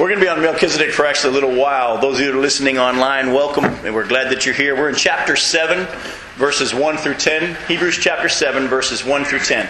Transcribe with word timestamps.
We're 0.00 0.08
going 0.08 0.20
to 0.20 0.24
be 0.24 0.30
on 0.30 0.40
Melchizedek 0.40 0.92
for 0.92 1.04
actually 1.04 1.32
a 1.32 1.34
little 1.34 1.60
while. 1.60 2.00
Those 2.00 2.14
of 2.14 2.20
you 2.20 2.32
that 2.32 2.38
are 2.38 2.40
listening 2.40 2.78
online, 2.78 3.34
welcome, 3.34 3.66
and 3.66 3.94
we're 3.94 4.08
glad 4.08 4.32
that 4.32 4.46
you're 4.46 4.54
here. 4.54 4.74
We're 4.74 4.88
in 4.88 4.94
chapter 4.94 5.36
7, 5.36 5.86
verses 6.36 6.72
1 6.72 6.96
through 6.96 7.16
10. 7.16 7.54
Hebrews 7.68 7.98
chapter 8.00 8.30
7, 8.30 8.66
verses 8.66 9.04
1 9.04 9.24
through 9.26 9.40
10. 9.40 9.66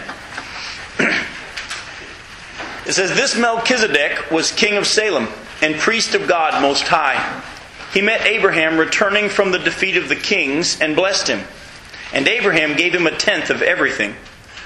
it 2.87 2.93
says, 2.93 3.13
This 3.17 3.37
Melchizedek 3.37 4.31
was 4.31 4.53
king 4.53 4.77
of 4.77 4.87
Salem 4.87 5.27
and 5.63 5.75
priest 5.75 6.15
of 6.15 6.29
God 6.29 6.63
Most 6.63 6.85
High. 6.85 7.43
He 7.93 8.01
met 8.01 8.25
Abraham 8.25 8.79
returning 8.79 9.31
from 9.31 9.51
the 9.51 9.59
defeat 9.59 9.97
of 9.97 10.09
the 10.09 10.15
kings 10.15 10.81
and 10.81 10.95
blessed 10.95 11.27
him. 11.27 11.41
And 12.13 12.29
Abraham 12.29 12.77
gave 12.77 12.95
him 12.95 13.09
a 13.09 13.17
tenth 13.17 13.51
of 13.51 13.63
everything. 13.63 14.13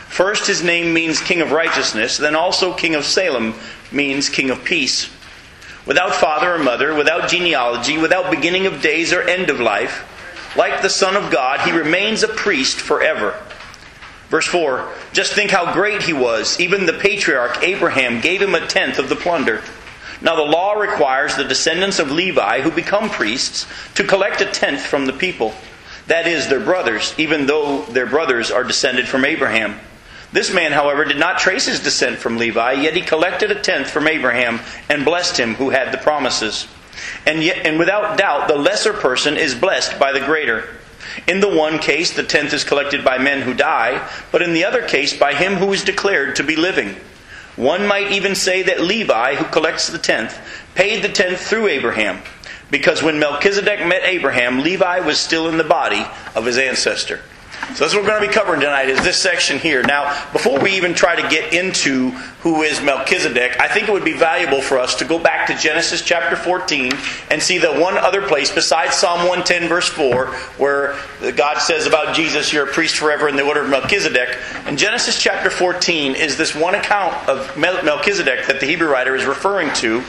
First, 0.08 0.46
his 0.46 0.62
name 0.62 0.92
means 0.92 1.22
king 1.22 1.40
of 1.40 1.52
righteousness, 1.52 2.18
then 2.18 2.36
also 2.36 2.74
king 2.74 2.94
of 2.94 3.06
Salem 3.06 3.54
means 3.90 4.28
king 4.28 4.50
of 4.50 4.62
peace. 4.62 5.08
Without 5.86 6.14
father 6.14 6.54
or 6.54 6.58
mother, 6.58 6.94
without 6.94 7.28
genealogy, 7.28 7.98
without 7.98 8.30
beginning 8.30 8.66
of 8.66 8.80
days 8.80 9.12
or 9.12 9.22
end 9.22 9.50
of 9.50 9.60
life, 9.60 10.10
like 10.56 10.82
the 10.82 10.88
Son 10.88 11.16
of 11.16 11.30
God, 11.30 11.60
he 11.60 11.72
remains 11.72 12.22
a 12.22 12.28
priest 12.28 12.76
forever. 12.76 13.38
Verse 14.28 14.46
4 14.46 14.92
Just 15.12 15.32
think 15.32 15.50
how 15.50 15.72
great 15.72 16.02
he 16.02 16.12
was. 16.12 16.58
Even 16.58 16.86
the 16.86 16.92
patriarch 16.92 17.62
Abraham 17.62 18.20
gave 18.20 18.40
him 18.40 18.54
a 18.54 18.66
tenth 18.66 18.98
of 18.98 19.08
the 19.08 19.16
plunder. 19.16 19.62
Now, 20.20 20.36
the 20.36 20.42
law 20.42 20.72
requires 20.72 21.36
the 21.36 21.44
descendants 21.44 21.98
of 21.98 22.10
Levi 22.10 22.62
who 22.62 22.70
become 22.70 23.10
priests 23.10 23.66
to 23.94 24.04
collect 24.04 24.40
a 24.40 24.46
tenth 24.46 24.80
from 24.80 25.06
the 25.06 25.12
people. 25.12 25.54
That 26.06 26.26
is, 26.26 26.48
their 26.48 26.60
brothers, 26.60 27.14
even 27.18 27.46
though 27.46 27.82
their 27.84 28.06
brothers 28.06 28.50
are 28.50 28.64
descended 28.64 29.06
from 29.06 29.24
Abraham. 29.24 29.78
This 30.34 30.52
man, 30.52 30.72
however, 30.72 31.04
did 31.04 31.16
not 31.16 31.38
trace 31.38 31.66
his 31.66 31.78
descent 31.78 32.18
from 32.18 32.38
Levi, 32.38 32.72
yet 32.72 32.96
he 32.96 33.02
collected 33.02 33.52
a 33.52 33.60
tenth 33.60 33.88
from 33.88 34.08
Abraham 34.08 34.58
and 34.88 35.04
blessed 35.04 35.38
him 35.38 35.54
who 35.54 35.70
had 35.70 35.92
the 35.92 35.98
promises. 35.98 36.66
And, 37.24 37.40
yet, 37.40 37.64
and 37.64 37.78
without 37.78 38.18
doubt, 38.18 38.48
the 38.48 38.56
lesser 38.56 38.92
person 38.92 39.36
is 39.36 39.54
blessed 39.54 39.96
by 39.96 40.10
the 40.10 40.18
greater. 40.18 40.68
In 41.28 41.38
the 41.38 41.54
one 41.54 41.78
case, 41.78 42.12
the 42.12 42.24
tenth 42.24 42.52
is 42.52 42.64
collected 42.64 43.04
by 43.04 43.16
men 43.16 43.42
who 43.42 43.54
die, 43.54 44.10
but 44.32 44.42
in 44.42 44.54
the 44.54 44.64
other 44.64 44.82
case, 44.82 45.16
by 45.16 45.34
him 45.34 45.54
who 45.54 45.72
is 45.72 45.84
declared 45.84 46.34
to 46.34 46.42
be 46.42 46.56
living. 46.56 46.96
One 47.54 47.86
might 47.86 48.10
even 48.10 48.34
say 48.34 48.64
that 48.64 48.80
Levi, 48.80 49.36
who 49.36 49.44
collects 49.44 49.86
the 49.86 49.98
tenth, 49.98 50.36
paid 50.74 51.04
the 51.04 51.08
tenth 51.08 51.38
through 51.38 51.68
Abraham, 51.68 52.20
because 52.72 53.04
when 53.04 53.20
Melchizedek 53.20 53.86
met 53.86 54.02
Abraham, 54.02 54.64
Levi 54.64 54.98
was 54.98 55.20
still 55.20 55.48
in 55.48 55.58
the 55.58 55.62
body 55.62 56.04
of 56.34 56.44
his 56.44 56.58
ancestor. 56.58 57.20
So 57.74 57.84
that's 57.84 57.94
what 57.94 58.02
we're 58.02 58.08
going 58.08 58.22
to 58.22 58.28
be 58.28 58.32
covering 58.32 58.60
tonight 58.60 58.88
is 58.88 59.02
this 59.02 59.20
section 59.20 59.58
here. 59.58 59.82
Now, 59.82 60.04
before 60.32 60.60
we 60.60 60.76
even 60.76 60.94
try 60.94 61.20
to 61.20 61.28
get 61.28 61.52
into 61.52 62.10
who 62.42 62.62
is 62.62 62.80
Melchizedek, 62.80 63.58
I 63.58 63.68
think 63.68 63.88
it 63.88 63.92
would 63.92 64.04
be 64.04 64.12
valuable 64.12 64.60
for 64.60 64.78
us 64.78 64.94
to 64.96 65.04
go 65.04 65.18
back 65.18 65.46
to 65.48 65.56
Genesis 65.56 66.02
chapter 66.02 66.36
14 66.36 66.92
and 67.30 67.42
see 67.42 67.58
the 67.58 67.72
one 67.72 67.98
other 67.98 68.22
place 68.22 68.52
besides 68.52 68.94
Psalm 68.94 69.20
110 69.20 69.68
verse 69.68 69.88
4 69.88 70.26
where 70.58 70.96
God 71.36 71.58
says 71.58 71.86
about 71.86 72.14
Jesus, 72.14 72.52
you're 72.52 72.68
a 72.68 72.72
priest 72.72 72.96
forever 72.96 73.28
in 73.28 73.36
the 73.36 73.42
order 73.42 73.62
of 73.62 73.70
Melchizedek. 73.70 74.38
And 74.66 74.78
Genesis 74.78 75.20
chapter 75.20 75.50
14 75.50 76.14
is 76.14 76.36
this 76.36 76.54
one 76.54 76.74
account 76.74 77.28
of 77.28 77.56
Melchizedek 77.56 78.46
that 78.46 78.60
the 78.60 78.66
Hebrew 78.66 78.88
writer 78.88 79.16
is 79.16 79.24
referring 79.24 79.72
to 79.74 80.02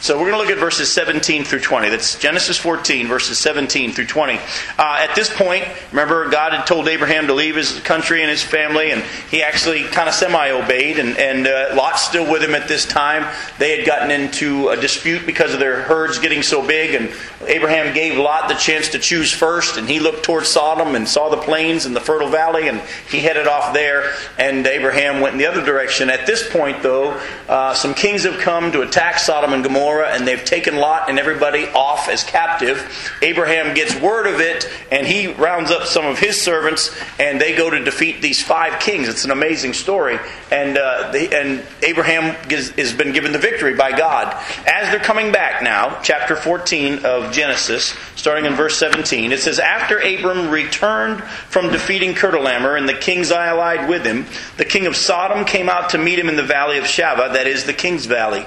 so 0.00 0.18
we're 0.18 0.30
going 0.30 0.32
to 0.32 0.38
look 0.38 0.50
at 0.50 0.58
verses 0.58 0.92
17 0.92 1.44
through 1.44 1.60
20. 1.60 1.88
That's 1.88 2.18
Genesis 2.18 2.58
14, 2.58 3.06
verses 3.06 3.38
17 3.38 3.92
through 3.92 4.06
20. 4.06 4.34
Uh, 4.34 4.38
at 4.78 5.14
this 5.14 5.34
point, 5.34 5.64
remember, 5.90 6.28
God 6.28 6.52
had 6.52 6.66
told 6.66 6.88
Abraham 6.88 7.26
to 7.28 7.34
leave 7.34 7.56
his 7.56 7.80
country 7.80 8.20
and 8.20 8.30
his 8.30 8.42
family, 8.42 8.90
and 8.90 9.02
he 9.30 9.42
actually 9.42 9.84
kind 9.84 10.08
of 10.08 10.14
semi 10.14 10.50
obeyed, 10.50 10.98
and, 10.98 11.16
and 11.16 11.46
uh, 11.46 11.74
Lot's 11.74 12.02
still 12.02 12.30
with 12.30 12.42
him 12.42 12.54
at 12.54 12.68
this 12.68 12.84
time. 12.84 13.26
They 13.58 13.76
had 13.76 13.86
gotten 13.86 14.10
into 14.10 14.68
a 14.68 14.76
dispute 14.76 15.24
because 15.24 15.54
of 15.54 15.60
their 15.60 15.82
herds 15.82 16.18
getting 16.18 16.42
so 16.42 16.66
big, 16.66 16.94
and 16.94 17.10
Abraham 17.46 17.94
gave 17.94 18.18
Lot 18.18 18.48
the 18.48 18.54
chance 18.54 18.88
to 18.90 18.98
choose 18.98 19.32
first, 19.32 19.76
and 19.76 19.88
he 19.88 20.00
looked 20.00 20.22
towards 20.22 20.48
Sodom 20.48 20.94
and 20.94 21.08
saw 21.08 21.28
the 21.28 21.36
plains 21.36 21.86
and 21.86 21.96
the 21.96 22.00
fertile 22.00 22.28
valley, 22.28 22.68
and 22.68 22.80
he 23.10 23.20
headed 23.20 23.46
off 23.46 23.72
there, 23.72 24.12
and 24.38 24.66
Abraham 24.66 25.20
went 25.20 25.32
in 25.32 25.38
the 25.38 25.46
other 25.46 25.64
direction. 25.64 26.10
At 26.10 26.26
this 26.26 26.50
point, 26.50 26.82
though, 26.82 27.20
uh, 27.48 27.74
some 27.74 27.94
kings 27.94 28.24
have 28.24 28.38
come 28.38 28.72
to 28.72 28.82
attack 28.82 29.18
Sodom 29.18 29.52
and 29.52 29.62
Gomorrah 29.64 29.93
and 30.02 30.26
they've 30.26 30.44
taken 30.44 30.76
Lot 30.76 31.08
and 31.08 31.18
everybody 31.18 31.66
off 31.68 32.08
as 32.08 32.24
captive. 32.24 33.18
Abraham 33.22 33.74
gets 33.74 33.94
word 34.00 34.26
of 34.26 34.40
it, 34.40 34.68
and 34.90 35.06
he 35.06 35.28
rounds 35.28 35.70
up 35.70 35.84
some 35.86 36.06
of 36.06 36.18
his 36.18 36.40
servants, 36.40 36.96
and 37.18 37.40
they 37.40 37.54
go 37.54 37.70
to 37.70 37.82
defeat 37.84 38.22
these 38.22 38.42
five 38.42 38.80
kings. 38.80 39.08
It's 39.08 39.24
an 39.24 39.30
amazing 39.30 39.74
story. 39.74 40.18
And, 40.50 40.78
uh, 40.78 41.10
they, 41.12 41.28
and 41.28 41.64
Abraham 41.82 42.34
has 42.50 42.92
been 42.92 43.12
given 43.12 43.32
the 43.32 43.38
victory 43.38 43.74
by 43.74 43.96
God. 43.96 44.34
As 44.66 44.90
they're 44.90 45.00
coming 45.00 45.32
back 45.32 45.62
now, 45.62 46.00
chapter 46.02 46.36
14 46.36 47.04
of 47.04 47.32
Genesis, 47.32 47.94
starting 48.16 48.46
in 48.46 48.54
verse 48.54 48.76
17, 48.78 49.32
it 49.32 49.40
says, 49.40 49.58
After 49.58 49.98
Abram 49.98 50.50
returned 50.50 51.22
from 51.22 51.70
defeating 51.70 52.14
Chedorlaomer 52.14 52.78
and 52.78 52.88
the 52.88 52.94
kings 52.94 53.30
allied 53.30 53.88
with 53.88 54.04
him, 54.04 54.26
the 54.56 54.64
king 54.64 54.86
of 54.86 54.96
Sodom 54.96 55.44
came 55.44 55.68
out 55.68 55.90
to 55.90 55.98
meet 55.98 56.18
him 56.18 56.28
in 56.28 56.36
the 56.36 56.42
valley 56.42 56.78
of 56.78 56.84
Shaveh, 56.84 57.32
that 57.32 57.46
is, 57.46 57.64
the 57.64 57.72
king's 57.72 58.06
valley. 58.06 58.46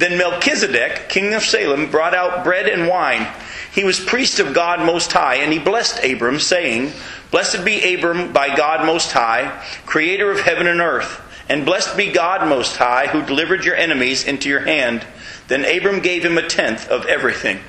Then 0.00 0.16
Melchizedek, 0.16 1.10
king 1.10 1.34
of 1.34 1.42
Salem, 1.42 1.90
brought 1.90 2.14
out 2.14 2.42
bread 2.42 2.66
and 2.66 2.88
wine. 2.88 3.28
He 3.70 3.84
was 3.84 4.00
priest 4.00 4.38
of 4.38 4.54
God 4.54 4.80
Most 4.80 5.12
High, 5.12 5.36
and 5.36 5.52
he 5.52 5.58
blessed 5.58 6.02
Abram, 6.02 6.40
saying, 6.40 6.92
Blessed 7.30 7.66
be 7.66 7.94
Abram 7.94 8.32
by 8.32 8.56
God 8.56 8.86
Most 8.86 9.12
High, 9.12 9.62
creator 9.84 10.30
of 10.30 10.40
heaven 10.40 10.66
and 10.66 10.80
earth. 10.80 11.20
And 11.50 11.66
blessed 11.66 11.98
be 11.98 12.10
God 12.12 12.48
Most 12.48 12.78
High, 12.78 13.08
who 13.08 13.22
delivered 13.26 13.62
your 13.62 13.76
enemies 13.76 14.24
into 14.24 14.48
your 14.48 14.60
hand. 14.60 15.04
Then 15.48 15.66
Abram 15.66 16.00
gave 16.00 16.24
him 16.24 16.38
a 16.38 16.48
tenth 16.48 16.88
of 16.88 17.04
everything. 17.04 17.60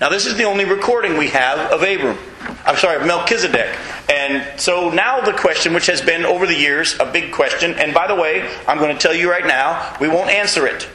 Now, 0.00 0.08
this 0.08 0.24
is 0.24 0.38
the 0.38 0.44
only 0.44 0.64
recording 0.64 1.18
we 1.18 1.28
have 1.28 1.70
of 1.70 1.82
Abram. 1.82 2.16
I'm 2.64 2.78
sorry, 2.78 2.96
of 2.96 3.06
Melchizedek. 3.06 3.76
And 4.10 4.58
so 4.58 4.88
now 4.88 5.20
the 5.20 5.34
question, 5.34 5.74
which 5.74 5.86
has 5.88 6.00
been 6.00 6.24
over 6.24 6.46
the 6.46 6.56
years 6.56 6.98
a 6.98 7.04
big 7.04 7.30
question, 7.30 7.74
and 7.74 7.92
by 7.92 8.06
the 8.06 8.14
way, 8.14 8.50
I'm 8.66 8.78
going 8.78 8.96
to 8.96 8.98
tell 8.98 9.14
you 9.14 9.30
right 9.30 9.46
now, 9.46 9.98
we 10.00 10.08
won't 10.08 10.30
answer 10.30 10.66
it. 10.66 10.88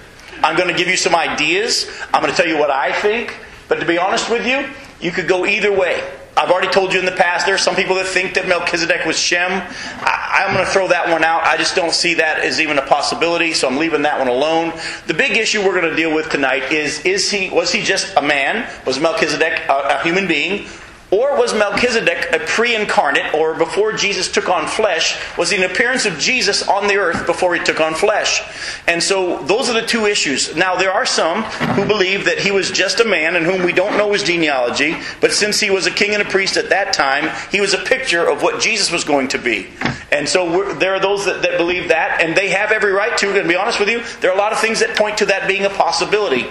I'm 0.43 0.55
going 0.55 0.69
to 0.69 0.77
give 0.77 0.87
you 0.87 0.97
some 0.97 1.15
ideas. 1.15 1.89
I'm 2.13 2.21
going 2.21 2.33
to 2.33 2.37
tell 2.37 2.49
you 2.49 2.57
what 2.57 2.71
I 2.71 2.91
think. 3.01 3.35
But 3.67 3.79
to 3.79 3.85
be 3.85 3.97
honest 3.97 4.29
with 4.29 4.45
you, 4.45 4.67
you 4.99 5.11
could 5.11 5.27
go 5.27 5.45
either 5.45 5.71
way. 5.71 6.03
I've 6.39 6.51
already 6.51 6.69
told 6.69 6.93
you 6.93 6.99
in 6.99 7.05
the 7.05 7.11
past, 7.11 7.45
there 7.45 7.55
are 7.55 7.59
some 7.59 7.75
people 7.75 7.95
that 7.95 8.07
think 8.07 8.35
that 8.35 8.47
Melchizedek 8.47 9.05
was 9.05 9.19
Shem. 9.19 9.51
I, 9.51 10.45
am 10.47 10.53
going 10.53 10.65
to 10.65 10.71
throw 10.71 10.87
that 10.87 11.09
one 11.09 11.23
out. 11.23 11.43
I 11.43 11.57
just 11.57 11.75
don't 11.75 11.91
see 11.91 12.13
that 12.13 12.39
as 12.39 12.61
even 12.61 12.77
a 12.77 12.85
possibility, 12.85 13.51
so 13.51 13.67
I'm 13.67 13.77
leaving 13.77 14.03
that 14.03 14.17
one 14.17 14.29
alone. 14.29 14.71
The 15.07 15.13
big 15.13 15.35
issue 15.35 15.59
we're 15.59 15.79
going 15.79 15.89
to 15.89 15.95
deal 15.97 16.15
with 16.15 16.29
tonight 16.29 16.71
is, 16.71 17.01
is 17.01 17.29
he, 17.29 17.49
was 17.49 17.73
he 17.73 17.83
just 17.83 18.15
a 18.15 18.21
man? 18.21 18.69
Was 18.85 19.01
Melchizedek 19.01 19.67
a, 19.67 19.99
a 19.99 20.03
human 20.03 20.27
being? 20.27 20.67
Or 21.11 21.35
was 21.35 21.55
Melchizedek 21.55 22.31
a 22.33 22.39
pre 22.39 22.75
incarnate, 22.75 23.33
or 23.33 23.55
before 23.55 23.93
Jesus 23.93 24.31
took 24.31 24.47
on 24.47 24.67
flesh, 24.67 25.17
was 25.37 25.51
an 25.51 25.63
appearance 25.63 26.05
of 26.05 26.19
Jesus 26.19 26.67
on 26.67 26.87
the 26.87 26.97
earth 26.97 27.25
before 27.25 27.55
he 27.55 27.63
took 27.63 27.79
on 27.79 27.95
flesh? 27.95 28.43
And 28.87 29.01
so 29.01 29.41
those 29.43 29.69
are 29.69 29.73
the 29.73 29.87
two 29.87 30.05
issues. 30.05 30.55
Now, 30.55 30.75
there 30.75 30.91
are 30.91 31.07
some 31.07 31.43
who 31.43 31.87
believe 31.87 32.25
that 32.25 32.37
he 32.37 32.51
was 32.51 32.69
just 32.69 32.99
a 32.99 33.05
man 33.05 33.35
and 33.35 33.45
whom 33.45 33.63
we 33.63 33.73
don't 33.73 33.97
know 33.97 34.13
his 34.13 34.21
genealogy, 34.23 34.95
but 35.19 35.31
since 35.31 35.59
he 35.59 35.71
was 35.71 35.87
a 35.87 35.91
king 35.91 36.13
and 36.13 36.21
a 36.21 36.29
priest 36.29 36.57
at 36.57 36.69
that 36.69 36.93
time, 36.93 37.29
he 37.51 37.59
was 37.59 37.73
a 37.73 37.79
picture 37.79 38.29
of 38.29 38.43
what 38.43 38.61
Jesus 38.61 38.91
was 38.91 39.03
going 39.03 39.29
to 39.29 39.39
be. 39.39 39.67
And 40.11 40.29
so 40.29 40.73
there 40.75 40.93
are 40.93 40.99
those 40.99 41.25
that, 41.25 41.41
that 41.41 41.57
believe 41.57 41.89
that, 41.89 42.21
and 42.21 42.35
they 42.35 42.49
have 42.49 42.71
every 42.71 42.91
right 42.91 43.17
to. 43.17 43.33
To 43.33 43.47
be 43.47 43.55
honest 43.55 43.79
with 43.79 43.89
you, 43.89 44.03
there 44.21 44.29
are 44.31 44.35
a 44.35 44.37
lot 44.37 44.53
of 44.53 44.59
things 44.59 44.79
that 44.81 44.95
point 44.95 45.19
to 45.19 45.25
that 45.27 45.47
being 45.47 45.65
a 45.65 45.69
possibility. 45.69 46.47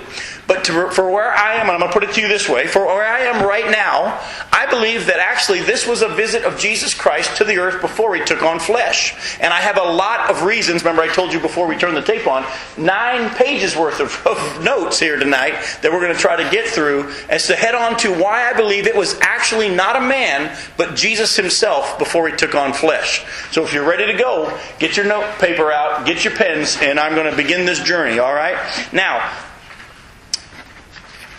But 0.49 0.65
to, 0.65 0.91
for 0.91 1.11
where 1.11 1.31
I 1.31 1.57
am, 1.57 1.69
and 1.69 1.73
I'm 1.73 1.81
going 1.81 1.93
to 1.93 1.93
put 1.93 2.05
it 2.05 2.15
to 2.15 2.23
you 2.23 2.27
this 2.27 2.49
way 2.49 2.67
for 2.67 2.87
where 2.87 3.07
I 3.07 3.21
am 3.21 3.47
right 3.47 3.71
now, 3.71 4.19
I 4.51 4.65
believe 4.71 5.05
that 5.07 5.19
actually 5.19 5.61
this 5.61 5.87
was 5.87 6.01
a 6.01 6.09
visit 6.09 6.43
of 6.43 6.59
Jesus 6.59 6.95
Christ 6.95 7.37
to 7.37 7.45
the 7.45 7.59
earth 7.59 7.83
before 7.83 8.17
he 8.17 8.25
took 8.25 8.43
on 8.43 8.59
flesh. 8.59 9.15
And 9.41 9.53
I 9.53 9.61
have 9.61 9.77
a 9.77 9.83
lot 9.83 10.31
of 10.31 10.45
reasons. 10.45 10.83
Remember, 10.83 11.03
I 11.03 11.09
told 11.09 11.35
you 11.35 11.39
before 11.39 11.67
we 11.69 11.77
turned 11.77 11.99
the 11.99 12.03
tape 12.03 12.27
on, 12.27 12.47
nine 12.79 13.29
pages 13.35 13.77
worth 13.77 14.01
of, 14.01 14.27
of 14.27 14.65
notes 14.65 14.99
here 14.99 15.19
tonight 15.19 15.53
that 15.83 15.93
we're 15.93 16.01
going 16.01 16.15
to 16.15 16.19
try 16.19 16.43
to 16.43 16.51
get 16.51 16.67
through 16.67 17.13
as 17.29 17.47
to 17.49 17.55
head 17.55 17.75
on 17.75 17.99
to 17.99 18.11
why 18.11 18.49
I 18.49 18.55
believe 18.55 18.87
it 18.87 18.97
was 18.97 19.21
actually 19.21 19.69
not 19.69 19.97
a 19.97 20.01
man, 20.01 20.57
but 20.79 20.97
Jesus 20.97 21.37
himself 21.37 21.99
before 21.99 22.27
he 22.27 22.35
took 22.35 22.55
on 22.55 22.73
flesh. 22.73 23.23
So 23.51 23.65
if 23.65 23.75
you're 23.75 23.87
ready 23.87 24.11
to 24.11 24.17
go, 24.17 24.59
get 24.79 24.97
your 24.97 25.05
note 25.05 25.39
paper 25.41 25.71
out, 25.71 26.07
get 26.07 26.25
your 26.25 26.35
pens, 26.35 26.79
and 26.81 26.99
I'm 26.99 27.15
going 27.15 27.31
to 27.31 27.37
begin 27.37 27.67
this 27.67 27.83
journey, 27.83 28.19
all 28.19 28.33
right? 28.33 28.57
Now, 28.95 29.31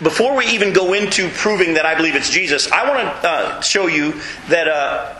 before 0.02 0.34
we 0.36 0.46
even 0.46 0.72
go 0.72 0.94
into 0.94 1.28
proving 1.30 1.74
that 1.74 1.84
I 1.84 1.94
believe 1.94 2.16
it's 2.16 2.30
Jesus, 2.30 2.70
I 2.72 2.88
want 2.88 3.22
to 3.22 3.28
uh, 3.28 3.60
show 3.60 3.86
you 3.86 4.14
that 4.48 4.66
uh, 4.66 5.14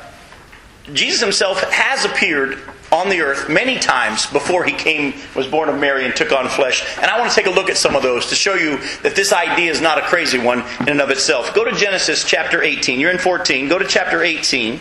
Jesus 0.92 1.20
himself 1.20 1.62
has 1.70 2.04
appeared 2.04 2.58
on 2.92 3.08
the 3.08 3.20
earth 3.20 3.48
many 3.48 3.78
times 3.78 4.26
before 4.26 4.64
he 4.64 4.72
came, 4.72 5.14
was 5.36 5.46
born 5.46 5.68
of 5.68 5.78
Mary, 5.78 6.04
and 6.04 6.16
took 6.16 6.32
on 6.32 6.48
flesh. 6.48 6.84
And 6.96 7.06
I 7.06 7.18
want 7.18 7.30
to 7.30 7.36
take 7.36 7.46
a 7.46 7.50
look 7.50 7.70
at 7.70 7.76
some 7.76 7.94
of 7.94 8.02
those 8.02 8.26
to 8.30 8.34
show 8.34 8.54
you 8.54 8.78
that 9.02 9.14
this 9.14 9.32
idea 9.32 9.70
is 9.70 9.80
not 9.80 9.98
a 9.98 10.02
crazy 10.02 10.38
one 10.38 10.64
in 10.80 10.88
and 10.88 11.00
of 11.00 11.10
itself. 11.10 11.54
Go 11.54 11.64
to 11.64 11.72
Genesis 11.76 12.24
chapter 12.24 12.62
18. 12.62 12.98
You're 12.98 13.12
in 13.12 13.18
14. 13.18 13.68
Go 13.68 13.78
to 13.78 13.86
chapter 13.86 14.22
18. 14.22 14.80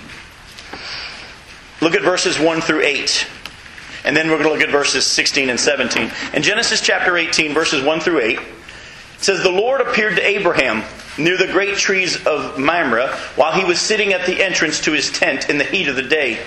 Look 1.82 1.94
at 1.94 2.02
verses 2.02 2.40
1 2.40 2.62
through 2.62 2.82
8. 2.82 3.28
And 4.06 4.16
then 4.16 4.30
we're 4.30 4.38
going 4.38 4.50
to 4.50 4.54
look 4.54 4.64
at 4.64 4.72
verses 4.72 5.06
16 5.06 5.50
and 5.50 5.60
17. 5.60 6.10
In 6.34 6.42
Genesis 6.42 6.82
chapter 6.82 7.18
18, 7.18 7.54
verses 7.54 7.84
1 7.84 8.00
through 8.00 8.22
8. 8.22 8.40
It 9.20 9.26
says, 9.26 9.44
The 9.44 9.52
Lord 9.52 9.82
appeared 9.82 10.16
to 10.16 10.26
Abraham 10.26 10.84
near 11.18 11.38
the 11.38 11.52
great 11.52 11.78
trees 11.78 12.26
of 12.26 12.58
Mamre 12.58 13.10
while 13.36 13.52
he 13.52 13.66
was 13.66 13.78
sitting 13.78 14.14
at 14.14 14.26
the 14.26 14.42
entrance 14.42 14.80
to 14.82 14.94
his 14.94 15.12
tent 15.12 15.50
in 15.50 15.58
the 15.58 15.66
heat 15.66 15.90
of 15.90 15.98
the 15.98 16.04
day. 16.04 16.40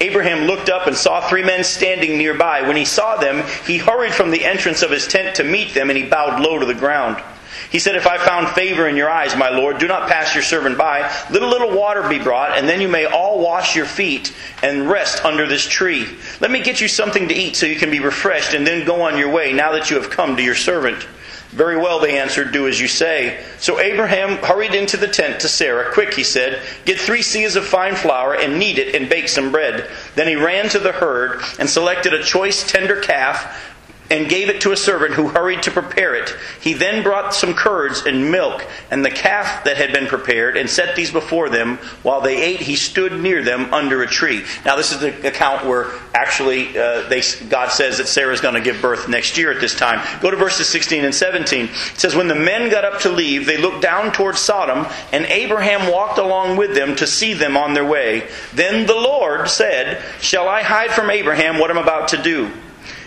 Abraham 0.00 0.46
looked 0.46 0.70
up 0.70 0.86
and 0.86 0.96
saw 0.96 1.20
three 1.20 1.44
men 1.44 1.64
standing 1.64 2.16
nearby. 2.16 2.62
When 2.62 2.76
he 2.76 2.86
saw 2.86 3.16
them, 3.16 3.46
he 3.66 3.76
hurried 3.76 4.14
from 4.14 4.30
the 4.30 4.42
entrance 4.42 4.80
of 4.80 4.90
his 4.90 5.06
tent 5.06 5.36
to 5.36 5.44
meet 5.44 5.74
them, 5.74 5.90
and 5.90 5.98
he 5.98 6.04
bowed 6.06 6.40
low 6.40 6.58
to 6.58 6.64
the 6.64 6.72
ground. 6.72 7.22
He 7.70 7.78
said, 7.78 7.94
If 7.94 8.06
I 8.06 8.16
found 8.16 8.48
favor 8.48 8.88
in 8.88 8.96
your 8.96 9.10
eyes, 9.10 9.36
my 9.36 9.50
Lord, 9.50 9.78
do 9.78 9.86
not 9.86 10.08
pass 10.08 10.34
your 10.34 10.44
servant 10.44 10.78
by. 10.78 11.00
Let 11.30 11.42
a 11.42 11.46
little 11.46 11.76
water 11.76 12.08
be 12.08 12.18
brought, 12.18 12.56
and 12.56 12.66
then 12.66 12.80
you 12.80 12.88
may 12.88 13.04
all 13.04 13.40
wash 13.40 13.76
your 13.76 13.84
feet 13.84 14.32
and 14.62 14.88
rest 14.88 15.24
under 15.24 15.46
this 15.46 15.66
tree. 15.66 16.06
Let 16.40 16.50
me 16.50 16.62
get 16.62 16.80
you 16.80 16.88
something 16.88 17.28
to 17.28 17.34
eat 17.34 17.56
so 17.56 17.66
you 17.66 17.76
can 17.76 17.90
be 17.90 18.00
refreshed, 18.00 18.54
and 18.54 18.66
then 18.66 18.86
go 18.86 19.02
on 19.02 19.18
your 19.18 19.30
way 19.30 19.52
now 19.52 19.72
that 19.72 19.90
you 19.90 20.00
have 20.00 20.08
come 20.08 20.36
to 20.36 20.42
your 20.42 20.54
servant. 20.54 21.06
Very 21.54 21.76
well, 21.76 22.00
they 22.00 22.18
answered, 22.18 22.50
do 22.50 22.66
as 22.66 22.80
you 22.80 22.88
say. 22.88 23.40
So 23.58 23.78
Abraham 23.78 24.38
hurried 24.38 24.74
into 24.74 24.96
the 24.96 25.06
tent 25.06 25.40
to 25.42 25.48
Sarah. 25.48 25.92
Quick, 25.92 26.12
he 26.12 26.24
said, 26.24 26.60
get 26.84 26.98
three 26.98 27.20
seahs 27.20 27.54
of 27.54 27.64
fine 27.64 27.94
flour 27.94 28.34
and 28.34 28.58
knead 28.58 28.76
it 28.76 28.96
and 28.96 29.08
bake 29.08 29.28
some 29.28 29.52
bread. 29.52 29.88
Then 30.16 30.26
he 30.26 30.34
ran 30.34 30.68
to 30.70 30.80
the 30.80 30.90
herd 30.90 31.42
and 31.60 31.70
selected 31.70 32.12
a 32.12 32.24
choice 32.24 32.68
tender 32.68 33.00
calf 33.00 33.73
and 34.10 34.28
gave 34.28 34.50
it 34.50 34.60
to 34.60 34.72
a 34.72 34.76
servant 34.76 35.14
who 35.14 35.28
hurried 35.28 35.62
to 35.62 35.70
prepare 35.70 36.14
it. 36.14 36.34
He 36.60 36.74
then 36.74 37.02
brought 37.02 37.34
some 37.34 37.54
curds 37.54 38.04
and 38.04 38.30
milk 38.30 38.66
and 38.90 39.04
the 39.04 39.10
calf 39.10 39.64
that 39.64 39.78
had 39.78 39.92
been 39.92 40.06
prepared 40.06 40.56
and 40.56 40.68
set 40.68 40.94
these 40.94 41.10
before 41.10 41.48
them. 41.48 41.78
While 42.02 42.20
they 42.20 42.42
ate, 42.42 42.60
he 42.60 42.76
stood 42.76 43.18
near 43.20 43.42
them 43.42 43.72
under 43.72 44.02
a 44.02 44.06
tree. 44.06 44.44
Now, 44.64 44.76
this 44.76 44.92
is 44.92 45.00
the 45.00 45.26
account 45.26 45.66
where 45.66 45.90
actually 46.12 46.76
uh, 46.78 47.08
they, 47.08 47.22
God 47.48 47.70
says 47.70 47.98
that 47.98 48.06
Sarah 48.06 48.34
is 48.34 48.40
going 48.40 48.54
to 48.54 48.60
give 48.60 48.82
birth 48.82 49.08
next 49.08 49.38
year 49.38 49.50
at 49.50 49.60
this 49.60 49.74
time. 49.74 50.06
Go 50.20 50.30
to 50.30 50.36
verses 50.36 50.68
16 50.68 51.04
and 51.04 51.14
17. 51.14 51.64
It 51.64 51.70
says, 51.94 52.14
When 52.14 52.28
the 52.28 52.34
men 52.34 52.70
got 52.70 52.84
up 52.84 53.00
to 53.02 53.08
leave, 53.08 53.46
they 53.46 53.56
looked 53.56 53.80
down 53.82 54.12
toward 54.12 54.36
Sodom, 54.36 54.86
and 55.12 55.24
Abraham 55.26 55.90
walked 55.90 56.18
along 56.18 56.58
with 56.58 56.74
them 56.74 56.94
to 56.96 57.06
see 57.06 57.32
them 57.32 57.56
on 57.56 57.72
their 57.72 57.86
way. 57.86 58.28
Then 58.52 58.86
the 58.86 58.94
Lord 58.94 59.48
said, 59.48 60.02
Shall 60.20 60.46
I 60.46 60.62
hide 60.62 60.90
from 60.90 61.10
Abraham 61.10 61.58
what 61.58 61.70
I'm 61.70 61.78
about 61.78 62.08
to 62.08 62.22
do? 62.22 62.50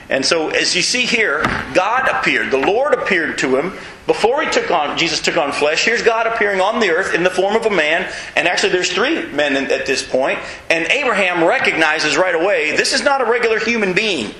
And 0.09 0.23
so, 0.25 0.49
as 0.49 0.73
you 0.75 0.81
see 0.81 1.05
here, 1.05 1.41
God 1.73 2.07
appeared. 2.09 2.49
The 2.51 2.57
Lord 2.57 2.93
appeared 2.93 3.37
to 3.39 3.57
him 3.57 3.73
before 4.05 4.41
he 4.41 4.49
took 4.49 4.71
on 4.71 4.97
Jesus 4.97 5.21
took 5.21 5.35
on 5.35 5.51
flesh. 5.51 5.83
Here's 5.83 6.01
God 6.01 6.27
appearing 6.27 6.61
on 6.61 6.79
the 6.79 6.89
earth 6.91 7.13
in 7.13 7.23
the 7.23 7.29
form 7.29 7.57
of 7.57 7.65
a 7.65 7.69
man, 7.69 8.09
and 8.37 8.47
actually, 8.47 8.71
there's 8.71 8.91
three 8.91 9.25
men 9.33 9.57
at 9.57 9.85
this 9.85 10.07
point. 10.07 10.39
And 10.69 10.87
Abraham 10.91 11.43
recognizes 11.43 12.15
right 12.15 12.35
away 12.35 12.75
this 12.77 12.93
is 12.93 13.03
not 13.03 13.19
a 13.19 13.25
regular 13.25 13.59
human 13.59 13.93
being, 13.93 14.33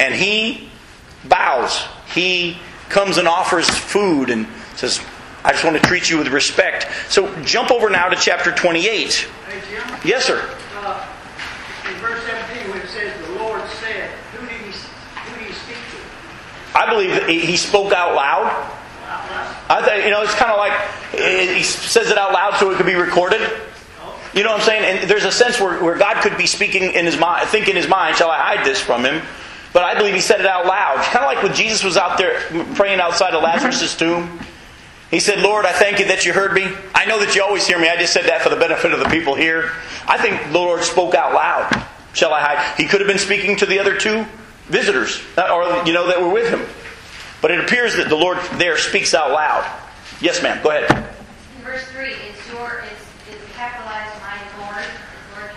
and 0.00 0.14
he 0.14 0.70
bows. 1.28 1.84
He 2.14 2.56
comes 2.88 3.18
and 3.18 3.28
offers 3.28 3.68
food 3.68 4.30
and 4.30 4.46
says, 4.76 5.00
"I 5.44 5.52
just 5.52 5.64
want 5.64 5.76
to 5.76 5.82
treat 5.86 6.08
you 6.08 6.16
with 6.16 6.28
respect." 6.28 6.86
So, 7.10 7.28
jump 7.42 7.70
over 7.70 7.90
now 7.90 8.08
to 8.08 8.16
chapter 8.16 8.52
28. 8.52 9.28
Hey, 9.50 9.60
Jim, 9.70 9.96
Yes, 10.02 10.24
sir. 10.24 10.48
uh, 10.78 11.04
in 11.88 11.94
verse 11.96 12.22
17, 12.24 12.70
when 12.70 12.80
it 12.80 12.88
says, 12.88 13.12
the 13.26 13.34
Lord 13.34 13.62
said, 13.80 14.10
who 14.34 14.46
did 14.46 14.56
he, 14.56 14.70
who 14.72 15.38
did 15.38 15.46
he 15.48 15.52
speak 15.54 15.76
to? 15.76 15.98
I 16.76 16.90
believe 16.90 17.10
that 17.10 17.28
he 17.28 17.56
spoke 17.56 17.92
out 17.92 18.14
loud. 18.14 18.52
I 19.68 19.82
think 19.82 20.04
you 20.04 20.10
know 20.10 20.22
it's 20.22 20.34
kind 20.34 20.52
of 20.52 20.58
like 20.58 20.74
he 21.56 21.62
says 21.62 22.10
it 22.10 22.18
out 22.18 22.32
loud 22.32 22.56
so 22.58 22.70
it 22.70 22.76
could 22.76 22.86
be 22.86 22.94
recorded. 22.94 23.40
You 24.34 24.42
know 24.42 24.50
what 24.50 24.60
I'm 24.60 24.66
saying? 24.66 24.84
And 24.84 25.10
there's 25.10 25.24
a 25.24 25.32
sense 25.32 25.58
where, 25.58 25.82
where 25.82 25.96
God 25.96 26.22
could 26.22 26.36
be 26.36 26.46
speaking 26.46 26.92
in 26.92 27.06
his 27.06 27.16
mind, 27.16 27.48
think 27.48 27.68
in 27.68 27.76
his 27.76 27.88
mind, 27.88 28.16
shall 28.16 28.30
I 28.30 28.36
hide 28.36 28.66
this 28.66 28.78
from 28.78 29.02
him? 29.02 29.22
But 29.72 29.84
I 29.84 29.96
believe 29.96 30.14
he 30.14 30.20
said 30.20 30.40
it 30.40 30.46
out 30.46 30.66
loud. 30.66 31.02
Kind 31.04 31.24
of 31.24 31.32
like 31.32 31.42
when 31.42 31.54
Jesus 31.54 31.82
was 31.82 31.96
out 31.96 32.18
there 32.18 32.40
praying 32.74 33.00
outside 33.00 33.32
of 33.32 33.42
Lazarus' 33.42 33.96
tomb. 33.96 34.38
He 35.10 35.20
said, 35.20 35.40
Lord, 35.40 35.64
I 35.64 35.72
thank 35.72 36.00
you 36.00 36.06
that 36.08 36.26
you 36.26 36.34
heard 36.34 36.52
me. 36.52 36.68
I 36.94 37.06
know 37.06 37.18
that 37.20 37.34
you 37.34 37.42
always 37.42 37.66
hear 37.66 37.78
me. 37.78 37.88
I 37.88 37.96
just 37.96 38.12
said 38.12 38.24
that 38.24 38.42
for 38.42 38.50
the 38.50 38.56
benefit 38.56 38.92
of 38.92 38.98
the 38.98 39.08
people 39.08 39.34
here. 39.34 39.72
I 40.06 40.18
think 40.18 40.52
the 40.52 40.58
Lord 40.58 40.82
spoke 40.82 41.14
out 41.14 41.32
loud. 41.32 41.86
Shall 42.12 42.34
I 42.34 42.40
hide? 42.40 42.76
He 42.76 42.86
could 42.86 43.00
have 43.00 43.08
been 43.08 43.18
speaking 43.18 43.56
to 43.56 43.66
the 43.66 43.78
other 43.78 43.96
two 43.96 44.26
visitors, 44.68 45.20
or, 45.38 45.82
you 45.86 45.92
know, 45.92 46.06
that 46.08 46.20
were 46.20 46.28
with 46.32 46.48
him. 46.50 46.62
But 47.42 47.50
it 47.50 47.60
appears 47.60 47.96
that 47.96 48.08
the 48.08 48.16
Lord 48.16 48.38
there 48.54 48.76
speaks 48.78 49.14
out 49.14 49.30
loud. 49.30 49.64
Yes, 50.20 50.42
ma'am. 50.42 50.62
Go 50.62 50.70
ahead. 50.70 50.90
In 50.90 51.62
verse 51.64 51.84
3, 51.92 52.08
is 52.08 52.36
your 52.52 52.82
is, 52.84 53.34
is 53.34 53.40
capitalized 53.54 54.14
mine 54.22 54.40
Lord? 54.60 54.82
Is 54.82 55.36
Lord 55.38 55.50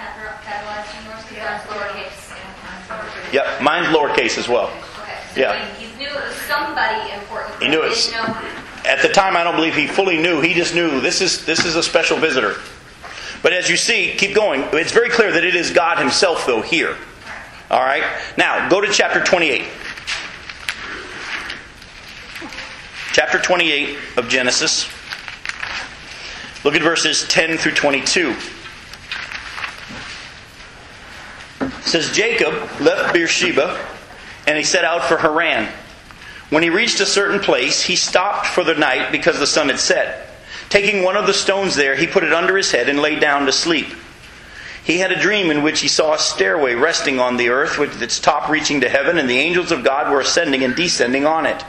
capitalized 0.44 0.90
in 1.00 1.06
yours? 1.10 1.24
Because 1.30 1.66
mine's 1.70 2.88
lowercase. 2.90 3.34
Yep, 3.34 3.62
mine's 3.62 3.88
lowercase 3.88 4.38
as 4.38 4.48
well. 4.50 4.68
Okay. 4.68 5.18
So 5.34 5.40
Yeah. 5.40 5.66
he, 5.78 5.86
he 5.86 5.98
knew 5.98 6.10
it 6.10 6.14
was 6.16 6.36
somebody 6.48 7.12
important. 7.14 7.62
He 7.64 7.70
knew 7.70 7.82
it 7.84 7.90
was- 7.90 8.08
Didn't 8.08 8.28
know 8.28 8.34
who. 8.34 8.88
At 8.88 9.02
the 9.02 9.10
time, 9.10 9.36
I 9.38 9.44
don't 9.44 9.56
believe 9.56 9.76
he 9.76 9.88
fully 9.88 10.18
knew. 10.18 10.42
He 10.42 10.54
just 10.54 10.74
knew 10.74 11.02
this 11.02 11.22
is 11.22 11.46
this 11.46 11.66
is 11.66 11.76
a 11.76 11.84
special 11.84 12.18
visitor. 12.18 12.56
But 13.44 13.54
as 13.54 13.70
you 13.70 13.78
see, 13.78 14.14
keep 14.18 14.34
going. 14.34 14.64
It's 14.74 14.92
very 14.92 15.10
clear 15.10 15.32
that 15.32 15.44
it 15.44 15.54
is 15.56 15.70
God 15.72 15.98
Himself, 15.98 16.46
though, 16.46 16.62
here. 16.62 16.96
All 17.70 17.82
right. 17.82 18.04
Now 18.38 18.68
go 18.68 18.82
to 18.82 18.92
chapter 18.92 19.24
28. 19.24 19.68
Chapter 23.14 23.40
28 23.40 23.98
of 24.18 24.28
Genesis. 24.28 24.88
Look 26.64 26.76
at 26.76 26.82
verses 26.82 27.28
10 27.28 27.58
through 27.58 27.74
22. 27.74 28.36
It 31.62 31.72
says 31.84 32.12
Jacob 32.12 32.54
left 32.82 33.14
Beersheba 33.14 33.80
and 34.48 34.58
he 34.58 34.64
set 34.64 34.84
out 34.84 35.04
for 35.04 35.18
Haran. 35.18 35.72
When 36.50 36.64
he 36.64 36.70
reached 36.70 37.00
a 37.00 37.06
certain 37.06 37.40
place, 37.40 37.84
he 37.84 37.96
stopped 37.96 38.48
for 38.48 38.64
the 38.64 38.74
night 38.74 39.12
because 39.12 39.38
the 39.40 39.48
sun 39.48 39.70
had 39.70 39.80
set. 39.80 40.28
Taking 40.70 41.04
one 41.04 41.16
of 41.16 41.28
the 41.28 41.34
stones 41.34 41.76
there, 41.76 41.96
he 41.96 42.08
put 42.08 42.24
it 42.24 42.34
under 42.34 42.58
his 42.58 42.72
head 42.72 42.90
and 42.90 43.00
lay 43.00 43.20
down 43.20 43.46
to 43.46 43.52
sleep. 43.52 43.88
He 44.90 44.98
had 44.98 45.12
a 45.12 45.22
dream 45.22 45.52
in 45.52 45.62
which 45.62 45.82
he 45.82 45.88
saw 45.88 46.16
a 46.16 46.18
stairway 46.18 46.74
resting 46.74 47.20
on 47.20 47.38
the 47.38 47.50
earth 47.50 47.78
with 47.78 48.02
its 48.02 48.20
top 48.20 48.50
reaching 48.50 48.82
to 48.82 48.90
heaven, 48.90 49.20
and 49.20 49.30
the 49.30 49.38
angels 49.38 49.72
of 49.72 49.84
God 49.84 50.12
were 50.12 50.20
ascending 50.20 50.64
and 50.64 50.76
descending 50.76 51.28
on 51.28 51.46
it. 51.46 51.64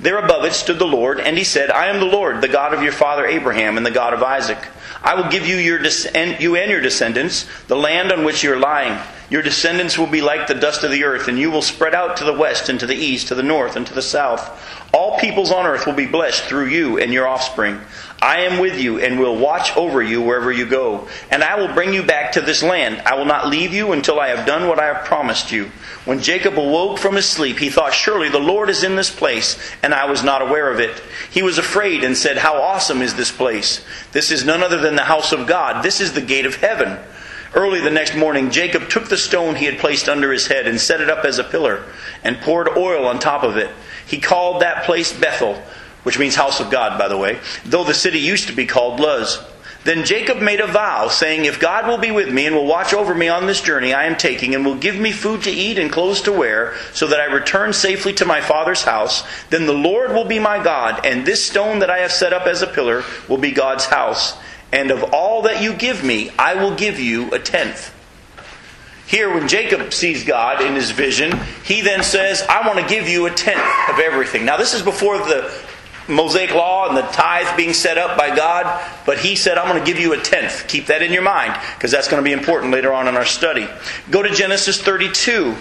There 0.00 0.16
above 0.16 0.46
it 0.46 0.54
stood 0.54 0.78
the 0.78 0.86
Lord, 0.86 1.20
and 1.20 1.36
he 1.36 1.44
said, 1.44 1.70
I 1.70 1.88
am 1.88 2.00
the 2.00 2.06
Lord, 2.06 2.40
the 2.40 2.48
God 2.48 2.72
of 2.72 2.82
your 2.82 2.92
father 2.92 3.26
Abraham 3.26 3.76
and 3.76 3.84
the 3.84 3.90
God 3.90 4.14
of 4.14 4.22
Isaac. 4.22 4.56
I 5.02 5.16
will 5.16 5.28
give 5.28 5.46
you, 5.46 5.56
your 5.56 5.80
descend- 5.80 6.40
you 6.40 6.56
and 6.56 6.70
your 6.70 6.80
descendants 6.80 7.44
the 7.68 7.76
land 7.76 8.10
on 8.10 8.24
which 8.24 8.42
you 8.42 8.50
are 8.54 8.58
lying. 8.58 8.98
Your 9.28 9.42
descendants 9.42 9.98
will 9.98 10.06
be 10.06 10.22
like 10.22 10.46
the 10.46 10.54
dust 10.54 10.82
of 10.82 10.90
the 10.90 11.04
earth, 11.04 11.28
and 11.28 11.38
you 11.38 11.50
will 11.50 11.60
spread 11.60 11.94
out 11.94 12.16
to 12.16 12.24
the 12.24 12.32
west 12.32 12.70
and 12.70 12.80
to 12.80 12.86
the 12.86 12.96
east, 12.96 13.28
to 13.28 13.34
the 13.34 13.42
north 13.42 13.76
and 13.76 13.86
to 13.86 13.92
the 13.92 14.00
south. 14.00 14.48
All 14.94 15.18
peoples 15.18 15.52
on 15.52 15.66
earth 15.66 15.84
will 15.84 15.92
be 15.92 16.06
blessed 16.06 16.44
through 16.44 16.68
you 16.68 16.98
and 16.98 17.12
your 17.12 17.28
offspring. 17.28 17.82
I 18.22 18.42
am 18.42 18.60
with 18.60 18.80
you 18.80 19.00
and 19.00 19.18
will 19.18 19.36
watch 19.36 19.76
over 19.76 20.00
you 20.00 20.22
wherever 20.22 20.52
you 20.52 20.64
go. 20.64 21.08
And 21.28 21.42
I 21.42 21.56
will 21.56 21.74
bring 21.74 21.92
you 21.92 22.04
back 22.04 22.32
to 22.32 22.40
this 22.40 22.62
land. 22.62 23.00
I 23.00 23.16
will 23.16 23.24
not 23.24 23.48
leave 23.48 23.74
you 23.74 23.90
until 23.90 24.20
I 24.20 24.28
have 24.28 24.46
done 24.46 24.68
what 24.68 24.78
I 24.78 24.86
have 24.86 25.04
promised 25.04 25.50
you. 25.50 25.72
When 26.04 26.20
Jacob 26.20 26.56
awoke 26.56 27.00
from 27.00 27.16
his 27.16 27.28
sleep, 27.28 27.58
he 27.58 27.68
thought, 27.68 27.92
Surely 27.92 28.28
the 28.28 28.38
Lord 28.38 28.70
is 28.70 28.84
in 28.84 28.94
this 28.94 29.10
place, 29.10 29.58
and 29.82 29.92
I 29.92 30.08
was 30.08 30.22
not 30.22 30.40
aware 30.40 30.70
of 30.70 30.78
it. 30.78 31.02
He 31.32 31.42
was 31.42 31.58
afraid 31.58 32.04
and 32.04 32.16
said, 32.16 32.38
How 32.38 32.62
awesome 32.62 33.02
is 33.02 33.16
this 33.16 33.32
place! 33.32 33.84
This 34.12 34.30
is 34.30 34.44
none 34.44 34.62
other 34.62 34.78
than 34.78 34.94
the 34.94 35.02
house 35.02 35.32
of 35.32 35.48
God. 35.48 35.82
This 35.82 36.00
is 36.00 36.12
the 36.12 36.20
gate 36.20 36.46
of 36.46 36.54
heaven. 36.54 37.00
Early 37.54 37.80
the 37.80 37.90
next 37.90 38.16
morning, 38.16 38.50
Jacob 38.50 38.88
took 38.88 39.08
the 39.08 39.16
stone 39.16 39.56
he 39.56 39.66
had 39.66 39.80
placed 39.80 40.08
under 40.08 40.32
his 40.32 40.46
head 40.46 40.68
and 40.68 40.80
set 40.80 41.00
it 41.00 41.10
up 41.10 41.24
as 41.24 41.38
a 41.38 41.44
pillar, 41.44 41.82
and 42.22 42.40
poured 42.40 42.68
oil 42.76 43.04
on 43.04 43.18
top 43.18 43.42
of 43.42 43.56
it. 43.56 43.70
He 44.06 44.20
called 44.20 44.62
that 44.62 44.84
place 44.84 45.12
Bethel, 45.12 45.60
which 46.02 46.18
means 46.18 46.34
house 46.34 46.60
of 46.60 46.70
God, 46.70 46.98
by 46.98 47.08
the 47.08 47.16
way, 47.16 47.38
though 47.64 47.84
the 47.84 47.94
city 47.94 48.18
used 48.18 48.48
to 48.48 48.54
be 48.54 48.66
called 48.66 49.00
Luz. 49.00 49.42
Then 49.84 50.04
Jacob 50.04 50.40
made 50.40 50.60
a 50.60 50.66
vow, 50.66 51.08
saying, 51.08 51.44
If 51.44 51.58
God 51.58 51.88
will 51.88 51.98
be 51.98 52.12
with 52.12 52.32
me 52.32 52.46
and 52.46 52.54
will 52.54 52.66
watch 52.66 52.94
over 52.94 53.14
me 53.14 53.28
on 53.28 53.46
this 53.46 53.60
journey 53.60 53.92
I 53.92 54.04
am 54.04 54.16
taking, 54.16 54.54
and 54.54 54.64
will 54.64 54.76
give 54.76 54.96
me 54.96 55.10
food 55.10 55.42
to 55.42 55.50
eat 55.50 55.78
and 55.78 55.90
clothes 55.90 56.20
to 56.22 56.32
wear, 56.32 56.74
so 56.92 57.08
that 57.08 57.18
I 57.18 57.24
return 57.24 57.72
safely 57.72 58.12
to 58.14 58.24
my 58.24 58.40
father's 58.40 58.84
house, 58.84 59.24
then 59.50 59.66
the 59.66 59.72
Lord 59.72 60.12
will 60.12 60.24
be 60.24 60.38
my 60.38 60.62
God, 60.62 61.04
and 61.04 61.26
this 61.26 61.44
stone 61.44 61.80
that 61.80 61.90
I 61.90 61.98
have 61.98 62.12
set 62.12 62.32
up 62.32 62.46
as 62.46 62.62
a 62.62 62.68
pillar 62.68 63.02
will 63.28 63.38
be 63.38 63.50
God's 63.50 63.86
house. 63.86 64.36
And 64.70 64.90
of 64.90 65.02
all 65.12 65.42
that 65.42 65.62
you 65.62 65.74
give 65.74 66.04
me, 66.04 66.30
I 66.38 66.54
will 66.54 66.76
give 66.76 67.00
you 67.00 67.32
a 67.32 67.38
tenth. 67.40 67.92
Here, 69.06 69.34
when 69.34 69.48
Jacob 69.48 69.92
sees 69.92 70.24
God 70.24 70.62
in 70.62 70.74
his 70.74 70.92
vision, 70.92 71.38
he 71.64 71.82
then 71.82 72.02
says, 72.02 72.42
I 72.48 72.66
want 72.66 72.78
to 72.78 72.86
give 72.86 73.08
you 73.08 73.26
a 73.26 73.30
tenth 73.30 73.90
of 73.90 73.98
everything. 73.98 74.46
Now, 74.46 74.56
this 74.56 74.72
is 74.72 74.80
before 74.80 75.18
the 75.18 75.52
Mosaic 76.08 76.52
law 76.52 76.88
and 76.88 76.96
the 76.96 77.02
tithe 77.02 77.56
being 77.56 77.72
set 77.72 77.98
up 77.98 78.18
by 78.18 78.34
God, 78.34 78.84
but 79.06 79.18
he 79.18 79.36
said, 79.36 79.58
I'm 79.58 79.68
going 79.68 79.82
to 79.82 79.86
give 79.86 80.00
you 80.00 80.12
a 80.12 80.18
tenth. 80.18 80.66
Keep 80.68 80.86
that 80.86 81.02
in 81.02 81.12
your 81.12 81.22
mind, 81.22 81.58
because 81.76 81.90
that's 81.90 82.08
going 82.08 82.22
to 82.22 82.24
be 82.24 82.32
important 82.32 82.72
later 82.72 82.92
on 82.92 83.08
in 83.08 83.16
our 83.16 83.24
study. 83.24 83.68
Go 84.10 84.22
to 84.22 84.30
Genesis 84.30 84.80
32, 84.80 85.54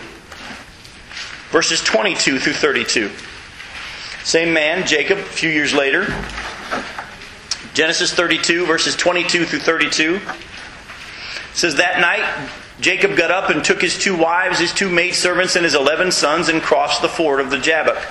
verses 1.51 1.83
22 1.83 2.39
through 2.39 2.53
32. 2.53 3.11
Same 4.23 4.53
man, 4.53 4.85
Jacob, 4.85 5.17
a 5.17 5.23
few 5.23 5.49
years 5.49 5.73
later. 5.73 6.05
Genesis 7.73 8.13
32, 8.13 8.65
verses 8.65 8.95
22 8.95 9.45
through 9.45 9.59
32. 9.59 10.15
It 10.15 10.21
says, 11.53 11.75
That 11.75 11.99
night 11.99 12.49
Jacob 12.81 13.15
got 13.15 13.31
up 13.31 13.49
and 13.49 13.63
took 13.63 13.81
his 13.81 13.97
two 13.97 14.17
wives, 14.17 14.59
his 14.59 14.73
two 14.73 14.89
maidservants, 14.89 15.55
and 15.55 15.63
his 15.63 15.75
eleven 15.75 16.11
sons 16.11 16.49
and 16.49 16.61
crossed 16.61 17.01
the 17.01 17.07
ford 17.07 17.39
of 17.39 17.49
the 17.51 17.57
Jabbok. 17.57 18.01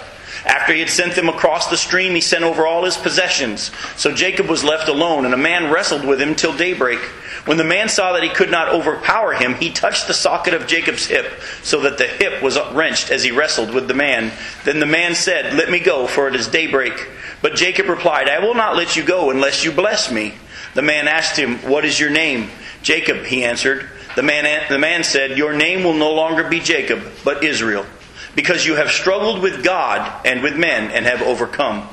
After 0.46 0.72
he 0.72 0.80
had 0.80 0.88
sent 0.88 1.14
them 1.14 1.28
across 1.28 1.68
the 1.68 1.76
stream, 1.76 2.14
he 2.14 2.20
sent 2.20 2.44
over 2.44 2.66
all 2.66 2.84
his 2.84 2.96
possessions. 2.96 3.70
So 3.96 4.12
Jacob 4.12 4.46
was 4.46 4.64
left 4.64 4.88
alone, 4.88 5.24
and 5.24 5.34
a 5.34 5.38
man 5.38 5.70
wrestled 5.70 6.04
with 6.04 6.20
him 6.20 6.34
till 6.34 6.56
daybreak. 6.56 7.00
When 7.44 7.56
the 7.56 7.64
man 7.64 7.88
saw 7.88 8.12
that 8.12 8.22
he 8.22 8.28
could 8.28 8.50
not 8.50 8.68
overpower 8.68 9.32
him, 9.34 9.54
he 9.54 9.70
touched 9.70 10.06
the 10.06 10.14
socket 10.14 10.54
of 10.54 10.66
Jacob's 10.66 11.06
hip, 11.06 11.26
so 11.62 11.80
that 11.82 11.98
the 11.98 12.06
hip 12.06 12.42
was 12.42 12.58
wrenched 12.72 13.10
as 13.10 13.22
he 13.22 13.30
wrestled 13.30 13.74
with 13.74 13.88
the 13.88 13.94
man. 13.94 14.32
Then 14.64 14.78
the 14.78 14.86
man 14.86 15.14
said, 15.14 15.54
Let 15.54 15.70
me 15.70 15.78
go, 15.80 16.06
for 16.06 16.28
it 16.28 16.34
is 16.34 16.48
daybreak. 16.48 17.08
But 17.42 17.54
Jacob 17.54 17.88
replied, 17.88 18.28
I 18.28 18.40
will 18.40 18.54
not 18.54 18.76
let 18.76 18.96
you 18.96 19.02
go 19.02 19.30
unless 19.30 19.64
you 19.64 19.72
bless 19.72 20.12
me. 20.12 20.34
The 20.74 20.82
man 20.82 21.08
asked 21.08 21.36
him, 21.38 21.56
What 21.58 21.84
is 21.84 21.98
your 21.98 22.10
name? 22.10 22.50
Jacob, 22.82 23.24
he 23.24 23.44
answered. 23.44 23.88
The 24.16 24.22
man, 24.22 24.66
the 24.68 24.78
man 24.78 25.04
said, 25.04 25.38
Your 25.38 25.54
name 25.54 25.84
will 25.84 25.94
no 25.94 26.12
longer 26.12 26.48
be 26.48 26.60
Jacob, 26.60 27.02
but 27.24 27.44
Israel, 27.44 27.86
because 28.34 28.66
you 28.66 28.76
have 28.76 28.90
struggled 28.90 29.42
with 29.42 29.64
God 29.64 30.26
and 30.26 30.42
with 30.42 30.56
men 30.56 30.90
and 30.90 31.06
have 31.06 31.22
overcome. 31.22 31.88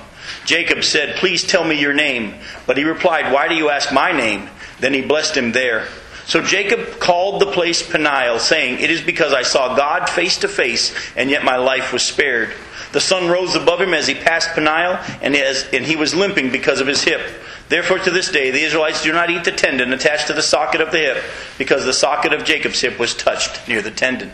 Jacob 0.46 0.84
said, 0.84 1.15
Please 1.15 1.44
tell 1.44 1.63
me 1.63 1.79
your 1.79 1.94
name. 1.94 2.36
But 2.65 2.77
he 2.77 2.84
replied, 2.84 3.34
Why 3.34 3.48
do 3.48 3.56
you 3.56 3.70
ask 3.70 3.94
my 3.94 4.12
name? 4.12 4.50
Then 4.79 4.94
he 4.94 5.01
blessed 5.01 5.36
him 5.36 5.51
there. 5.51 5.88
So 6.25 6.41
Jacob 6.41 7.00
called 7.00 7.41
the 7.41 7.51
place 7.51 7.82
Peniel, 7.82 8.39
saying, 8.39 8.82
It 8.82 8.91
is 8.91 9.01
because 9.01 9.34
I 9.34 9.44
saw 9.44 9.75
God 9.75 10.10
face 10.10 10.38
to 10.39 10.50
face, 10.50 10.94
and 11.15 11.29
yet 11.29 11.46
my 11.46 11.56
life 11.56 11.94
was 11.94 12.03
spared. 12.03 12.53
The 12.91 13.00
sun 13.00 13.29
rose 13.29 13.56
above 13.56 13.82
him 13.82 13.94
as 13.94 14.08
he 14.08 14.13
passed 14.13 14.50
Peniel, 14.53 15.00
and, 15.22 15.36
as, 15.36 15.65
and 15.72 15.86
he 15.86 15.96
was 15.96 16.13
limping 16.13 16.51
because 16.51 16.82
of 16.82 16.88
his 16.88 17.03
hip. 17.03 17.22
Therefore, 17.70 18.00
to 18.00 18.12
this 18.12 18.32
day, 18.32 18.51
the 18.51 18.62
Israelites 18.62 19.03
do 19.03 19.12
not 19.13 19.29
eat 19.29 19.46
the 19.46 19.51
tendon 19.51 19.94
attached 19.94 20.27
to 20.27 20.34
the 20.34 20.41
socket 20.41 20.82
of 20.82 20.91
the 20.91 21.00
hip, 21.00 21.24
because 21.58 21.86
the 21.86 21.94
socket 21.94 22.34
of 22.34 22.44
Jacob's 22.44 22.82
hip 22.82 23.00
was 23.00 23.15
touched 23.15 23.67
near 23.67 23.82
the 23.82 23.91
tendon. 23.91 24.32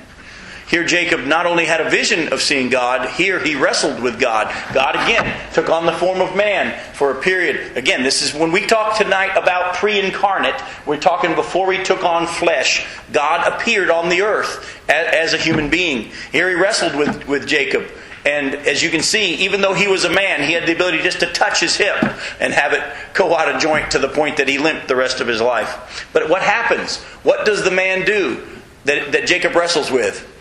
Here, 0.74 0.84
Jacob 0.84 1.28
not 1.28 1.46
only 1.46 1.66
had 1.66 1.82
a 1.82 1.90
vision 1.92 2.34
of 2.34 2.42
seeing 2.42 2.70
God, 2.70 3.08
here 3.12 3.40
he 3.40 3.54
wrestled 3.54 4.02
with 4.02 4.20
God. 4.20 4.52
God 4.74 4.96
again 4.96 5.40
took 5.54 5.70
on 5.70 5.86
the 5.86 5.92
form 5.92 6.20
of 6.20 6.36
man 6.36 6.76
for 6.96 7.12
a 7.12 7.22
period. 7.22 7.78
Again, 7.78 8.02
this 8.02 8.24
is 8.24 8.34
when 8.34 8.52
we 8.52 8.66
talk 8.66 8.98
tonight 8.98 9.38
about 9.38 9.76
pre 9.76 10.00
incarnate, 10.00 10.60
we're 10.88 10.98
talking 10.98 11.36
before 11.36 11.72
he 11.72 11.84
took 11.84 12.04
on 12.04 12.26
flesh. 12.26 12.88
God 13.12 13.54
appeared 13.54 13.92
on 13.92 14.10
the 14.10 14.24
earth 14.24 14.82
as, 14.90 15.36
a 15.36 15.38
human 15.38 15.70
being. 15.70 16.10
Here 16.32 16.50
he 16.50 16.56
wrestled 16.56 16.96
with, 16.96 17.28
with 17.28 17.48
Jacob. 17.48 17.86
And 18.26 18.56
as 18.56 18.82
you 18.82 18.90
can 18.90 19.04
see, 19.04 19.36
even 19.46 19.62
though 19.62 19.76
he 19.76 19.88
was 19.88 20.06
a 20.06 20.12
man, 20.12 20.42
he 20.42 20.54
had 20.54 20.68
the 20.68 20.74
ability 20.74 21.04
just 21.04 21.20
to 21.20 21.32
touch 21.32 21.60
his 21.60 21.76
hip 21.76 21.98
and 22.40 22.52
have 22.52 22.74
it 22.74 22.82
go 23.14 23.36
out 23.36 23.54
of 23.54 23.62
joint 23.62 23.92
to 23.92 24.00
the 24.00 24.10
point 24.10 24.38
that 24.38 24.48
he 24.48 24.58
limped 24.58 24.88
the 24.88 24.96
rest 24.96 25.22
of 25.22 25.28
his 25.28 25.40
life. 25.40 26.10
But 26.14 26.32
what 26.32 26.42
happens? 26.42 27.04
What 27.22 27.46
does 27.46 27.64
the 27.64 27.70
man 27.70 28.08
do 28.08 28.42
that, 28.86 29.12
that 29.12 29.28
Jacob 29.28 29.54
wrestles 29.54 29.92
with? 29.92 30.32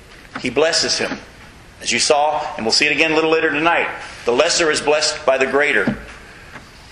He 0.40 0.50
blesses 0.50 0.98
him. 0.98 1.18
As 1.80 1.90
you 1.90 1.98
saw, 1.98 2.44
and 2.56 2.64
we'll 2.64 2.72
see 2.72 2.86
it 2.86 2.92
again 2.92 3.12
a 3.12 3.14
little 3.14 3.30
later 3.30 3.50
tonight, 3.50 3.88
the 4.24 4.32
lesser 4.32 4.70
is 4.70 4.80
blessed 4.80 5.26
by 5.26 5.36
the 5.36 5.46
greater. 5.46 5.84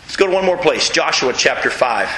Let's 0.03 0.17
go 0.17 0.27
to 0.27 0.33
one 0.33 0.45
more 0.45 0.59
place 0.59 0.91
Joshua 0.91 1.33
chapter 1.33 1.71
5. 1.71 2.09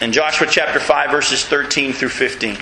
In 0.00 0.12
Joshua 0.12 0.46
chapter 0.50 0.80
5, 0.80 1.10
verses 1.10 1.44
13 1.44 1.92
through 1.92 2.08
15. 2.08 2.56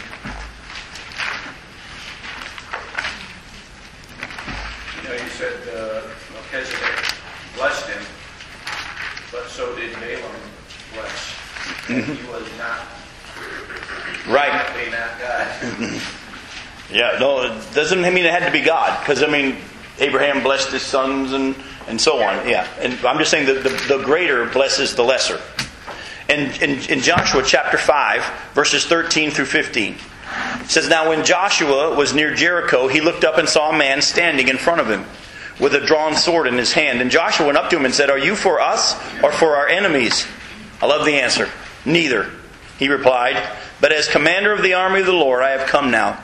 Mm-hmm. 11.90 12.12
He 12.14 12.30
was 12.30 12.46
not. 12.56 12.86
Right. 14.32 14.52
Not 14.52 15.18
God. 15.18 15.99
Yeah, 16.92 17.16
no, 17.20 17.42
it 17.42 17.74
doesn't 17.74 18.02
mean 18.02 18.18
it 18.18 18.30
had 18.30 18.46
to 18.46 18.52
be 18.52 18.62
God. 18.62 18.98
Because, 19.00 19.22
I 19.22 19.26
mean, 19.26 19.56
Abraham 19.98 20.42
blessed 20.42 20.72
his 20.72 20.82
sons 20.82 21.32
and, 21.32 21.54
and 21.88 22.00
so 22.00 22.22
on. 22.22 22.48
Yeah. 22.48 22.66
And 22.80 22.94
I'm 23.04 23.18
just 23.18 23.30
saying 23.30 23.46
that 23.46 23.62
the, 23.62 23.96
the 23.96 24.02
greater 24.04 24.46
blesses 24.46 24.94
the 24.94 25.04
lesser. 25.04 25.40
And 26.28 26.62
in, 26.62 26.78
in 26.90 27.00
Joshua 27.00 27.42
chapter 27.44 27.76
5, 27.76 28.52
verses 28.54 28.86
13 28.86 29.30
through 29.30 29.46
15. 29.46 29.96
It 30.60 30.70
says, 30.70 30.88
Now 30.88 31.08
when 31.08 31.24
Joshua 31.24 31.94
was 31.94 32.14
near 32.14 32.34
Jericho, 32.34 32.88
he 32.88 33.00
looked 33.00 33.24
up 33.24 33.38
and 33.38 33.48
saw 33.48 33.70
a 33.70 33.76
man 33.76 34.00
standing 34.00 34.48
in 34.48 34.56
front 34.56 34.80
of 34.80 34.88
him 34.88 35.04
with 35.60 35.74
a 35.74 35.84
drawn 35.84 36.14
sword 36.16 36.46
in 36.46 36.54
his 36.54 36.72
hand. 36.72 37.00
And 37.00 37.10
Joshua 37.10 37.46
went 37.46 37.58
up 37.58 37.70
to 37.70 37.76
him 37.76 37.84
and 37.84 37.94
said, 37.94 38.10
Are 38.10 38.18
you 38.18 38.36
for 38.36 38.60
us 38.60 38.94
or 39.22 39.32
for 39.32 39.56
our 39.56 39.68
enemies? 39.68 40.26
I 40.80 40.86
love 40.86 41.04
the 41.04 41.16
answer. 41.16 41.48
Neither, 41.84 42.30
he 42.78 42.88
replied, 42.88 43.42
but 43.80 43.92
as 43.92 44.08
commander 44.08 44.52
of 44.52 44.62
the 44.62 44.74
army 44.74 45.00
of 45.00 45.06
the 45.06 45.12
Lord 45.12 45.42
I 45.42 45.50
have 45.50 45.68
come 45.68 45.90
now. 45.90 46.22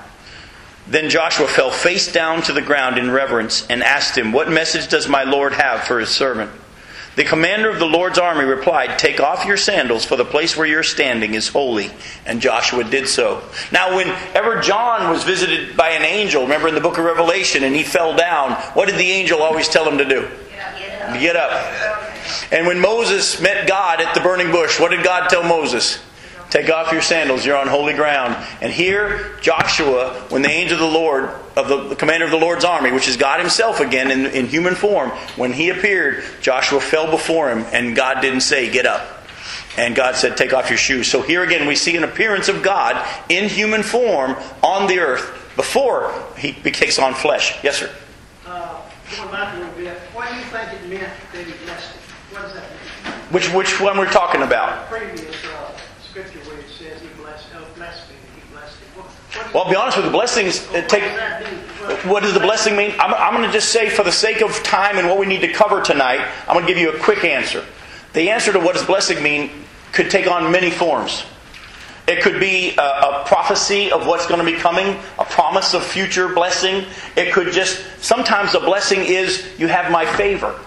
Then 0.88 1.10
Joshua 1.10 1.48
fell 1.48 1.70
face 1.70 2.12
down 2.12 2.42
to 2.42 2.52
the 2.52 2.62
ground 2.62 2.96
in 2.96 3.10
reverence 3.10 3.66
and 3.68 3.82
asked 3.82 4.16
him, 4.16 4.32
What 4.32 4.50
message 4.50 4.88
does 4.88 5.08
my 5.08 5.24
Lord 5.24 5.52
have 5.52 5.82
for 5.84 5.98
his 5.98 6.10
servant? 6.10 6.50
The 7.16 7.24
commander 7.24 7.70
of 7.70 7.78
the 7.78 7.86
Lord's 7.86 8.18
army 8.18 8.44
replied, 8.44 8.98
Take 8.98 9.20
off 9.20 9.46
your 9.46 9.56
sandals, 9.56 10.04
for 10.04 10.16
the 10.16 10.24
place 10.24 10.54
where 10.54 10.66
you're 10.66 10.82
standing 10.82 11.32
is 11.32 11.48
holy. 11.48 11.90
And 12.26 12.42
Joshua 12.42 12.84
did 12.84 13.08
so. 13.08 13.42
Now, 13.72 13.96
whenever 13.96 14.60
John 14.60 15.10
was 15.10 15.24
visited 15.24 15.78
by 15.78 15.90
an 15.90 16.02
angel, 16.02 16.42
remember 16.42 16.68
in 16.68 16.74
the 16.74 16.80
book 16.80 16.98
of 16.98 17.04
Revelation, 17.04 17.64
and 17.64 17.74
he 17.74 17.82
fell 17.82 18.14
down, 18.14 18.52
what 18.74 18.86
did 18.86 18.98
the 18.98 19.10
angel 19.10 19.42
always 19.42 19.66
tell 19.66 19.88
him 19.88 19.96
to 19.96 20.04
do? 20.04 20.28
Get 20.50 21.02
up. 21.02 21.20
Get 21.20 21.36
up. 21.36 22.52
And 22.52 22.66
when 22.66 22.80
Moses 22.80 23.40
met 23.40 23.66
God 23.66 24.02
at 24.02 24.14
the 24.14 24.20
burning 24.20 24.52
bush, 24.52 24.78
what 24.78 24.90
did 24.90 25.02
God 25.02 25.30
tell 25.30 25.42
Moses? 25.42 25.98
Take 26.50 26.70
off 26.70 26.92
your 26.92 27.02
sandals, 27.02 27.44
you're 27.44 27.56
on 27.56 27.66
holy 27.66 27.94
ground. 27.94 28.36
And 28.60 28.72
here, 28.72 29.36
Joshua, 29.40 30.14
when 30.28 30.42
the 30.42 30.48
angel 30.48 30.74
of 30.76 30.92
the 30.92 30.98
Lord, 30.98 31.24
of 31.56 31.68
the, 31.68 31.88
the 31.88 31.96
commander 31.96 32.24
of 32.24 32.30
the 32.30 32.38
Lord's 32.38 32.64
army, 32.64 32.92
which 32.92 33.08
is 33.08 33.16
God 33.16 33.40
himself 33.40 33.80
again 33.80 34.10
in, 34.10 34.26
in 34.26 34.46
human 34.46 34.74
form, 34.74 35.10
when 35.36 35.52
he 35.52 35.70
appeared, 35.70 36.22
Joshua 36.40 36.80
fell 36.80 37.10
before 37.10 37.50
him, 37.50 37.64
and 37.72 37.96
God 37.96 38.20
didn't 38.20 38.42
say, 38.42 38.70
Get 38.70 38.86
up. 38.86 39.16
And 39.76 39.94
God 39.94 40.16
said, 40.16 40.36
Take 40.36 40.54
off 40.54 40.70
your 40.70 40.78
shoes. 40.78 41.08
So 41.08 41.20
here 41.20 41.42
again, 41.42 41.66
we 41.66 41.74
see 41.74 41.96
an 41.96 42.04
appearance 42.04 42.48
of 42.48 42.62
God 42.62 43.06
in 43.28 43.48
human 43.48 43.82
form 43.82 44.36
on 44.62 44.86
the 44.86 45.00
earth 45.00 45.52
before 45.56 46.12
he 46.38 46.52
takes 46.52 46.98
on 46.98 47.14
flesh. 47.14 47.58
Yes, 47.64 47.78
sir. 47.78 47.90
Uh, 48.46 48.80
going 49.16 49.30
back 49.32 49.54
a 49.54 49.58
little 49.58 49.74
bit, 49.74 49.98
what 50.12 50.28
do 50.28 50.36
you 50.36 50.42
think 50.42 50.72
it 50.72 50.88
meant 50.88 51.12
that 51.32 51.44
he 51.44 51.52
blessed 51.64 51.92
What 52.30 52.44
is 52.44 52.54
that? 52.54 52.62
mean? 52.70 52.76
which 53.30 53.52
which 53.52 53.80
one 53.80 53.98
we're 53.98 54.10
talking 54.10 54.42
about? 54.42 54.88
Previous 54.88 55.44
uh, 55.46 55.76
scripture 56.00 56.38
where 56.50 56.58
it 56.60 56.68
says 56.70 57.00
he 57.00 57.08
blessed, 57.20 57.48
oh, 57.56 57.66
blessed 57.74 58.08
me, 58.08 58.16
he 58.36 58.52
blessed 58.52 58.78
him. 58.78 59.02
What, 59.02 59.45
well, 59.56 59.64
I'll 59.64 59.70
be 59.70 59.76
honest 59.76 59.96
with 59.96 60.04
you, 60.04 60.12
blessings 60.12 60.68
uh, 60.68 60.82
take. 60.86 61.02
What 62.04 62.22
does 62.22 62.34
the 62.34 62.40
blessing 62.40 62.76
mean? 62.76 62.90
I'm, 62.98 63.14
I'm 63.14 63.32
going 63.32 63.46
to 63.46 63.52
just 63.52 63.70
say, 63.70 63.88
for 63.88 64.02
the 64.02 64.12
sake 64.12 64.42
of 64.42 64.52
time 64.62 64.98
and 64.98 65.08
what 65.08 65.18
we 65.18 65.24
need 65.24 65.40
to 65.40 65.50
cover 65.50 65.80
tonight, 65.80 66.20
I'm 66.46 66.52
going 66.52 66.66
to 66.66 66.70
give 66.70 66.76
you 66.76 66.90
a 66.90 66.98
quick 66.98 67.24
answer. 67.24 67.64
The 68.12 68.28
answer 68.28 68.52
to 68.52 68.60
what 68.60 68.74
does 68.74 68.84
blessing 68.84 69.22
mean 69.22 69.50
could 69.92 70.10
take 70.10 70.26
on 70.30 70.52
many 70.52 70.70
forms. 70.70 71.24
It 72.06 72.22
could 72.22 72.38
be 72.38 72.76
a, 72.76 72.82
a, 72.82 73.24
prophecy 73.24 73.90
of 73.90 74.06
what's 74.06 74.26
going 74.26 74.44
to 74.44 74.44
be 74.44 74.58
coming, 74.58 74.98
a 75.18 75.24
promise 75.24 75.72
of 75.72 75.82
future 75.82 76.28
blessing. 76.34 76.84
It 77.16 77.32
could 77.32 77.50
just, 77.50 77.82
sometimes 78.04 78.54
a 78.54 78.60
blessing 78.60 79.00
is, 79.06 79.48
you 79.58 79.68
have 79.68 79.90
my 79.90 80.04
favor. 80.04 80.60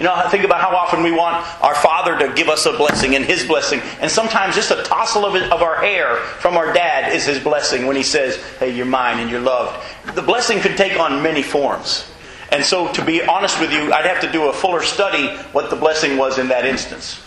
You 0.00 0.06
know, 0.06 0.18
think 0.30 0.44
about 0.44 0.62
how 0.62 0.74
often 0.74 1.02
we 1.02 1.12
want 1.12 1.46
our 1.62 1.74
Father 1.74 2.18
to 2.20 2.32
give 2.32 2.48
us 2.48 2.64
a 2.64 2.72
blessing 2.72 3.16
and 3.16 3.22
His 3.22 3.44
blessing. 3.44 3.80
And 4.00 4.10
sometimes 4.10 4.54
just 4.54 4.70
a 4.70 4.76
tossle 4.76 5.26
of, 5.26 5.34
it, 5.34 5.52
of 5.52 5.60
our 5.60 5.76
hair 5.76 6.16
from 6.16 6.56
our 6.56 6.72
dad 6.72 7.12
is 7.12 7.26
His 7.26 7.38
blessing 7.38 7.86
when 7.86 7.96
He 7.96 8.02
says, 8.02 8.42
Hey, 8.58 8.74
you're 8.74 8.86
mine 8.86 9.18
and 9.18 9.30
you're 9.30 9.42
loved. 9.42 9.86
The 10.14 10.22
blessing 10.22 10.60
could 10.60 10.78
take 10.78 10.98
on 10.98 11.22
many 11.22 11.42
forms. 11.42 12.10
And 12.50 12.64
so, 12.64 12.90
to 12.92 13.04
be 13.04 13.22
honest 13.22 13.60
with 13.60 13.74
you, 13.74 13.92
I'd 13.92 14.06
have 14.06 14.22
to 14.22 14.32
do 14.32 14.48
a 14.48 14.54
fuller 14.54 14.82
study 14.82 15.28
what 15.52 15.68
the 15.68 15.76
blessing 15.76 16.16
was 16.16 16.38
in 16.38 16.48
that 16.48 16.64
instance. 16.64 17.22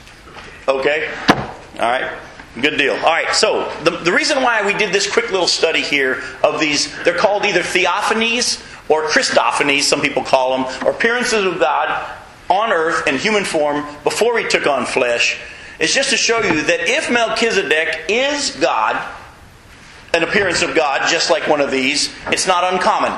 Okay? 0.68 1.13
All 1.75 1.80
right? 1.80 2.12
Good 2.60 2.77
deal. 2.80 2.96
All 2.96 3.01
right, 3.01 3.36
so 3.36 3.72
the, 3.84 3.92
the 3.92 4.12
reason 4.12 4.42
why 4.42 4.65
we 4.65 4.74
did 4.74 4.92
this 4.92 5.12
quick 5.12 5.30
little 5.30 5.48
study 5.48 5.82
here 5.82 6.24
of 6.44 6.60
these, 6.60 6.92
they're 7.03 7.18
called 7.18 7.46
either 7.46 7.62
theophanies 7.62 8.68
or 8.89 9.03
Christophanies, 9.03 9.84
some 9.84 10.01
people 10.01 10.24
call 10.24 10.58
them, 10.58 10.88
or 10.88 10.89
appearances 10.89 11.46
of 11.46 11.60
God 11.60 12.22
on 12.53 12.72
earth 12.72 13.07
in 13.07 13.17
human 13.17 13.43
form 13.43 13.86
before 14.03 14.38
he 14.38 14.48
took 14.48 14.67
on 14.67 14.86
flesh 14.86 15.39
is 15.79 15.93
just 15.93 16.12
to 16.12 16.17
show 16.17 16.38
you 16.41 16.62
that 16.63 16.81
if 16.81 17.12
Melchizedek 17.12 18.05
is 18.10 18.51
God, 18.51 18.95
an 20.13 20.24
appearance 20.24 20.62
of 20.62 20.75
God, 20.75 21.10
just 21.10 21.31
like 21.31 21.48
one 21.48 21.62
of 21.62 21.72
these, 21.72 22.13
it's 22.27 22.48
not 22.48 22.74
uncommon. 22.74 23.12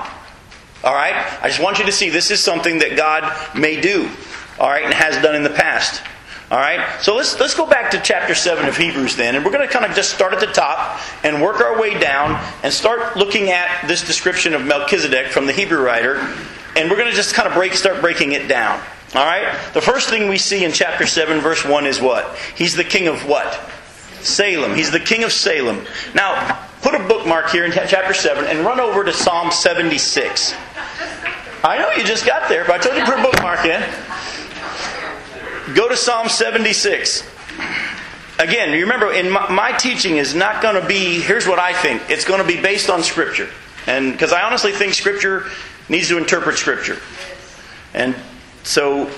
All 0.83 0.93
right? 0.93 1.13
I 1.41 1.47
just 1.47 1.61
want 1.61 1.79
you 1.79 1.85
to 1.85 1.91
see 1.91 2.09
this 2.09 2.31
is 2.31 2.39
something 2.39 2.79
that 2.79 2.95
God 2.95 3.23
may 3.57 3.79
do. 3.79 4.09
All 4.57 4.69
right, 4.69 4.85
and 4.85 4.93
has 4.93 5.21
done 5.21 5.35
in 5.35 5.43
the 5.43 5.49
past. 5.49 6.01
All 6.49 6.57
right? 6.57 7.01
So 7.01 7.15
let's 7.15 7.37
let's 7.39 7.55
go 7.55 7.65
back 7.65 7.91
to 7.91 7.99
chapter 7.99 8.33
7 8.33 8.65
of 8.65 8.77
Hebrews 8.77 9.17
then, 9.17 9.35
and 9.35 9.43
we're 9.43 9.51
going 9.51 9.67
to 9.67 9.73
kind 9.73 9.83
of 9.83 9.93
just 9.95 10.13
start 10.13 10.31
at 10.31 10.39
the 10.39 10.47
top 10.47 11.01
and 11.23 11.41
work 11.41 11.59
our 11.59 11.79
way 11.79 11.99
down 11.99 12.41
and 12.63 12.71
start 12.71 13.17
looking 13.17 13.49
at 13.49 13.85
this 13.87 14.05
description 14.05 14.53
of 14.53 14.63
Melchizedek 14.63 15.27
from 15.27 15.45
the 15.45 15.53
Hebrew 15.53 15.83
writer, 15.83 16.19
and 16.77 16.89
we're 16.89 16.97
going 16.97 17.09
to 17.09 17.15
just 17.15 17.33
kind 17.33 17.47
of 17.47 17.53
break 17.53 17.73
start 17.73 17.99
breaking 17.99 18.31
it 18.31 18.47
down. 18.47 18.81
All 19.13 19.25
right? 19.25 19.55
The 19.73 19.81
first 19.81 20.09
thing 20.09 20.27
we 20.27 20.37
see 20.37 20.65
in 20.65 20.71
chapter 20.71 21.05
7, 21.05 21.39
verse 21.39 21.63
1 21.63 21.85
is 21.85 22.01
what? 22.01 22.35
He's 22.55 22.75
the 22.75 22.83
king 22.83 23.07
of 23.07 23.27
what? 23.27 23.59
Salem. 24.21 24.75
He's 24.75 24.91
the 24.91 24.99
king 24.99 25.23
of 25.23 25.31
Salem. 25.31 25.85
Now, 26.13 26.65
put 26.81 26.95
a 26.95 26.99
bookmark 27.07 27.49
here 27.49 27.65
in 27.65 27.71
chapter 27.71 28.13
7 28.13 28.45
and 28.45 28.65
run 28.65 28.79
over 28.79 29.03
to 29.03 29.13
Psalm 29.13 29.51
76. 29.51 30.53
I 31.63 31.77
know 31.77 31.91
you 31.91 32.03
just 32.03 32.25
got 32.25 32.49
there, 32.49 32.65
but 32.65 32.75
I 32.75 32.77
told 32.79 32.95
you 32.95 33.05
to 33.05 33.11
put 33.11 33.19
a 33.19 33.23
bookmark 33.23 33.65
in. 33.65 33.81
Go 35.75 35.89
to 35.89 35.97
Psalm 35.97 36.29
76. 36.29 37.27
Again, 38.37 38.71
remember, 38.71 39.13
in 39.13 39.29
my, 39.29 39.49
my 39.51 39.71
teaching 39.71 40.17
is 40.17 40.35
not 40.35 40.61
going 40.61 40.79
to 40.79 40.85
be, 40.85 41.21
here's 41.21 41.47
what 41.47 41.57
I 41.57 41.73
think, 41.73 42.03
it's 42.09 42.25
going 42.25 42.41
to 42.41 42.47
be 42.47 42.61
based 42.61 42.89
on 42.89 43.01
Scripture. 43.01 43.49
And 43.87 44.11
because 44.11 44.33
I 44.33 44.41
honestly 44.41 44.73
think 44.73 44.93
Scripture 44.93 45.45
needs 45.87 46.09
to 46.09 46.17
interpret 46.17 46.57
Scripture. 46.57 46.97
And 47.93 48.15
so 48.65 49.09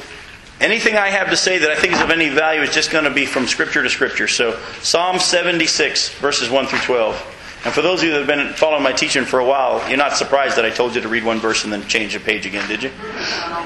anything 0.60 0.98
I 0.98 1.08
have 1.08 1.30
to 1.30 1.38
say 1.38 1.58
that 1.58 1.72
I 1.72 1.76
think 1.76 1.94
is 1.94 2.02
of 2.02 2.12
any 2.12 2.28
value 2.30 2.62
is 2.62 2.74
just 2.74 2.92
going 2.92 3.06
to 3.06 3.10
be 3.10 3.26
from 3.26 3.48
Scripture 3.48 3.82
to 3.82 3.90
Scripture. 3.90 4.28
So 4.28 4.60
Psalm 4.82 5.20
76, 5.20 6.10
verses 6.16 6.50
1 6.50 6.68
through 6.68 6.80
12. 6.80 7.34
And 7.66 7.74
for 7.74 7.82
those 7.82 8.00
of 8.00 8.06
you 8.06 8.12
that 8.12 8.20
have 8.20 8.28
been 8.28 8.54
following 8.54 8.84
my 8.84 8.92
teaching 8.92 9.26
for 9.26 9.40
a 9.40 9.46
while, 9.46 9.88
you're 9.88 9.98
not 9.98 10.16
surprised 10.16 10.58
that 10.58 10.66
I 10.66 10.70
told 10.70 10.96
you 10.96 11.02
to 11.02 11.08
read 11.08 11.24
one 11.24 11.40
verse 11.40 11.64
and 11.64 11.72
then 11.72 11.86
change 11.88 12.14
the 12.14 12.20
page 12.20 12.46
again, 12.46 12.68
did 12.68 12.84
you? 12.84 12.92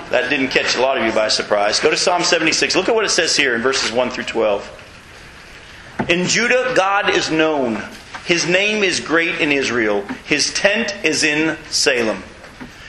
That 0.09 0.27
didn't 0.29 0.49
catch 0.49 0.75
a 0.75 0.81
lot 0.81 0.97
of 0.97 1.05
you 1.05 1.11
by 1.11 1.27
surprise. 1.27 1.79
Go 1.79 1.89
to 1.89 1.97
Psalm 1.97 2.23
76. 2.23 2.75
Look 2.75 2.87
at 2.87 2.95
what 2.95 3.05
it 3.05 3.09
says 3.09 3.35
here 3.35 3.53
in 3.55 3.61
verses 3.61 3.91
1 3.91 4.09
through 4.11 4.25
12. 4.25 6.05
In 6.09 6.27
Judah, 6.27 6.73
God 6.75 7.09
is 7.09 7.31
known. 7.31 7.81
His 8.25 8.47
name 8.47 8.83
is 8.83 8.99
great 8.99 9.41
in 9.41 9.51
Israel. 9.51 10.03
His 10.25 10.53
tent 10.53 10.95
is 11.03 11.23
in 11.23 11.57
Salem. 11.69 12.23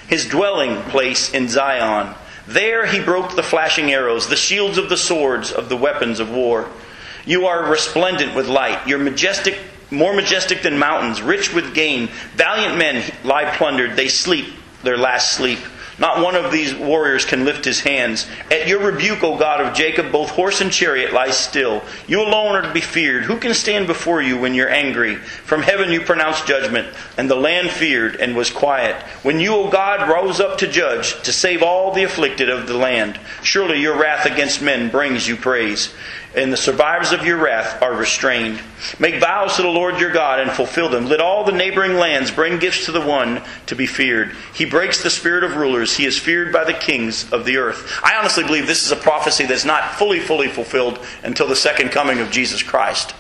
His 0.09 0.27
dwelling 0.27 0.77
place 0.91 1.33
in 1.33 1.49
Zion. 1.49 2.15
There 2.53 2.87
he 2.87 3.01
broke 3.01 3.35
the 3.35 3.43
flashing 3.43 3.93
arrows, 3.93 4.29
the 4.29 4.37
shields 4.37 4.77
of 4.77 4.89
the 4.89 4.97
swords 4.97 5.51
of 5.51 5.69
the 5.69 5.77
weapons 5.77 6.21
of 6.21 6.31
war. 6.31 6.69
You 7.25 7.47
are 7.47 7.71
resplendent 7.71 8.35
with 8.35 8.47
light. 8.47 8.87
You're 8.87 8.99
majestic, 8.99 9.59
more 9.91 10.15
majestic 10.15 10.63
than 10.63 10.79
mountains, 10.79 11.23
rich 11.23 11.55
with 11.55 11.75
gain. 11.75 12.09
Valiant 12.35 12.77
men 12.77 13.11
lie 13.25 13.57
plundered. 13.57 13.97
They 13.97 14.09
sleep 14.09 14.47
their 14.83 14.99
last 14.99 15.33
sleep. 15.33 15.61
Not 16.03 16.21
one 16.21 16.35
of 16.35 16.51
these 16.51 16.75
warriors 16.75 17.25
can 17.25 17.45
lift 17.45 17.65
his 17.65 17.79
hands. 17.79 18.27
At 18.51 18.67
your 18.67 18.81
rebuke, 18.81 19.23
O 19.23 19.39
God 19.39 19.61
of 19.61 19.73
Jacob, 19.73 20.11
both 20.11 20.31
horse 20.31 20.61
and 20.61 20.73
chariot 20.73 21.13
lie 21.13 21.31
still. 21.31 21.85
You 22.09 22.23
alone 22.23 22.57
are 22.57 22.63
to 22.63 22.73
be 22.73 22.81
feared. 22.81 23.23
Who 23.23 23.39
can 23.39 23.55
stand 23.55 23.87
before 23.87 24.21
you 24.21 24.37
when 24.37 24.53
you're 24.53 24.69
angry? 24.69 25.15
From 25.15 25.63
heaven 25.63 25.93
you 25.93 26.01
pronounced 26.01 26.45
judgment, 26.45 26.93
and 27.17 27.31
the 27.31 27.37
land 27.37 27.71
feared 27.71 28.17
and 28.17 28.35
was 28.35 28.51
quiet. 28.51 29.01
When 29.23 29.39
you, 29.39 29.55
O 29.55 29.71
God, 29.71 30.11
rose 30.11 30.41
up 30.41 30.59
to 30.59 30.67
judge, 30.67 31.23
to 31.23 31.33
save 31.33 31.63
all 31.63 31.93
the 31.93 32.03
afflicted 32.03 32.51
of 32.51 32.67
the 32.67 32.77
land, 32.77 33.21
surely 33.45 33.81
your 33.81 33.97
wrath 33.97 34.27
against 34.27 34.61
men 34.61 34.91
brings 34.91 35.29
you 35.29 35.37
praise 35.37 35.95
and 36.35 36.53
the 36.53 36.57
survivors 36.57 37.13
of 37.13 37.27
your 37.27 37.37
wrath 37.37 37.83
are 37.83 37.95
restrained. 37.95 38.61
Make 38.99 39.21
vows 39.21 39.57
to 39.57 39.63
the 39.63 39.69
Lord 39.69 40.01
your 40.01 40.11
God 40.11 40.41
and 40.41 40.51
fulfill 40.51 40.89
them. 40.89 41.07
Let 41.07 41.21
all 41.21 41.45
the 41.45 41.53
neighboring 41.53 41.95
lands 41.95 42.31
bring 42.31 42.59
gifts 42.59 42.87
to 42.87 42.93
the 42.93 43.01
one 43.01 43.43
to 43.67 43.77
be 43.77 43.87
feared. 43.87 44.35
He 44.55 44.65
breaks 44.65 45.03
the 45.03 45.11
spirit 45.11 45.45
of 45.45 45.57
rulers. 45.57 45.97
He 45.97 46.07
is 46.07 46.19
feared 46.19 46.53
by 46.53 46.65
the 46.65 46.73
kings 46.73 47.31
of 47.33 47.45
the 47.45 47.59
earth. 47.59 48.01
I 48.03 48.17
honestly 48.17 48.45
believe 48.45 48.67
this 48.67 48.85
is 48.85 48.93
a 48.93 48.97
prophecy 48.97 49.45
that's 49.45 49.67
not 49.67 49.95
fully, 49.97 50.21
fully 50.21 50.49
fulfilled 50.49 50.99
until 51.23 51.49
the 51.49 51.57
second 51.57 51.91
coming 51.91 52.21
of 52.21 52.31
Jesus 52.31 52.63
Christ. 52.63 53.15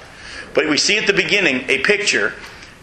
But 0.54 0.68
we 0.68 0.78
see 0.78 0.96
at 0.96 1.06
the 1.06 1.12
beginning 1.12 1.68
a 1.68 1.82
picture 1.82 2.32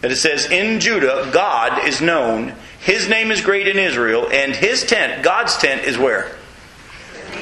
that 0.00 0.12
it 0.12 0.16
says, 0.16 0.46
In 0.46 0.80
Judah, 0.80 1.28
God 1.32 1.86
is 1.86 2.00
known. 2.00 2.54
His 2.80 3.08
name 3.08 3.30
is 3.30 3.42
great 3.42 3.68
in 3.68 3.78
Israel, 3.78 4.28
and 4.30 4.54
his 4.54 4.84
tent, 4.84 5.22
God's 5.22 5.56
tent, 5.58 5.84
is 5.84 5.98
where? 5.98 6.34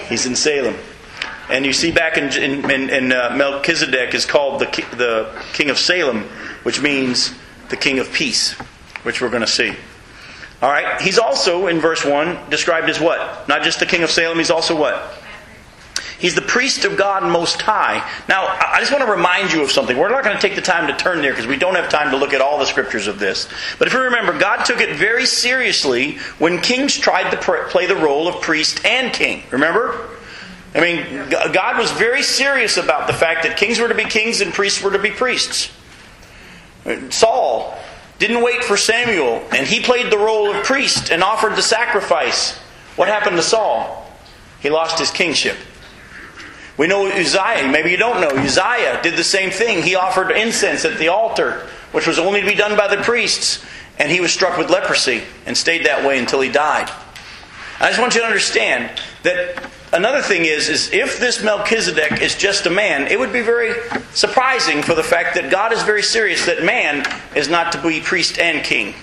He's 0.09 0.27
in 0.27 0.35
Salem. 0.35 0.75
And 1.51 1.65
you 1.65 1.73
see 1.73 1.91
back 1.91 2.19
in, 2.19 2.33
in, 2.71 2.91
in, 2.91 3.13
uh, 3.13 3.35
Melchizedek 3.37 4.15
is 4.15 4.27
called 4.27 4.61
the, 4.61 4.67
the 4.97 5.43
king 5.55 5.71
of 5.71 5.79
Salem, 5.79 6.25
which 6.63 6.81
means 6.81 7.35
the 7.71 7.77
king 7.77 7.99
of 7.99 8.13
peace, 8.13 8.53
which 9.03 9.21
we're 9.21 9.31
going 9.31 9.43
to 9.43 9.47
see. 9.47 9.75
All 10.61 10.71
right. 10.71 11.01
He's 11.01 11.19
also, 11.19 11.69
in 11.69 11.81
verse 11.81 12.05
1, 12.05 12.51
described 12.51 12.91
as 12.91 13.01
what? 13.01 13.49
Not 13.49 13.63
just 13.63 13.81
the 13.81 13.87
king 13.87 14.03
of 14.03 14.11
Salem, 14.11 14.39
he's 14.39 14.51
also 14.51 14.77
what? 14.77 15.23
He's 16.19 16.35
the 16.35 16.43
priest 16.43 16.85
of 16.85 16.97
God 16.97 17.23
Most 17.23 17.63
High. 17.63 18.07
Now, 18.29 18.45
I 18.47 18.81
just 18.81 18.91
want 18.91 19.05
to 19.05 19.11
remind 19.11 19.53
you 19.53 19.63
of 19.63 19.71
something. 19.71 19.97
We're 19.97 20.09
not 20.09 20.25
going 20.25 20.35
to 20.35 20.43
take 20.43 20.57
the 20.57 20.63
time 20.63 20.89
to 20.89 20.97
turn 20.97 21.23
there 21.23 21.31
because 21.31 21.47
we 21.47 21.57
don't 21.57 21.77
have 21.77 21.89
time 21.89 22.11
to 22.11 22.17
look 22.17 22.33
at 22.33 22.41
all 22.41 22.59
the 22.59 22.67
scriptures 22.67 23.07
of 23.07 23.21
this. 23.21 23.49
But 23.79 23.87
if 23.87 23.95
you 23.95 24.01
remember, 24.01 24.37
God 24.37 24.65
took 24.65 24.81
it 24.81 24.97
very 24.97 25.27
seriously 25.27 26.17
when 26.41 26.61
kings 26.61 26.99
tried 26.99 27.31
to 27.31 27.37
play 27.37 27.87
the 27.87 27.95
role 27.95 28.27
of 28.27 28.43
priest 28.43 28.85
and 28.85 29.13
king. 29.13 29.45
Remember? 29.53 30.18
I 30.75 30.81
mean, 30.81 31.31
God 31.31 31.79
was 31.79 31.91
very 31.93 32.23
serious 32.23 32.77
about 32.77 33.07
the 33.07 33.15
fact 33.15 33.43
that 33.45 33.57
kings 33.57 33.79
were 33.79 33.89
to 33.89 33.95
be 33.95 34.05
kings 34.05 34.41
and 34.41 34.53
priests 34.53 34.83
were 34.83 34.91
to 34.91 34.99
be 34.99 35.11
priests. 35.11 35.73
Saul 37.11 37.79
didn't 38.19 38.43
wait 38.43 38.65
for 38.65 38.77
Samuel, 38.77 39.43
and 39.53 39.67
he 39.67 39.81
played 39.81 40.13
the 40.13 40.19
role 40.19 40.55
of 40.55 40.65
priest 40.65 41.11
and 41.11 41.23
offered 41.23 41.57
the 41.57 41.63
sacrifice. 41.63 42.59
What 42.97 43.09
happened 43.09 43.37
to 43.37 43.43
Saul? 43.43 44.11
He 44.61 44.71
lost 44.71 44.99
his 44.99 45.11
kingship. 45.11 45.57
We 46.77 46.87
know 46.87 47.07
Uzziah, 47.07 47.69
maybe 47.71 47.91
you 47.91 47.97
don't 47.97 48.21
know, 48.21 48.29
Uzziah 48.29 49.01
did 49.03 49.17
the 49.17 49.25
same 49.25 49.51
thing. 49.51 49.83
He 49.83 49.95
offered 49.95 50.31
incense 50.31 50.85
at 50.85 50.99
the 50.99 51.09
altar, 51.09 51.67
which 51.93 52.07
was 52.07 52.19
only 52.19 52.41
to 52.41 52.47
be 52.47 52.55
done 52.55 52.77
by 52.77 52.89
the 52.89 53.03
priests, 53.03 53.65
and 53.99 54.11
he 54.11 54.21
was 54.21 54.33
struck 54.33 54.57
with 54.57 54.71
leprosy 54.71 55.23
and 55.47 55.57
stayed 55.57 55.87
that 55.87 56.07
way 56.07 56.19
until 56.19 56.41
he 56.41 56.51
died. 56.51 56.89
I 57.81 57.89
just 57.89 58.01
want 58.01 58.15
you 58.15 58.21
to 58.21 58.27
understand 58.27 59.01
that 59.23 59.71
another 59.93 60.23
thing 60.23 60.45
is, 60.45 60.69
is 60.69 60.93
if 60.93 61.19
this 61.19 61.43
Melchizedek 61.43 62.21
is 62.21 62.37
just 62.37 62.67
a 62.67 62.71
man, 62.71 63.07
it 63.07 63.19
would 63.19 63.33
be 63.33 63.43
very 63.43 63.75
surprising 64.13 64.83
for 64.83 64.95
the 64.95 65.03
fact 65.03 65.35
that 65.35 65.51
God 65.51 65.73
is 65.73 65.83
very 65.83 66.03
serious 66.03 66.47
that 66.47 66.63
man 66.63 67.07
is 67.35 67.49
not 67.49 67.73
to 67.73 67.83
be 67.83 68.01
priest 68.01 68.39
and 68.39 68.65
king. 68.65 68.95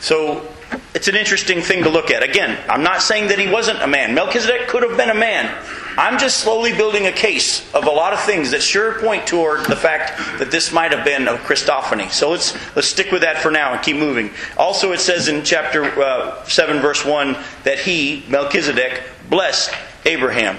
So 0.00 0.46
it's 0.94 1.08
an 1.08 1.16
interesting 1.16 1.60
thing 1.60 1.82
to 1.84 1.90
look 1.90 2.10
at. 2.10 2.22
Again, 2.22 2.58
I'm 2.68 2.82
not 2.82 3.02
saying 3.02 3.28
that 3.28 3.38
he 3.38 3.50
wasn't 3.50 3.82
a 3.82 3.86
man. 3.86 4.14
Melchizedek 4.14 4.68
could 4.68 4.82
have 4.82 4.96
been 4.96 5.10
a 5.10 5.14
man. 5.14 5.54
I'm 5.96 6.18
just 6.18 6.38
slowly 6.38 6.72
building 6.72 7.06
a 7.06 7.12
case 7.12 7.72
of 7.72 7.86
a 7.86 7.90
lot 7.90 8.12
of 8.12 8.20
things 8.20 8.50
that 8.50 8.62
sure 8.62 9.00
point 9.00 9.26
toward 9.26 9.64
the 9.66 9.76
fact 9.76 10.18
that 10.38 10.50
this 10.50 10.72
might 10.72 10.92
have 10.92 11.04
been 11.04 11.28
a 11.28 11.36
Christophany. 11.36 12.10
So 12.10 12.30
let's 12.30 12.54
let's 12.74 12.88
stick 12.88 13.12
with 13.12 13.22
that 13.22 13.38
for 13.38 13.50
now 13.52 13.72
and 13.72 13.82
keep 13.82 13.96
moving. 13.96 14.30
Also, 14.56 14.90
it 14.90 14.98
says 14.98 15.28
in 15.28 15.44
chapter 15.44 15.84
uh, 15.84 16.44
seven, 16.46 16.80
verse 16.80 17.04
one, 17.04 17.36
that 17.62 17.78
he 17.78 18.24
Melchizedek 18.28 19.04
blessed 19.34 19.74
Abraham. 20.04 20.56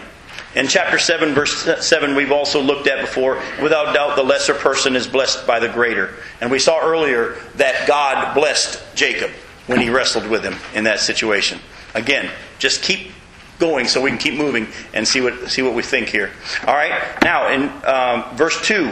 In 0.54 0.68
chapter 0.68 1.00
7, 1.00 1.34
verse 1.34 1.86
7, 1.88 2.14
we've 2.14 2.34
also 2.34 2.62
looked 2.62 2.88
at 2.88 3.00
before, 3.00 3.42
without 3.62 3.94
doubt, 3.94 4.18
the 4.18 4.24
lesser 4.24 4.54
person 4.54 4.98
is 4.98 5.08
blessed 5.08 5.48
by 5.48 5.60
the 5.60 5.70
greater. 5.70 6.16
And 6.42 6.52
we 6.52 6.60
saw 6.60 6.82
earlier 6.82 7.38
that 7.56 7.88
God 7.88 8.34
blessed 8.34 8.84
Jacob 8.94 9.32
when 9.68 9.80
he 9.80 9.90
wrestled 9.90 10.28
with 10.28 10.44
him 10.44 10.56
in 10.74 10.84
that 10.84 11.00
situation. 11.00 11.62
Again, 11.94 12.30
just 12.60 12.84
keep 12.84 13.12
going 13.60 13.88
so 13.88 14.02
we 14.02 14.10
can 14.10 14.20
keep 14.20 14.34
moving 14.34 14.68
and 14.94 15.08
see 15.08 15.22
what, 15.22 15.50
see 15.50 15.62
what 15.62 15.74
we 15.74 15.82
think 15.82 16.10
here. 16.10 16.32
All 16.68 16.76
right, 16.76 17.02
now 17.24 17.48
in 17.54 17.70
um, 17.86 18.36
verse 18.36 18.62
2, 18.68 18.92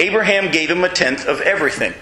Abraham 0.00 0.50
gave 0.50 0.68
him 0.68 0.82
a 0.82 0.88
tenth 0.88 1.26
of 1.26 1.40
everything. 1.42 1.94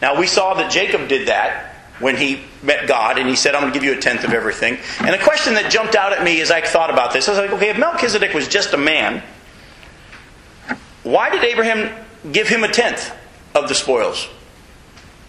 Now 0.00 0.18
we 0.18 0.26
saw 0.26 0.54
that 0.54 0.72
Jacob 0.72 1.08
did 1.08 1.28
that 1.28 1.71
when 1.98 2.16
he 2.16 2.40
met 2.62 2.88
God 2.88 3.18
and 3.18 3.28
he 3.28 3.36
said, 3.36 3.54
I'm 3.54 3.62
going 3.62 3.72
to 3.72 3.78
give 3.78 3.84
you 3.84 3.96
a 3.96 4.00
tenth 4.00 4.24
of 4.24 4.32
everything. 4.32 4.78
And 5.00 5.10
a 5.10 5.22
question 5.22 5.54
that 5.54 5.70
jumped 5.70 5.94
out 5.94 6.12
at 6.12 6.24
me 6.24 6.40
as 6.40 6.50
I 6.50 6.60
thought 6.60 6.90
about 6.90 7.12
this 7.12 7.28
I 7.28 7.32
was 7.32 7.38
like, 7.38 7.52
okay, 7.52 7.70
if 7.70 7.78
Melchizedek 7.78 8.34
was 8.34 8.48
just 8.48 8.72
a 8.72 8.78
man, 8.78 9.22
why 11.02 11.30
did 11.30 11.44
Abraham 11.44 11.94
give 12.30 12.48
him 12.48 12.64
a 12.64 12.68
tenth 12.68 13.14
of 13.54 13.68
the 13.68 13.74
spoils? 13.74 14.28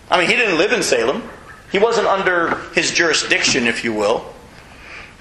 I 0.10 0.20
mean, 0.20 0.30
he 0.30 0.36
didn't 0.36 0.58
live 0.58 0.72
in 0.72 0.84
Salem. 0.84 1.24
He 1.72 1.80
wasn't 1.80 2.08
under 2.08 2.56
his 2.76 2.92
jurisdiction, 2.92 3.68
if 3.68 3.84
you 3.84 3.94
will. 3.94 4.32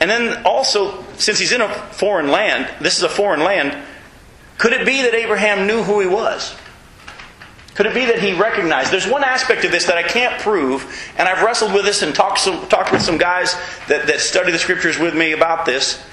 And 0.00 0.10
then 0.10 0.44
also, 0.44 1.02
since 1.16 1.38
he's 1.38 1.52
in 1.52 1.60
a 1.60 1.72
foreign 1.92 2.28
land, 2.28 2.68
this 2.80 2.98
is 2.98 3.02
a 3.04 3.08
foreign 3.08 3.40
land, 3.40 3.76
could 4.58 4.72
it 4.72 4.84
be 4.84 5.02
that 5.02 5.14
Abraham 5.14 5.66
knew 5.66 5.82
who 5.82 6.00
he 6.00 6.06
was? 6.06 6.54
Could 7.74 7.86
it 7.86 7.94
be 7.94 8.04
that 8.06 8.18
he 8.18 8.34
recognized? 8.34 8.92
There's 8.92 9.08
one 9.08 9.24
aspect 9.24 9.64
of 9.64 9.72
this 9.72 9.86
that 9.86 9.96
I 9.96 10.02
can't 10.02 10.38
prove, 10.40 11.10
and 11.16 11.26
I've 11.26 11.42
wrestled 11.42 11.72
with 11.72 11.84
this 11.84 12.02
and 12.02 12.14
talked, 12.14 12.40
some, 12.40 12.68
talked 12.68 12.92
with 12.92 13.00
some 13.00 13.16
guys 13.16 13.54
that, 13.88 14.06
that 14.06 14.20
study 14.20 14.52
the 14.52 14.58
scriptures 14.58 14.98
with 14.98 15.14
me 15.14 15.32
about 15.32 15.64
this. 15.64 16.04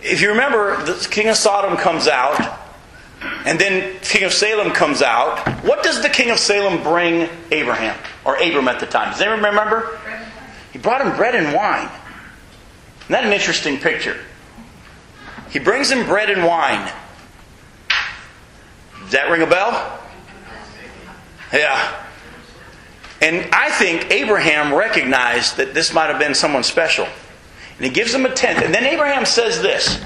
If 0.00 0.20
you 0.20 0.28
remember, 0.28 0.80
the 0.84 1.08
king 1.10 1.28
of 1.28 1.36
Sodom 1.36 1.76
comes 1.76 2.06
out, 2.06 2.60
and 3.44 3.58
then 3.58 3.98
king 4.00 4.22
of 4.22 4.32
Salem 4.32 4.70
comes 4.70 5.02
out. 5.02 5.40
What 5.64 5.82
does 5.82 6.02
the 6.02 6.08
king 6.08 6.30
of 6.30 6.38
Salem 6.38 6.84
bring 6.84 7.28
Abraham, 7.50 7.98
or 8.24 8.36
Abram 8.36 8.68
at 8.68 8.78
the 8.78 8.86
time? 8.86 9.10
Does 9.10 9.20
anyone 9.20 9.42
remember? 9.42 9.98
He 10.72 10.78
brought 10.78 11.00
him 11.00 11.16
bread 11.16 11.34
and 11.34 11.52
wine. 11.52 11.90
Isn't 13.00 13.12
that 13.12 13.24
an 13.24 13.32
interesting 13.32 13.78
picture? 13.78 14.20
He 15.50 15.58
brings 15.58 15.90
him 15.90 16.06
bread 16.06 16.30
and 16.30 16.44
wine. 16.44 16.92
Does 19.00 19.12
that 19.12 19.30
ring 19.30 19.42
a 19.42 19.46
bell? 19.46 19.97
Yeah. 21.52 22.04
And 23.20 23.48
I 23.52 23.70
think 23.70 24.10
Abraham 24.10 24.74
recognized 24.74 25.56
that 25.56 25.74
this 25.74 25.92
might 25.92 26.06
have 26.06 26.18
been 26.18 26.34
someone 26.34 26.62
special. 26.62 27.06
And 27.76 27.86
he 27.86 27.90
gives 27.90 28.14
him 28.14 28.26
a 28.26 28.34
tenth. 28.34 28.64
And 28.64 28.74
then 28.74 28.84
Abraham 28.84 29.24
says 29.24 29.60
this. 29.60 30.02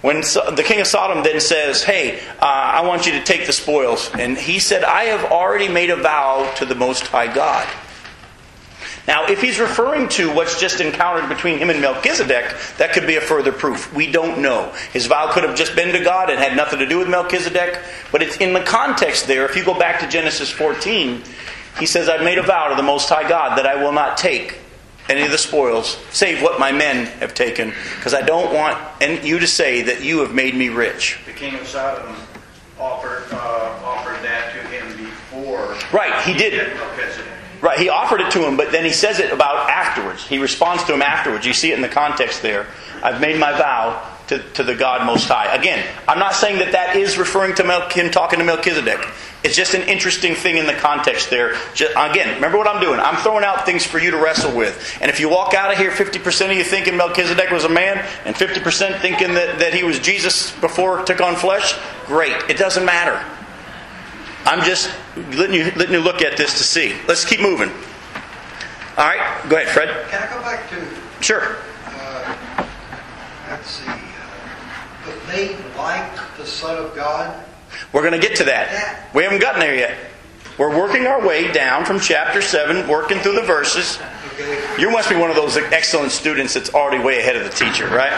When 0.00 0.20
the 0.20 0.64
king 0.64 0.80
of 0.80 0.86
Sodom 0.86 1.24
then 1.24 1.40
says, 1.40 1.82
Hey, 1.82 2.20
uh, 2.40 2.44
I 2.44 2.86
want 2.86 3.06
you 3.06 3.12
to 3.12 3.24
take 3.24 3.46
the 3.46 3.52
spoils. 3.52 4.10
And 4.14 4.38
he 4.38 4.60
said, 4.60 4.84
I 4.84 5.04
have 5.04 5.30
already 5.30 5.68
made 5.68 5.90
a 5.90 5.96
vow 5.96 6.52
to 6.58 6.64
the 6.64 6.76
Most 6.76 7.08
High 7.08 7.32
God. 7.32 7.66
Now, 9.08 9.24
if 9.24 9.40
he's 9.40 9.58
referring 9.58 10.10
to 10.10 10.30
what's 10.34 10.60
just 10.60 10.82
encountered 10.82 11.30
between 11.30 11.58
him 11.58 11.70
and 11.70 11.80
Melchizedek, 11.80 12.54
that 12.76 12.92
could 12.92 13.06
be 13.06 13.16
a 13.16 13.22
further 13.22 13.52
proof. 13.52 13.90
We 13.94 14.12
don't 14.12 14.42
know. 14.42 14.70
His 14.92 15.06
vow 15.06 15.32
could 15.32 15.44
have 15.44 15.56
just 15.56 15.74
been 15.74 15.94
to 15.94 16.04
God 16.04 16.28
and 16.28 16.38
had 16.38 16.54
nothing 16.54 16.78
to 16.80 16.86
do 16.86 16.98
with 16.98 17.08
Melchizedek, 17.08 17.80
but 18.12 18.22
it's 18.22 18.36
in 18.36 18.52
the 18.52 18.60
context 18.60 19.26
there. 19.26 19.46
If 19.46 19.56
you 19.56 19.64
go 19.64 19.78
back 19.78 20.00
to 20.00 20.08
Genesis 20.08 20.50
14, 20.50 21.22
he 21.78 21.86
says, 21.86 22.10
I've 22.10 22.22
made 22.22 22.36
a 22.36 22.42
vow 22.42 22.68
to 22.68 22.74
the 22.76 22.82
Most 22.82 23.08
High 23.08 23.26
God 23.26 23.56
that 23.56 23.66
I 23.66 23.82
will 23.82 23.92
not 23.92 24.18
take 24.18 24.58
any 25.08 25.22
of 25.22 25.30
the 25.30 25.38
spoils, 25.38 25.96
save 26.10 26.42
what 26.42 26.60
my 26.60 26.70
men 26.70 27.06
have 27.20 27.32
taken, 27.32 27.72
because 27.96 28.12
I 28.12 28.20
don't 28.20 28.52
want 28.52 28.76
you 29.24 29.38
to 29.38 29.46
say 29.46 29.80
that 29.82 30.02
you 30.02 30.18
have 30.18 30.34
made 30.34 30.54
me 30.54 30.68
rich. 30.68 31.18
The 31.24 31.32
king 31.32 31.54
of 31.54 31.66
Sodom 31.66 32.14
offered, 32.78 33.24
uh, 33.32 33.80
offered 33.84 34.22
that 34.22 34.52
to 34.52 34.58
him 34.68 34.86
before. 34.98 35.74
Right, 35.94 36.22
he 36.26 36.34
did. 36.34 36.52
met 36.52 36.76
Melchizedek. 36.76 37.27
Right, 37.60 37.78
he 37.78 37.88
offered 37.88 38.20
it 38.20 38.30
to 38.32 38.46
him, 38.46 38.56
but 38.56 38.70
then 38.70 38.84
he 38.84 38.92
says 38.92 39.18
it 39.18 39.32
about 39.32 39.68
afterwards. 39.68 40.26
He 40.26 40.38
responds 40.38 40.84
to 40.84 40.94
him 40.94 41.02
afterwards. 41.02 41.44
You 41.44 41.52
see 41.52 41.72
it 41.72 41.74
in 41.74 41.82
the 41.82 41.88
context 41.88 42.40
there. 42.40 42.66
I've 43.02 43.20
made 43.20 43.38
my 43.38 43.52
vow 43.52 44.16
to, 44.28 44.38
to 44.54 44.62
the 44.62 44.74
God 44.74 45.06
Most 45.06 45.26
High. 45.26 45.54
Again, 45.54 45.84
I'm 46.06 46.18
not 46.18 46.34
saying 46.34 46.58
that 46.58 46.72
that 46.72 46.96
is 46.96 47.18
referring 47.18 47.54
to 47.56 47.64
Mel, 47.64 47.88
him 47.88 48.10
talking 48.10 48.38
to 48.38 48.44
Melchizedek. 48.44 49.00
It's 49.42 49.56
just 49.56 49.74
an 49.74 49.82
interesting 49.82 50.34
thing 50.34 50.56
in 50.56 50.66
the 50.66 50.74
context 50.74 51.30
there. 51.30 51.56
Just, 51.74 51.92
again, 51.92 52.34
remember 52.34 52.58
what 52.58 52.68
I'm 52.68 52.80
doing. 52.80 53.00
I'm 53.00 53.16
throwing 53.22 53.44
out 53.44 53.64
things 53.64 53.84
for 53.84 53.98
you 53.98 54.10
to 54.10 54.18
wrestle 54.18 54.56
with. 54.56 54.98
And 55.00 55.10
if 55.10 55.18
you 55.18 55.28
walk 55.28 55.54
out 55.54 55.72
of 55.72 55.78
here, 55.78 55.90
50% 55.90 56.50
of 56.50 56.56
you 56.56 56.64
thinking 56.64 56.96
Melchizedek 56.96 57.50
was 57.50 57.64
a 57.64 57.68
man, 57.68 58.04
and 58.24 58.36
50% 58.36 59.00
thinking 59.00 59.34
that, 59.34 59.58
that 59.58 59.74
he 59.74 59.82
was 59.82 59.98
Jesus 59.98 60.52
before 60.60 61.02
took 61.04 61.20
on 61.20 61.34
flesh, 61.34 61.74
great. 62.06 62.36
It 62.48 62.58
doesn't 62.58 62.84
matter. 62.84 63.24
I'm 64.48 64.64
just 64.64 64.90
letting 65.34 65.54
you, 65.54 65.64
letting 65.76 65.92
you 65.92 66.00
look 66.00 66.22
at 66.22 66.38
this 66.38 66.56
to 66.56 66.64
see. 66.64 66.94
Let's 67.06 67.22
keep 67.22 67.38
moving. 67.38 67.68
All 68.96 69.04
right, 69.04 69.44
go 69.50 69.56
ahead, 69.56 69.68
Fred. 69.68 70.08
Can 70.08 70.26
I 70.26 70.32
go 70.34 70.40
back 70.40 70.70
to, 70.70 71.22
Sure. 71.22 71.56
uh, 71.86 72.34
let's 73.50 73.68
see, 73.70 73.86
uh, 73.90 73.94
but 75.04 75.14
made 75.28 75.54
like 75.76 76.10
the 76.38 76.46
Son 76.46 76.78
of 76.82 76.96
God? 76.96 77.44
We're 77.92 78.00
going 78.00 78.18
to 78.18 78.26
get 78.26 78.36
to 78.38 78.44
that. 78.44 79.10
We 79.14 79.22
haven't 79.22 79.40
gotten 79.40 79.60
there 79.60 79.74
yet. 79.74 79.98
We're 80.56 80.74
working 80.74 81.06
our 81.06 81.20
way 81.24 81.52
down 81.52 81.84
from 81.84 82.00
chapter 82.00 82.40
7, 82.40 82.88
working 82.88 83.18
through 83.18 83.34
the 83.34 83.42
verses. 83.42 83.98
Okay, 84.32 84.80
You 84.80 84.90
must 84.90 85.10
be 85.10 85.14
one 85.14 85.28
of 85.28 85.36
those 85.36 85.58
excellent 85.58 86.10
students 86.10 86.54
that's 86.54 86.72
already 86.74 87.04
way 87.04 87.18
ahead 87.20 87.36
of 87.36 87.44
the 87.44 87.50
teacher, 87.50 87.86
right? 87.88 88.12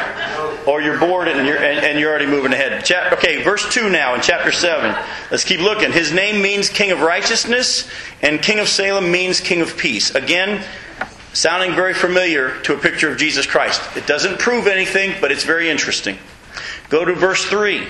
Or 0.66 0.80
you're 0.80 0.98
bored 0.98 1.28
and 1.28 1.46
you're, 1.46 1.56
and, 1.56 1.84
and 1.84 1.98
you're 1.98 2.10
already 2.10 2.26
moving 2.26 2.52
ahead. 2.52 2.84
Chap- 2.84 3.12
okay, 3.14 3.42
verse 3.42 3.72
2 3.72 3.88
now 3.88 4.14
in 4.14 4.20
chapter 4.20 4.52
7. 4.52 4.94
Let's 5.30 5.44
keep 5.44 5.60
looking. 5.60 5.92
His 5.92 6.12
name 6.12 6.42
means 6.42 6.68
King 6.68 6.90
of 6.90 7.00
Righteousness, 7.00 7.88
and 8.22 8.42
King 8.42 8.58
of 8.58 8.68
Salem 8.68 9.10
means 9.10 9.40
King 9.40 9.62
of 9.62 9.76
Peace. 9.76 10.14
Again, 10.14 10.64
sounding 11.32 11.74
very 11.74 11.94
familiar 11.94 12.60
to 12.62 12.74
a 12.74 12.78
picture 12.78 13.10
of 13.10 13.18
Jesus 13.18 13.46
Christ. 13.46 13.80
It 13.96 14.06
doesn't 14.06 14.38
prove 14.38 14.66
anything, 14.66 15.14
but 15.20 15.32
it's 15.32 15.44
very 15.44 15.70
interesting. 15.70 16.18
Go 16.88 17.04
to 17.04 17.14
verse 17.14 17.44
3. 17.44 17.86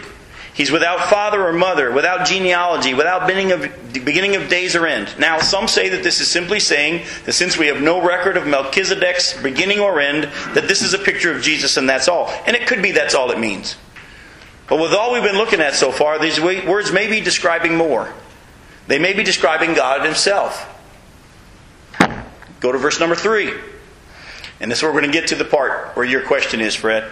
He's 0.61 0.71
without 0.71 1.09
father 1.09 1.43
or 1.47 1.55
mother, 1.55 1.91
without 1.91 2.27
genealogy, 2.27 2.93
without 2.93 3.27
beginning 3.27 3.53
of, 3.53 3.95
beginning 3.95 4.37
of 4.37 4.51
days 4.51 4.77
or 4.77 4.87
end. 4.87 5.09
Now, 5.19 5.39
some 5.39 5.67
say 5.67 5.89
that 5.89 6.03
this 6.03 6.21
is 6.21 6.31
simply 6.31 6.61
saying 6.61 7.07
that 7.25 7.33
since 7.33 7.57
we 7.57 7.69
have 7.69 7.81
no 7.81 8.07
record 8.07 8.37
of 8.37 8.47
Melchizedek's 8.47 9.41
beginning 9.41 9.81
or 9.81 10.01
end, 10.01 10.25
that 10.53 10.69
this 10.69 10.83
is 10.83 10.93
a 10.93 10.99
picture 10.99 11.35
of 11.35 11.41
Jesus 11.41 11.79
and 11.79 11.89
that's 11.89 12.09
all. 12.09 12.29
And 12.45 12.55
it 12.55 12.67
could 12.67 12.83
be 12.83 12.93
that's 12.93 13.15
all 13.15 13.31
it 13.31 13.39
means. 13.39 13.79
But 14.69 14.83
with 14.83 14.93
all 14.93 15.15
we've 15.15 15.23
been 15.23 15.39
looking 15.39 15.63
at 15.63 15.77
so 15.77 15.91
far, 15.91 16.19
these 16.19 16.39
words 16.39 16.93
may 16.93 17.09
be 17.09 17.23
describing 17.23 17.75
more. 17.75 18.13
They 18.87 18.99
may 18.99 19.15
be 19.15 19.23
describing 19.23 19.73
God 19.73 20.05
Himself. 20.05 20.69
Go 22.61 22.71
to 22.71 22.77
verse 22.77 23.01
number 23.01 23.17
3. 23.17 23.51
And 24.61 24.71
this 24.71 24.81
is 24.81 24.83
where 24.83 24.93
we're 24.93 25.01
going 25.01 25.11
to 25.11 25.19
get 25.19 25.29
to 25.29 25.37
the 25.37 25.47
part 25.47 25.97
where 25.97 26.05
your 26.05 26.21
question 26.21 26.61
is, 26.61 26.75
Fred. 26.75 27.11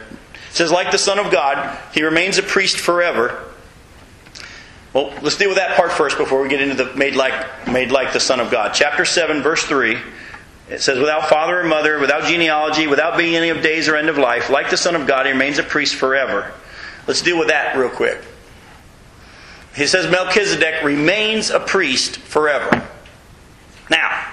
It 0.49 0.55
says, 0.55 0.73
like 0.73 0.91
the 0.91 0.99
Son 0.99 1.19
of 1.19 1.31
God, 1.31 1.79
he 1.93 2.03
remains 2.03 2.39
a 2.39 2.43
priest 2.43 2.79
forever. 2.79 3.45
Well, 4.93 5.13
let's 5.23 5.37
deal 5.37 5.49
with 5.49 5.59
that 5.59 5.77
part 5.77 5.93
first 5.93 6.17
before 6.17 6.43
we 6.43 6.49
get 6.49 6.63
into 6.63 6.83
the 6.83 6.95
made 6.95 7.15
like, 7.15 7.69
made 7.69 7.91
like 7.91 8.13
the 8.13 8.21
Son 8.21 8.41
of 8.41 8.51
God. 8.51 8.73
Chapter 8.73 9.05
7, 9.05 9.43
verse 9.43 9.63
3. 9.65 9.99
It 10.71 10.83
says, 10.83 10.99
without 10.99 11.29
father 11.29 11.61
or 11.61 11.65
mother, 11.65 11.99
without 11.99 12.25
genealogy, 12.25 12.87
without 12.87 13.17
beginning 13.17 13.51
of 13.51 13.63
days 13.63 13.89
or 13.89 13.97
end 13.97 14.09
of 14.09 14.19
life, 14.19 14.51
like 14.51 14.71
the 14.71 14.77
Son 14.77 14.95
of 14.95 15.07
God, 15.07 15.27
he 15.27 15.33
remains 15.33 15.59
a 15.59 15.63
priest 15.63 15.95
forever. 15.95 16.53
Let's 17.07 17.23
deal 17.23 17.39
with 17.39 17.49
that 17.49 17.77
real 17.77 17.89
quick. 17.89 18.21
He 19.75 19.87
says 19.87 20.11
Melchizedek 20.11 20.83
remains 20.83 21.51
a 21.51 21.61
priest 21.61 22.19
forever. 22.19 22.87
Now, 23.89 24.27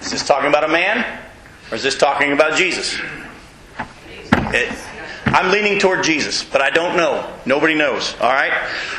is 0.00 0.10
this 0.10 0.26
talking 0.26 0.48
about 0.48 0.64
a 0.64 0.68
man 0.68 1.20
or 1.70 1.76
is 1.76 1.82
this 1.82 1.96
talking 1.96 2.32
about 2.32 2.56
Jesus? 2.56 2.98
It, 4.50 4.72
I'm 5.34 5.52
leaning 5.52 5.78
toward 5.78 6.04
Jesus, 6.04 6.42
but 6.42 6.60
I 6.60 6.70
don't 6.70 6.96
know. 6.96 7.30
Nobody 7.44 7.74
knows. 7.74 8.14
All 8.20 8.32
right. 8.32 8.52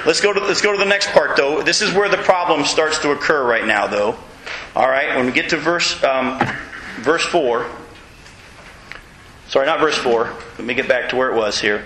Let's 0.05 0.21
go 0.21 0.31
to 0.31 0.39
let's 0.39 0.61
go 0.61 0.71
to 0.71 0.77
the 0.77 0.85
next 0.85 1.09
part, 1.11 1.35
though. 1.35 1.61
This 1.61 1.81
is 1.81 1.93
where 1.93 2.07
the 2.09 2.17
problem 2.17 2.65
starts 2.65 2.99
to 2.99 3.11
occur 3.11 3.45
right 3.45 3.65
now, 3.65 3.87
though. 3.87 4.15
All 4.75 4.87
right. 4.87 5.15
When 5.15 5.25
we 5.25 5.31
get 5.31 5.49
to 5.49 5.57
verse 5.57 6.01
um, 6.03 6.39
verse 6.99 7.25
four. 7.25 7.69
Sorry, 9.47 9.65
not 9.65 9.79
verse 9.79 9.97
four. 9.97 10.31
Let 10.57 10.65
me 10.65 10.73
get 10.75 10.87
back 10.87 11.09
to 11.09 11.15
where 11.15 11.31
it 11.31 11.35
was 11.35 11.59
here. 11.59 11.83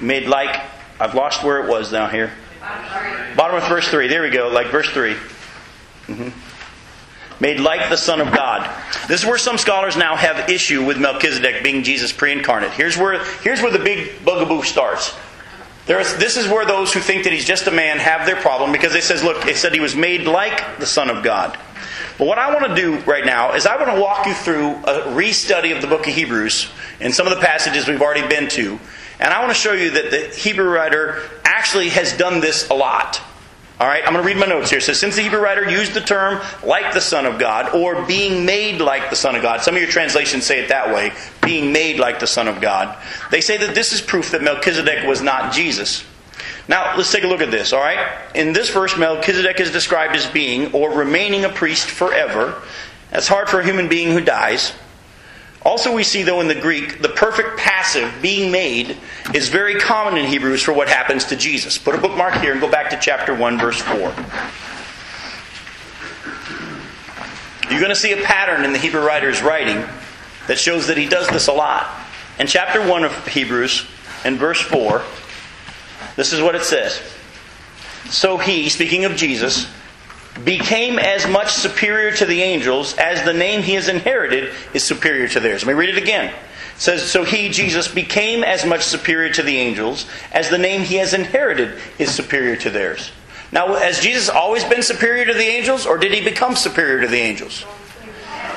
Made 0.00 0.26
like 0.26 0.60
I've 0.98 1.14
lost 1.14 1.44
where 1.44 1.62
it 1.64 1.68
was 1.68 1.92
now 1.92 2.08
here. 2.08 2.32
Bottom 3.36 3.56
of 3.56 3.68
verse 3.68 3.88
three. 3.88 4.08
There 4.08 4.22
we 4.22 4.30
go. 4.30 4.48
Like 4.48 4.68
verse 4.68 4.88
3 4.90 5.16
Mhm. 6.06 6.32
Made 7.38 7.60
like 7.60 7.90
the 7.90 7.96
Son 7.96 8.20
of 8.20 8.32
God. 8.32 8.70
This 9.08 9.20
is 9.20 9.26
where 9.26 9.36
some 9.36 9.58
scholars 9.58 9.96
now 9.96 10.16
have 10.16 10.48
issue 10.48 10.84
with 10.84 10.98
Melchizedek 10.98 11.62
being 11.62 11.82
Jesus 11.82 12.12
pre-incarnate. 12.12 12.70
Here's 12.72 12.96
where 12.96 13.22
here's 13.42 13.60
where 13.60 13.70
the 13.70 13.78
big 13.78 14.24
bugaboo 14.24 14.62
starts. 14.62 15.14
This 15.86 16.36
is 16.36 16.48
where 16.48 16.66
those 16.66 16.92
who 16.92 17.00
think 17.00 17.24
that 17.24 17.32
he's 17.32 17.44
just 17.44 17.66
a 17.66 17.70
man 17.70 17.98
have 17.98 18.26
their 18.26 18.36
problem 18.36 18.72
because 18.72 18.94
it 18.94 19.04
says, 19.04 19.22
look, 19.22 19.46
it 19.46 19.56
said 19.56 19.72
he 19.72 19.80
was 19.80 19.94
made 19.94 20.22
like 20.22 20.78
the 20.78 20.86
Son 20.86 21.10
of 21.10 21.22
God. 21.22 21.56
But 22.18 22.26
what 22.26 22.38
I 22.38 22.52
want 22.52 22.66
to 22.66 22.74
do 22.74 22.98
right 23.00 23.24
now 23.24 23.52
is 23.52 23.66
I 23.66 23.76
want 23.76 23.94
to 23.94 24.00
walk 24.00 24.26
you 24.26 24.34
through 24.34 24.70
a 24.70 25.12
restudy 25.14 25.76
of 25.76 25.82
the 25.82 25.86
book 25.86 26.06
of 26.06 26.14
Hebrews 26.14 26.68
and 27.00 27.14
some 27.14 27.26
of 27.26 27.34
the 27.34 27.44
passages 27.44 27.86
we've 27.86 28.02
already 28.02 28.26
been 28.26 28.48
to. 28.50 28.80
And 29.20 29.32
I 29.32 29.40
want 29.40 29.50
to 29.50 29.58
show 29.58 29.74
you 29.74 29.90
that 29.90 30.10
the 30.10 30.28
Hebrew 30.34 30.68
writer 30.68 31.22
actually 31.44 31.90
has 31.90 32.12
done 32.16 32.40
this 32.40 32.68
a 32.68 32.74
lot. 32.74 33.20
All 33.78 33.86
right, 33.86 34.02
I'm 34.06 34.14
going 34.14 34.24
to 34.24 34.26
read 34.26 34.38
my 34.38 34.46
notes 34.46 34.70
here. 34.70 34.80
Says, 34.80 34.98
since 34.98 35.16
the 35.16 35.22
Hebrew 35.22 35.38
writer 35.38 35.68
used 35.68 35.92
the 35.92 36.00
term 36.00 36.40
like 36.64 36.94
the 36.94 37.00
Son 37.00 37.26
of 37.26 37.38
God 37.38 37.74
or 37.74 38.06
being 38.06 38.46
made 38.46 38.80
like 38.80 39.10
the 39.10 39.16
Son 39.16 39.36
of 39.36 39.42
God, 39.42 39.60
some 39.60 39.74
of 39.74 39.82
your 39.82 39.90
translations 39.90 40.44
say 40.46 40.60
it 40.60 40.68
that 40.70 40.94
way, 40.94 41.12
being 41.44 41.72
made 41.72 41.98
like 41.98 42.18
the 42.18 42.26
Son 42.26 42.48
of 42.48 42.62
God, 42.62 42.96
they 43.30 43.42
say 43.42 43.58
that 43.58 43.74
this 43.74 43.92
is 43.92 44.00
proof 44.00 44.30
that 44.30 44.42
Melchizedek 44.42 45.06
was 45.06 45.20
not 45.20 45.52
Jesus. 45.52 46.04
Now, 46.68 46.96
let's 46.96 47.12
take 47.12 47.24
a 47.24 47.26
look 47.26 47.42
at 47.42 47.50
this, 47.50 47.74
all 47.74 47.80
right? 47.80 48.18
In 48.34 48.54
this 48.54 48.70
verse, 48.70 48.96
Melchizedek 48.96 49.60
is 49.60 49.70
described 49.70 50.16
as 50.16 50.26
being 50.26 50.72
or 50.72 50.90
remaining 50.92 51.44
a 51.44 51.50
priest 51.50 51.86
forever. 51.86 52.62
That's 53.10 53.28
hard 53.28 53.50
for 53.50 53.60
a 53.60 53.64
human 53.64 53.88
being 53.88 54.10
who 54.10 54.22
dies. 54.22 54.72
Also, 55.66 55.92
we 55.92 56.04
see, 56.04 56.22
though, 56.22 56.40
in 56.40 56.46
the 56.46 56.54
Greek, 56.54 57.02
the 57.02 57.08
perfect 57.08 57.58
passive, 57.58 58.14
being 58.22 58.52
made, 58.52 58.96
is 59.34 59.48
very 59.48 59.74
common 59.74 60.16
in 60.16 60.24
Hebrews 60.24 60.62
for 60.62 60.72
what 60.72 60.88
happens 60.88 61.24
to 61.24 61.34
Jesus. 61.34 61.76
Put 61.76 61.96
a 61.96 61.98
bookmark 61.98 62.34
here 62.34 62.52
and 62.52 62.60
go 62.60 62.70
back 62.70 62.88
to 62.90 62.98
chapter 63.00 63.34
1, 63.34 63.58
verse 63.58 63.80
4. 63.80 63.96
You're 67.68 67.80
going 67.80 67.90
to 67.90 67.96
see 67.96 68.12
a 68.12 68.22
pattern 68.22 68.64
in 68.64 68.72
the 68.72 68.78
Hebrew 68.78 69.04
writer's 69.04 69.42
writing 69.42 69.84
that 70.46 70.56
shows 70.56 70.86
that 70.86 70.96
he 70.96 71.08
does 71.08 71.26
this 71.30 71.48
a 71.48 71.52
lot. 71.52 71.90
In 72.38 72.46
chapter 72.46 72.86
1 72.86 73.02
of 73.02 73.26
Hebrews, 73.26 73.88
in 74.24 74.36
verse 74.36 74.60
4, 74.60 75.02
this 76.14 76.32
is 76.32 76.40
what 76.40 76.54
it 76.54 76.62
says. 76.62 77.02
So 78.04 78.36
he, 78.38 78.68
speaking 78.68 79.04
of 79.04 79.16
Jesus, 79.16 79.68
became 80.44 80.98
as 80.98 81.26
much 81.26 81.52
superior 81.52 82.12
to 82.12 82.26
the 82.26 82.42
angels 82.42 82.94
as 82.96 83.24
the 83.24 83.32
name 83.32 83.62
he 83.62 83.74
has 83.74 83.88
inherited 83.88 84.52
is 84.74 84.82
superior 84.82 85.28
to 85.28 85.40
theirs. 85.40 85.62
Let 85.62 85.68
me 85.68 85.78
read 85.78 85.90
it 85.90 86.02
again. 86.02 86.26
It 86.26 86.80
says, 86.80 87.10
So 87.10 87.24
he, 87.24 87.48
Jesus, 87.48 87.88
became 87.88 88.44
as 88.44 88.64
much 88.64 88.82
superior 88.82 89.32
to 89.34 89.42
the 89.42 89.56
angels 89.56 90.06
as 90.32 90.50
the 90.50 90.58
name 90.58 90.82
he 90.82 90.96
has 90.96 91.14
inherited 91.14 91.78
is 91.98 92.14
superior 92.14 92.56
to 92.56 92.70
theirs. 92.70 93.10
Now, 93.52 93.74
has 93.74 94.00
Jesus 94.00 94.28
always 94.28 94.64
been 94.64 94.82
superior 94.82 95.24
to 95.26 95.34
the 95.34 95.44
angels, 95.44 95.86
or 95.86 95.98
did 95.98 96.12
he 96.12 96.22
become 96.22 96.56
superior 96.56 97.00
to 97.02 97.08
the 97.08 97.18
angels? 97.18 97.64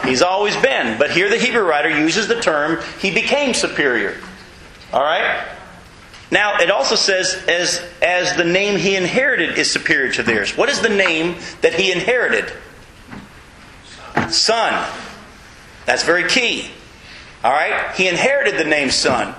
He's 0.04 0.22
always 0.22 0.56
been. 0.58 0.98
But 0.98 1.12
here 1.12 1.30
the 1.30 1.38
Hebrew 1.38 1.64
writer 1.64 1.90
uses 1.90 2.28
the 2.28 2.42
term, 2.42 2.82
he 3.00 3.12
became 3.12 3.54
superior. 3.54 4.18
All 4.92 5.04
right? 5.04 5.48
Now, 6.32 6.60
it 6.60 6.70
also 6.70 6.96
says, 6.96 7.44
as, 7.48 7.82
as 8.02 8.36
the 8.36 8.44
name 8.44 8.78
he 8.78 8.96
inherited 8.96 9.58
is 9.58 9.72
superior 9.72 10.12
to 10.14 10.24
theirs. 10.24 10.56
What 10.56 10.70
is 10.70 10.82
the 10.82 10.90
name 10.90 11.38
that 11.62 11.74
he 11.74 11.92
inherited? 11.92 12.52
Son. 14.30 14.88
That's 15.86 16.04
very 16.04 16.30
key. 16.30 16.70
All 17.44 17.52
right? 17.52 17.96
He 17.96 18.08
inherited 18.08 18.60
the 18.60 18.70
name 18.70 18.92
Son. 18.92 19.34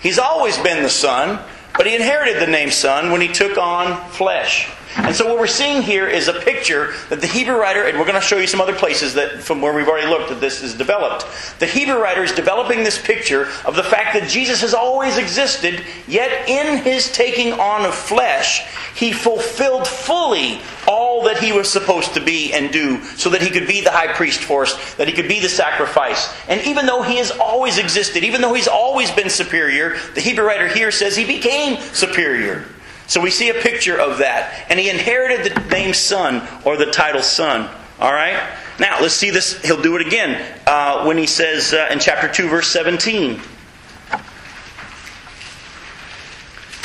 He's 0.00 0.18
always 0.18 0.56
been 0.58 0.82
the 0.82 0.88
Son, 0.88 1.40
But 1.76 1.86
he 1.86 1.94
inherited 1.94 2.40
the 2.40 2.46
name 2.46 2.70
son 2.70 3.10
when 3.12 3.20
he 3.20 3.28
took 3.28 3.58
on 3.58 4.08
flesh. 4.10 4.70
And 4.98 5.14
so 5.14 5.26
what 5.26 5.38
we're 5.38 5.46
seeing 5.46 5.82
here 5.82 6.08
is 6.08 6.28
a 6.28 6.32
picture 6.32 6.94
that 7.10 7.20
the 7.20 7.26
Hebrew 7.26 7.56
writer, 7.56 7.84
and 7.84 7.98
we're 7.98 8.06
going 8.06 8.14
to 8.14 8.20
show 8.20 8.38
you 8.38 8.46
some 8.46 8.60
other 8.60 8.74
places 8.74 9.14
that 9.14 9.42
from 9.42 9.60
where 9.60 9.74
we've 9.74 9.88
already 9.88 10.08
looked 10.08 10.30
that 10.30 10.40
this 10.40 10.62
is 10.62 10.74
developed. 10.74 11.26
The 11.58 11.66
Hebrew 11.66 12.00
writer 12.00 12.22
is 12.22 12.32
developing 12.32 12.82
this 12.82 13.00
picture 13.00 13.48
of 13.66 13.76
the 13.76 13.82
fact 13.82 14.14
that 14.14 14.28
Jesus 14.28 14.62
has 14.62 14.72
always 14.72 15.18
existed, 15.18 15.84
yet 16.08 16.48
in 16.48 16.82
his 16.82 17.12
taking 17.12 17.52
on 17.52 17.84
of 17.84 17.94
flesh, 17.94 18.66
he 18.94 19.12
fulfilled 19.12 19.86
fully 19.86 20.60
all 20.88 21.24
that 21.24 21.38
he 21.38 21.52
was 21.52 21.70
supposed 21.70 22.14
to 22.14 22.20
be 22.20 22.52
and 22.54 22.72
do 22.72 23.02
so 23.16 23.28
that 23.30 23.42
he 23.42 23.50
could 23.50 23.66
be 23.66 23.82
the 23.82 23.90
high 23.90 24.12
priest 24.12 24.40
for 24.40 24.62
us, 24.62 24.94
that 24.94 25.08
he 25.08 25.12
could 25.12 25.28
be 25.28 25.40
the 25.40 25.48
sacrifice. 25.48 26.34
And 26.48 26.60
even 26.62 26.86
though 26.86 27.02
he 27.02 27.18
has 27.18 27.30
always 27.32 27.76
existed, 27.76 28.24
even 28.24 28.40
though 28.40 28.54
he's 28.54 28.68
always 28.68 29.10
been 29.10 29.28
superior, 29.28 29.98
the 30.14 30.20
Hebrew 30.20 30.46
writer 30.46 30.68
here 30.68 30.90
says 30.90 31.16
he 31.16 31.26
became 31.26 31.80
superior. 31.80 32.64
So 33.06 33.20
we 33.20 33.30
see 33.30 33.50
a 33.50 33.54
picture 33.54 33.98
of 33.98 34.18
that. 34.18 34.66
And 34.68 34.78
he 34.78 34.90
inherited 34.90 35.52
the 35.52 35.60
name 35.70 35.94
son 35.94 36.46
or 36.64 36.76
the 36.76 36.86
title 36.86 37.22
son. 37.22 37.70
All 37.98 38.12
right? 38.12 38.52
Now, 38.78 39.00
let's 39.00 39.14
see 39.14 39.30
this. 39.30 39.62
He'll 39.62 39.80
do 39.80 39.96
it 39.96 40.06
again 40.06 40.58
uh, 40.66 41.04
when 41.04 41.16
he 41.16 41.26
says 41.26 41.72
uh, 41.72 41.88
in 41.90 41.98
chapter 41.98 42.28
2, 42.28 42.48
verse 42.48 42.68
17. 42.68 43.40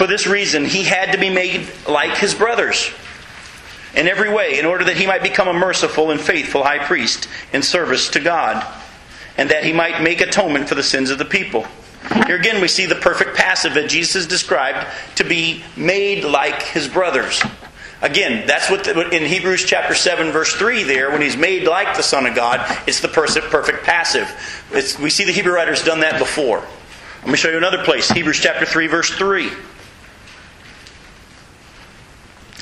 For 0.02 0.08
this 0.08 0.26
reason, 0.26 0.66
he 0.66 0.84
had 0.84 1.12
to 1.12 1.18
be 1.18 1.30
made 1.30 1.68
like 1.88 2.18
his 2.18 2.34
brothers 2.34 2.92
in 3.94 4.08
every 4.08 4.34
way, 4.34 4.58
in 4.58 4.66
order 4.66 4.86
that 4.86 4.96
he 4.96 5.06
might 5.06 5.22
become 5.22 5.48
a 5.48 5.54
merciful 5.54 6.12
and 6.12 6.20
faithful 6.20 6.64
high 6.64 6.80
priest 6.80 7.28
in 7.52 7.62
service 7.62 8.10
to 8.10 8.20
God, 8.20 8.66
and 9.38 9.50
that 9.50 9.66
he 9.66 9.74
might 9.74 10.02
make 10.02 10.22
atonement 10.22 10.70
for 10.70 10.76
the 10.76 10.84
sins 10.84 11.10
of 11.10 11.18
the 11.18 11.26
people. 11.26 11.68
Here 12.26 12.36
again, 12.36 12.62
we 12.62 12.68
see 12.68 12.86
the 12.86 12.96
perfect 12.96 13.36
passive 13.36 13.74
that 13.76 13.90
Jesus 13.90 14.16
is 14.16 14.28
described 14.28 14.88
to 15.16 15.24
be 15.24 15.64
made 15.76 16.24
like 16.24 16.62
his 16.62 16.88
brothers. 16.88 17.42
Again, 18.02 18.48
that's 18.48 18.70
what 18.70 18.84
the, 18.84 19.10
in 19.10 19.26
Hebrews 19.26 19.64
chapter 19.66 19.94
7, 19.94 20.32
verse 20.32 20.54
3 20.56 20.84
there, 20.84 21.12
when 21.12 21.22
he's 21.22 21.38
made 21.38 21.68
like 21.68 21.96
the 21.96 22.04
Son 22.04 22.26
of 22.26 22.34
God, 22.34 22.66
it's 22.88 23.00
the 23.00 23.08
perfect 23.08 23.84
passive. 23.84 24.28
It's, 24.72 24.98
we 24.98 25.12
see 25.12 25.24
the 25.24 25.32
Hebrew 25.32 25.54
writers 25.54 25.84
done 25.84 26.00
that 26.00 26.18
before. 26.18 26.66
Let 27.22 27.30
me 27.30 27.38
show 27.38 27.50
you 27.50 27.58
another 27.58 27.84
place 27.84 28.10
Hebrews 28.10 28.40
chapter 28.40 28.66
3, 28.66 28.88
verse 28.88 29.12
3. 29.12 29.52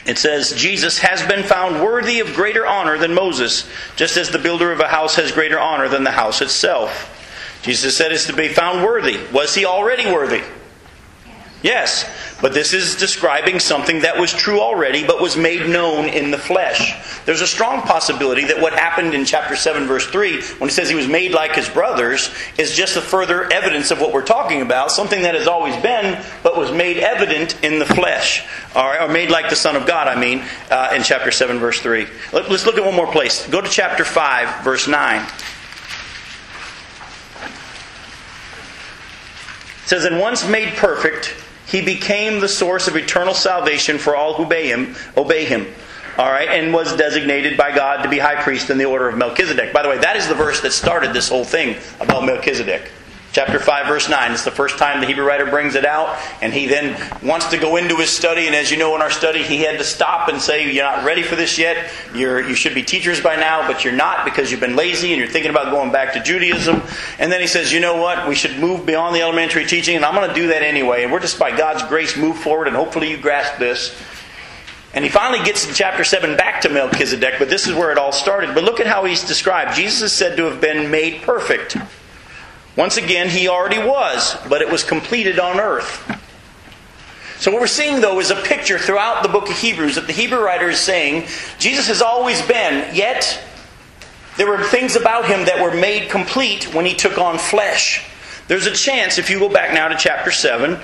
It 0.06 0.18
says, 0.18 0.54
Jesus 0.54 0.98
has 1.00 1.26
been 1.26 1.44
found 1.44 1.82
worthy 1.82 2.20
of 2.20 2.34
greater 2.34 2.66
honor 2.68 2.98
than 2.98 3.14
Moses, 3.14 3.70
just 3.96 4.18
as 4.18 4.30
the 4.30 4.40
builder 4.40 4.72
of 4.72 4.82
a 4.82 4.88
house 4.88 5.16
has 5.16 5.32
greater 5.32 5.60
honor 5.60 5.88
than 5.88 6.04
the 6.04 6.12
house 6.12 6.42
itself. 6.42 7.16
Jesus 7.62 7.98
said 7.98 8.12
is 8.12 8.26
to 8.26 8.34
be 8.34 8.48
found 8.48 8.84
worthy. 8.84 9.20
Was 9.34 9.54
he 9.54 9.66
already 9.66 10.06
worthy? 10.06 10.44
Yes. 11.62 12.10
But 12.42 12.54
this 12.54 12.74
is 12.74 12.96
describing 12.96 13.60
something 13.60 14.02
that 14.02 14.18
was 14.18 14.32
true 14.32 14.62
already, 14.62 15.06
but 15.06 15.22
was 15.22 15.36
made 15.36 15.68
known 15.68 16.06
in 16.06 16.32
the 16.32 16.38
flesh. 16.38 16.96
There's 17.26 17.42
a 17.42 17.48
strong 17.48 17.82
possibility 17.82 18.46
that 18.46 18.62
what 18.62 18.72
happened 18.72 19.14
in 19.14 19.26
chapter 19.26 19.58
7, 19.58 19.86
verse 19.86 20.08
3, 20.08 20.42
when 20.60 20.70
he 20.70 20.74
says 20.74 20.88
he 20.88 20.96
was 20.96 21.08
made 21.08 21.34
like 21.34 21.56
his 21.56 21.68
brothers, 21.68 22.34
is 22.58 22.76
just 22.76 22.96
a 22.96 23.02
further 23.02 23.52
evidence 23.52 23.92
of 23.92 24.00
what 24.00 24.14
we're 24.14 24.26
talking 24.26 24.62
about, 24.62 24.90
something 24.92 25.24
that 25.24 25.36
has 25.36 25.48
always 25.48 25.76
been, 25.82 26.24
but 26.44 26.58
was 26.58 26.72
made 26.72 26.98
evident 26.98 27.62
in 27.62 27.78
the 27.78 27.86
flesh. 27.86 28.48
Or, 28.74 29.10
made 29.10 29.30
like 29.30 29.50
the 29.50 29.58
Son 29.58 29.76
of 29.76 29.86
God, 29.86 30.08
I 30.08 30.18
mean, 30.18 30.46
uh, 30.72 30.94
in 30.96 31.04
chapter 31.04 31.32
7, 31.32 31.60
verse 31.60 31.82
3. 31.82 32.08
Let, 32.32 32.50
let's 32.50 32.66
look 32.66 32.78
at 32.78 32.86
one 32.86 32.96
more 32.96 33.12
place. 33.12 33.46
Go 33.48 33.60
to 33.60 33.70
chapter 33.70 34.06
5, 34.06 34.64
verse 34.64 34.88
9. 34.88 35.28
It 39.90 39.98
says, 39.98 40.06
And 40.06 40.20
once 40.20 40.48
made 40.48 40.76
perfect, 40.76 41.34
he 41.66 41.82
became 41.82 42.42
the 42.42 42.48
source 42.48 42.88
of 42.88 42.96
eternal 42.96 43.34
salvation 43.34 43.98
for 43.98 44.16
all 44.16 44.36
who 44.36 44.46
obey 44.46 44.68
him, 44.68 44.96
obey 45.18 45.46
him. 45.46 45.66
All 46.16 46.30
right, 46.30 46.48
and 46.48 46.72
was 46.72 46.96
designated 46.96 47.58
by 47.58 47.76
God 47.76 48.04
to 48.04 48.10
be 48.10 48.20
high 48.20 48.40
priest 48.40 48.70
in 48.70 48.78
the 48.78 48.86
order 48.86 49.10
of 49.10 49.18
Melchizedek. 49.18 49.74
By 49.74 49.82
the 49.82 49.90
way, 49.90 49.98
that 49.98 50.16
is 50.16 50.28
the 50.28 50.36
verse 50.36 50.62
that 50.62 50.74
started 50.74 51.12
this 51.12 51.28
whole 51.28 51.44
thing 51.44 51.76
about 52.00 52.24
Melchizedek. 52.24 52.92
Chapter 53.32 53.60
5, 53.60 53.88
verse 53.88 54.10
9. 54.10 54.32
It's 54.32 54.44
the 54.44 54.50
first 54.50 54.80
time 54.80 55.02
the 55.02 55.06
Hebrew 55.06 55.24
writer 55.24 55.46
brings 55.46 55.76
it 55.76 55.86
out, 55.86 56.18
and 56.42 56.52
he 56.52 56.66
then 56.66 57.00
wants 57.22 57.50
to 57.52 57.60
go 57.60 57.76
into 57.76 57.96
his 57.98 58.10
study. 58.10 58.48
And 58.48 58.56
as 58.56 58.72
you 58.72 58.78
know, 58.78 58.96
in 58.96 59.04
our 59.04 59.12
study, 59.12 59.44
he 59.44 59.60
had 59.60 59.78
to 59.78 59.84
stop 59.84 60.30
and 60.30 60.42
say, 60.42 60.72
You're 60.72 60.84
not 60.84 61.06
ready 61.06 61.22
for 61.22 61.36
this 61.36 61.60
yet. 61.60 61.92
You're, 62.16 62.42
you 62.42 62.56
should 62.56 62.74
be 62.74 62.82
teachers 62.82 63.22
by 63.22 63.36
now, 63.36 63.68
but 63.68 63.84
you're 63.84 63.94
not 63.94 64.26
because 64.26 64.50
you've 64.50 64.60
been 64.60 64.76
lazy 64.76 65.12
and 65.12 65.20
you're 65.20 65.30
thinking 65.30 65.52
about 65.52 65.72
going 65.72 65.92
back 65.92 66.14
to 66.14 66.24
Judaism. 66.24 66.82
And 67.20 67.32
then 67.32 67.40
he 67.40 67.46
says, 67.46 67.72
You 67.72 67.80
know 67.80 68.02
what? 68.02 68.28
We 68.28 68.34
should 68.34 68.58
move 68.58 68.88
beyond 68.88 69.16
the 69.16 69.22
elementary 69.22 69.66
teaching, 69.66 69.96
and 69.96 70.04
I'm 70.04 70.16
going 70.16 70.28
to 70.28 70.36
do 70.36 70.48
that 70.48 70.64
anyway. 70.64 71.04
And 71.04 71.12
we're 71.12 71.20
just 71.20 71.38
by 71.38 71.56
God's 71.56 71.84
grace 71.84 72.18
move 72.18 72.38
forward, 72.38 72.68
and 72.68 72.76
hopefully 72.76 73.12
you 73.12 73.18
grasp 73.18 73.60
this. 73.60 73.96
And 74.96 75.06
he 75.06 75.10
finally 75.12 75.46
gets 75.46 75.68
in 75.68 75.76
chapter 75.76 76.04
7 76.04 76.36
back 76.36 76.62
to 76.62 76.70
Melchizedek, 76.70 77.36
but 77.38 77.48
this 77.48 77.68
is 77.68 77.76
where 77.76 77.92
it 77.92 78.00
all 78.00 78.12
started. 78.12 78.56
But 78.56 78.64
look 78.64 78.80
at 78.80 78.88
how 78.88 79.06
he's 79.06 79.24
described. 79.24 79.76
Jesus 79.76 80.02
is 80.02 80.14
said 80.14 80.36
to 80.38 80.46
have 80.46 80.60
been 80.60 80.90
made 80.90 81.22
perfect. 81.22 81.78
Once 82.76 82.98
again, 82.98 83.30
he 83.30 83.48
already 83.48 83.80
was, 83.80 84.38
but 84.48 84.62
it 84.62 84.70
was 84.70 84.84
completed 84.84 85.40
on 85.40 85.60
earth. 85.60 86.16
So, 87.40 87.52
what 87.52 87.62
we're 87.62 87.68
seeing, 87.68 88.02
though, 88.02 88.20
is 88.20 88.32
a 88.32 88.36
picture 88.36 88.78
throughout 88.78 89.24
the 89.24 89.30
book 89.30 89.50
of 89.50 89.58
Hebrews 89.58 89.96
that 89.96 90.08
the 90.08 90.14
Hebrew 90.14 90.40
writer 90.40 90.70
is 90.70 90.80
saying 90.80 91.28
Jesus 91.58 91.88
has 91.88 92.02
always 92.02 92.42
been, 92.42 92.94
yet 92.94 93.42
there 94.38 94.48
were 94.48 94.64
things 94.64 94.96
about 94.96 95.26
him 95.26 95.46
that 95.46 95.62
were 95.62 95.74
made 95.74 96.10
complete 96.10 96.74
when 96.74 96.86
he 96.86 96.94
took 96.94 97.18
on 97.18 97.38
flesh. 97.38 98.06
There's 98.48 98.66
a 98.66 98.74
chance, 98.74 99.18
if 99.18 99.30
you 99.30 99.40
go 99.40 99.48
back 99.48 99.74
now 99.74 99.88
to 99.88 99.96
chapter 99.98 100.32
7, 100.32 100.80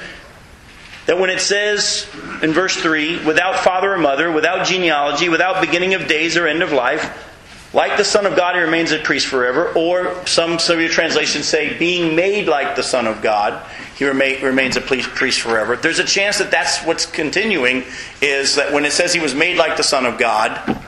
that 1.07 1.19
when 1.19 1.29
it 1.29 1.39
says 1.39 2.07
in 2.41 2.51
verse 2.51 2.75
3, 2.75 3.25
without 3.25 3.59
father 3.59 3.93
or 3.93 3.97
mother, 3.97 4.31
without 4.31 4.65
genealogy, 4.65 5.29
without 5.29 5.61
beginning 5.61 5.93
of 5.93 6.07
days 6.07 6.37
or 6.37 6.47
end 6.47 6.63
of 6.63 6.71
life, 6.71 7.24
like 7.75 7.97
the 7.97 8.05
Son 8.05 8.25
of 8.25 8.37
God, 8.37 8.55
he 8.55 8.61
remains 8.61 8.93
a 8.93 8.99
priest 8.99 9.27
forever. 9.27 9.73
Or 9.73 10.25
some, 10.25 10.57
some 10.59 10.79
translations 10.87 11.45
say, 11.45 11.77
being 11.77 12.15
made 12.15 12.47
like 12.47 12.77
the 12.77 12.83
Son 12.83 13.05
of 13.05 13.21
God, 13.21 13.69
he 13.97 14.05
remain, 14.05 14.41
remains 14.41 14.77
a 14.77 14.81
priest 14.81 15.41
forever. 15.41 15.75
There's 15.75 15.99
a 15.99 16.05
chance 16.05 16.37
that 16.37 16.51
that's 16.51 16.83
what's 16.85 17.05
continuing, 17.05 17.83
is 18.21 18.55
that 18.55 18.71
when 18.71 18.85
it 18.85 18.93
says 18.93 19.13
he 19.13 19.19
was 19.19 19.35
made 19.35 19.57
like 19.57 19.75
the 19.75 19.83
Son 19.83 20.05
of 20.05 20.17
God, 20.17 20.81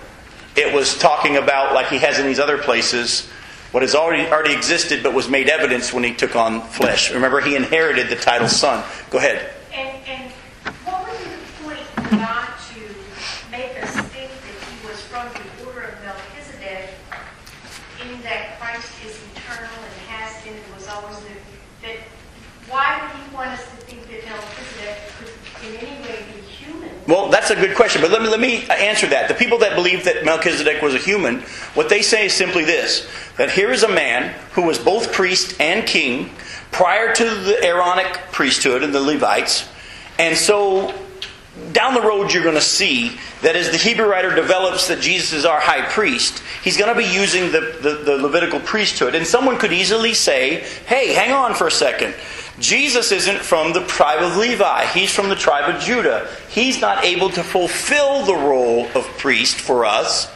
it 0.55 0.73
was 0.73 0.97
talking 0.97 1.35
about, 1.35 1.73
like 1.73 1.87
he 1.89 1.97
has 1.97 2.19
in 2.19 2.25
these 2.25 2.39
other 2.39 2.57
places, 2.57 3.27
what 3.71 3.83
has 3.83 3.93
already, 3.93 4.25
already 4.31 4.53
existed 4.53 5.03
but 5.03 5.13
was 5.13 5.27
made 5.27 5.49
evidence 5.49 5.91
when 5.91 6.05
he 6.05 6.13
took 6.13 6.37
on 6.37 6.61
flesh. 6.61 7.13
Remember, 7.13 7.41
he 7.41 7.57
inherited 7.57 8.07
the 8.07 8.15
title 8.15 8.47
Son. 8.47 8.81
Go 9.09 9.17
ahead. 9.17 9.53
And, 9.73 9.89
and 10.07 10.31
what 10.85 11.03
was 11.05 11.19
the 11.19 11.63
point 11.63 12.11
not 12.13 12.57
to 12.71 12.79
make 13.51 13.75
us 13.83 13.91
think 14.07 14.31
that 14.31 14.57
he 14.71 14.87
was 14.87 15.01
from 15.03 15.27
the 15.33 15.65
order 15.67 15.81
of 15.81 16.01
Melchizedek, 16.01 16.89
in 18.01 18.21
that 18.23 18.57
Christ 18.59 18.89
is 19.05 19.19
eternal 19.35 19.69
and 19.69 19.93
has 20.09 20.43
been 20.43 20.55
and 20.55 20.73
was 20.73 20.87
always 20.87 21.19
there? 21.19 21.37
That 21.83 21.97
why 22.77 23.01
would 23.01 23.19
he 23.19 23.35
want 23.35 23.49
us 23.49 23.63
to 23.63 23.75
think 23.87 24.03
that 24.03 24.23
Melchizedek 24.23 24.99
could 25.17 25.67
in 25.67 25.75
any 25.77 25.99
way 26.03 26.23
be 26.31 26.41
human? 26.41 26.91
Well, 27.07 27.29
that's 27.29 27.49
a 27.49 27.55
good 27.55 27.75
question, 27.75 28.03
but 28.03 28.11
let 28.11 28.21
me, 28.21 28.29
let 28.29 28.39
me 28.39 28.67
answer 28.69 29.07
that. 29.07 29.27
The 29.27 29.33
people 29.33 29.57
that 29.59 29.73
believe 29.73 30.05
that 30.05 30.23
Melchizedek 30.23 30.79
was 30.83 30.93
a 30.93 30.99
human, 30.99 31.41
what 31.73 31.89
they 31.89 32.03
say 32.03 32.27
is 32.27 32.33
simply 32.33 32.63
this 32.65 33.09
that 33.37 33.49
here 33.49 33.71
is 33.71 33.81
a 33.81 33.89
man 33.89 34.31
who 34.51 34.61
was 34.61 34.77
both 34.77 35.11
priest 35.11 35.59
and 35.59 35.87
king 35.87 36.29
prior 36.71 37.13
to 37.15 37.23
the 37.23 37.63
Aaronic 37.63 38.13
priesthood 38.31 38.83
and 38.83 38.93
the 38.93 39.01
Levites. 39.01 39.67
And 40.19 40.37
so 40.37 40.93
down 41.71 41.93
the 41.93 42.01
road, 42.01 42.33
you're 42.33 42.43
going 42.43 42.55
to 42.55 42.61
see 42.61 43.17
that 43.41 43.55
as 43.55 43.69
the 43.69 43.77
Hebrew 43.77 44.07
writer 44.07 44.33
develops 44.33 44.87
that 44.87 44.99
Jesus 44.99 45.33
is 45.33 45.45
our 45.45 45.59
high 45.59 45.87
priest, 45.89 46.41
he's 46.63 46.77
going 46.77 46.93
to 46.93 46.97
be 46.97 47.07
using 47.07 47.51
the, 47.51 47.77
the, 47.81 48.01
the, 48.03 48.17
Levitical 48.17 48.59
priesthood. 48.59 49.15
And 49.15 49.25
someone 49.25 49.57
could 49.57 49.71
easily 49.71 50.13
say, 50.13 50.61
hey, 50.87 51.13
hang 51.13 51.31
on 51.31 51.53
for 51.53 51.67
a 51.67 51.71
second. 51.71 52.15
Jesus 52.59 53.11
isn't 53.11 53.39
from 53.39 53.73
the 53.73 53.85
tribe 53.85 54.23
of 54.23 54.37
Levi, 54.37 54.85
he's 54.87 55.11
from 55.11 55.29
the 55.29 55.35
tribe 55.35 55.73
of 55.73 55.81
Judah. 55.81 56.27
He's 56.49 56.81
not 56.81 57.03
able 57.03 57.29
to 57.29 57.43
fulfill 57.43 58.25
the 58.25 58.33
role 58.33 58.87
of 58.95 59.05
priest 59.17 59.57
for 59.57 59.85
us 59.85 60.33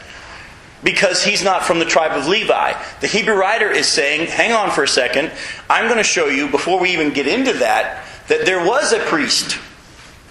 because 0.84 1.24
he's 1.24 1.44
not 1.44 1.64
from 1.64 1.80
the 1.80 1.86
tribe 1.86 2.12
of 2.12 2.28
Levi. 2.28 2.74
The 3.02 3.08
Hebrew 3.08 3.36
writer 3.36 3.70
is 3.70 3.88
saying, 3.88 4.28
hang 4.28 4.52
on 4.52 4.70
for 4.70 4.84
a 4.84 4.88
second, 4.88 5.32
I'm 5.70 5.86
going 5.86 5.98
to 5.98 6.04
show 6.04 6.28
you, 6.28 6.50
before 6.50 6.80
we 6.80 6.92
even 6.92 7.14
get 7.14 7.28
into 7.28 7.54
that, 7.54 8.06
that 8.28 8.46
there 8.46 8.66
was 8.66 8.94
a 8.94 9.00
priest 9.00 9.58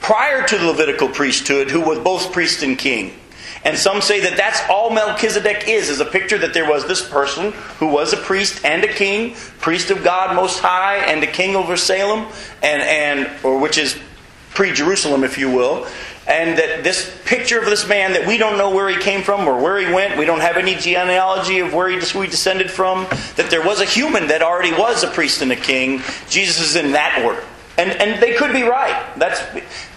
prior 0.00 0.46
to 0.46 0.58
the 0.58 0.66
Levitical 0.66 1.08
priesthood 1.08 1.70
who 1.70 1.80
was 1.80 1.98
both 1.98 2.32
priest 2.32 2.62
and 2.62 2.78
king. 2.78 3.14
And 3.64 3.76
some 3.76 4.00
say 4.00 4.20
that 4.20 4.36
that's 4.36 4.60
all 4.70 4.90
Melchizedek 4.90 5.68
is, 5.68 5.90
is 5.90 6.00
a 6.00 6.06
picture 6.06 6.38
that 6.38 6.54
there 6.54 6.68
was 6.68 6.86
this 6.86 7.06
person 7.06 7.52
who 7.78 7.88
was 7.88 8.12
a 8.12 8.16
priest 8.16 8.64
and 8.64 8.82
a 8.84 8.92
king, 8.92 9.34
priest 9.60 9.90
of 9.90 10.02
God 10.02 10.34
Most 10.34 10.60
High, 10.60 10.96
and 10.96 11.22
a 11.22 11.26
king 11.26 11.56
over 11.56 11.76
Salem, 11.76 12.26
and, 12.62 12.82
and 12.82 13.44
or 13.44 13.58
which 13.58 13.76
is 13.76 13.98
pre-Jerusalem, 14.54 15.24
if 15.24 15.36
you 15.36 15.50
will. 15.50 15.86
And 16.26 16.58
that 16.58 16.84
this 16.84 17.20
picture 17.26 17.58
of 17.58 17.66
this 17.66 17.86
man 17.86 18.12
that 18.12 18.26
we 18.26 18.38
don't 18.38 18.56
know 18.56 18.70
where 18.70 18.88
he 18.88 18.96
came 18.96 19.22
from 19.22 19.46
or 19.46 19.60
where 19.60 19.78
he 19.78 19.92
went, 19.92 20.16
we 20.18 20.24
don't 20.24 20.40
have 20.40 20.56
any 20.56 20.76
genealogy 20.76 21.58
of 21.58 21.74
where 21.74 21.88
he 21.88 21.96
we 22.18 22.28
descended 22.28 22.70
from, 22.70 23.06
that 23.36 23.48
there 23.50 23.64
was 23.64 23.80
a 23.80 23.84
human 23.84 24.28
that 24.28 24.40
already 24.40 24.72
was 24.72 25.02
a 25.02 25.08
priest 25.08 25.42
and 25.42 25.52
a 25.52 25.56
king. 25.56 26.02
Jesus 26.28 26.60
is 26.60 26.76
in 26.76 26.92
that 26.92 27.22
order. 27.24 27.44
And, 27.80 27.92
and 27.92 28.22
they 28.22 28.34
could 28.34 28.52
be 28.52 28.62
right. 28.62 29.10
That's, 29.16 29.40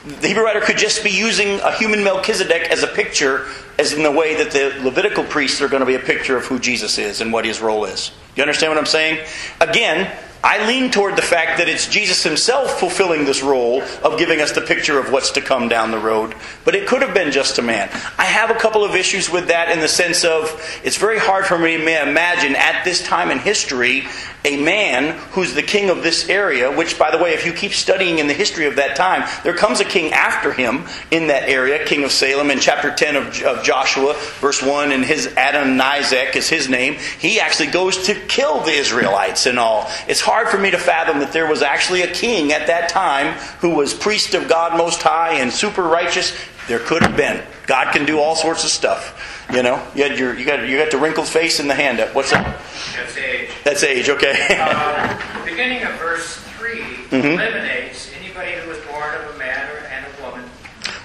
the 0.06 0.28
Hebrew 0.28 0.44
writer 0.44 0.62
could 0.62 0.78
just 0.78 1.04
be 1.04 1.10
using 1.10 1.60
a 1.60 1.74
human 1.74 2.02
Melchizedek 2.02 2.72
as 2.72 2.82
a 2.82 2.88
picture, 2.88 3.48
as 3.78 3.92
in 3.92 4.04
the 4.04 4.12
way 4.12 4.42
that 4.42 4.52
the 4.52 4.82
Levitical 4.82 5.26
priests 5.26 5.62
are 5.62 5.68
going 5.68 5.82
to 5.82 5.86
be 5.86 5.96
a 5.96 6.00
picture 6.00 6.38
of 6.38 6.46
who 6.46 6.60
Jesus 6.60 6.98
is 6.98 7.20
and 7.20 7.34
what 7.34 7.44
his 7.44 7.60
role 7.60 7.84
is. 7.84 8.12
You 8.38 8.42
understand 8.42 8.72
what 8.72 8.80
I'm 8.80 8.86
saying? 8.86 9.26
Again, 9.60 10.10
I 10.44 10.68
lean 10.68 10.92
toward 10.92 11.16
the 11.16 11.22
fact 11.22 11.58
that 11.60 11.70
it's 11.70 11.88
Jesus 11.88 12.22
himself 12.22 12.80
fulfilling 12.80 13.24
this 13.24 13.42
role 13.42 13.82
of 14.04 14.20
giving 14.20 14.42
us 14.42 14.52
the 14.52 14.62
picture 14.62 15.00
of 15.00 15.10
what's 15.10 15.32
to 15.32 15.42
come 15.42 15.70
down 15.70 15.92
the 15.92 15.98
road. 15.98 16.36
But 16.66 16.76
it 16.76 16.86
could 16.86 17.02
have 17.02 17.14
been 17.14 17.32
just 17.32 17.60
a 17.60 17.62
man. 17.62 17.90
I 18.18 18.26
have 18.26 18.52
a 18.52 18.60
couple 18.60 18.84
of 18.84 18.94
issues 18.94 19.30
with 19.30 19.48
that 19.48 19.72
in 19.72 19.80
the 19.80 19.88
sense 19.88 20.26
of 20.26 20.62
it's 20.84 20.98
very 20.98 21.18
hard 21.18 21.46
for 21.46 21.58
me 21.58 21.78
to 21.78 22.02
imagine 22.10 22.56
at 22.56 22.84
this 22.84 23.02
time 23.02 23.32
in 23.32 23.40
history 23.40 24.04
a 24.46 24.62
man 24.62 25.18
who's 25.32 25.54
the 25.54 25.64
king 25.64 25.90
of 25.90 26.04
this 26.04 26.28
area, 26.30 26.70
which, 26.70 27.00
by 27.00 27.10
the 27.12 27.18
way, 27.18 27.34
if 27.34 27.46
you 27.46 27.54
keep 27.54 27.72
studying 27.72 28.20
in 28.20 28.28
the 28.28 28.34
history 28.34 28.66
of 28.66 28.76
that 28.76 28.96
time, 28.96 29.28
there 29.44 29.54
comes 29.54 29.80
a 29.80 29.86
king 29.86 30.12
after 30.12 30.52
him 30.52 30.84
in 31.12 31.28
that 31.28 31.48
area, 31.48 31.86
king 31.86 32.04
of 32.04 32.12
Salem, 32.12 32.52
in 32.52 32.60
chapter 32.60 32.94
10 32.94 33.16
of, 33.16 33.42
of 33.44 33.64
Joshua, 33.64 34.16
verse 34.42 34.62
1, 34.62 34.92
and 34.92 35.06
his 35.06 35.28
Adonizek 35.28 36.36
is 36.36 36.50
his 36.50 36.68
name. 36.68 36.96
He 37.20 37.40
actually 37.40 37.70
goes 37.70 38.06
to 38.08 38.16
kill 38.16 38.60
the 38.62 38.74
Israelites 38.74 39.46
and 39.46 39.58
all. 39.58 39.90
It's 40.08 40.20
hard 40.20 40.33
for 40.50 40.58
me 40.58 40.72
to 40.72 40.78
fathom 40.78 41.20
that 41.20 41.32
there 41.32 41.48
was 41.48 41.62
actually 41.62 42.02
a 42.02 42.12
king 42.12 42.52
at 42.52 42.68
that 42.68 42.90
time 42.90 43.34
who 43.60 43.70
was 43.72 43.94
priest 43.94 44.34
of 44.34 44.48
God 44.50 44.78
Most 44.78 45.02
High 45.02 45.36
and 45.40 45.52
super 45.52 45.84
righteous. 45.84 46.36
There 46.68 46.80
could 46.80 47.02
have 47.04 47.16
been. 47.18 47.44
God 47.68 47.94
can 47.94 48.06
do 48.06 48.20
all 48.20 48.36
sorts 48.36 48.64
of 48.64 48.70
stuff. 48.70 49.46
You 49.54 49.64
know, 49.64 49.86
you 49.96 50.04
had 50.04 50.18
your 50.18 50.38
you 50.38 50.46
got 50.46 50.68
you 50.68 50.78
got 50.78 50.92
the 50.92 50.98
wrinkled 50.98 51.28
face 51.28 51.60
and 51.60 51.70
the 51.70 51.76
hand 51.76 52.00
up. 52.00 52.16
What's 52.16 52.32
that? 52.32 52.60
That's 52.96 53.18
age. 53.18 53.50
That's 53.64 53.84
age. 53.84 54.10
Okay. 54.10 54.58
Uh, 54.60 55.46
beginning 55.46 55.84
of 55.84 55.92
verse 56.00 56.38
3 56.58 56.80
Mhm. 57.12 57.34
eliminates 57.34 58.10
anybody 58.20 58.54
who 58.54 58.70
was 58.70 58.80
born 58.80 59.14
of 59.16 59.36
a 59.36 59.38
man 59.38 59.70
or, 59.70 59.78
and 59.92 60.06
a 60.06 60.24
woman. 60.24 60.50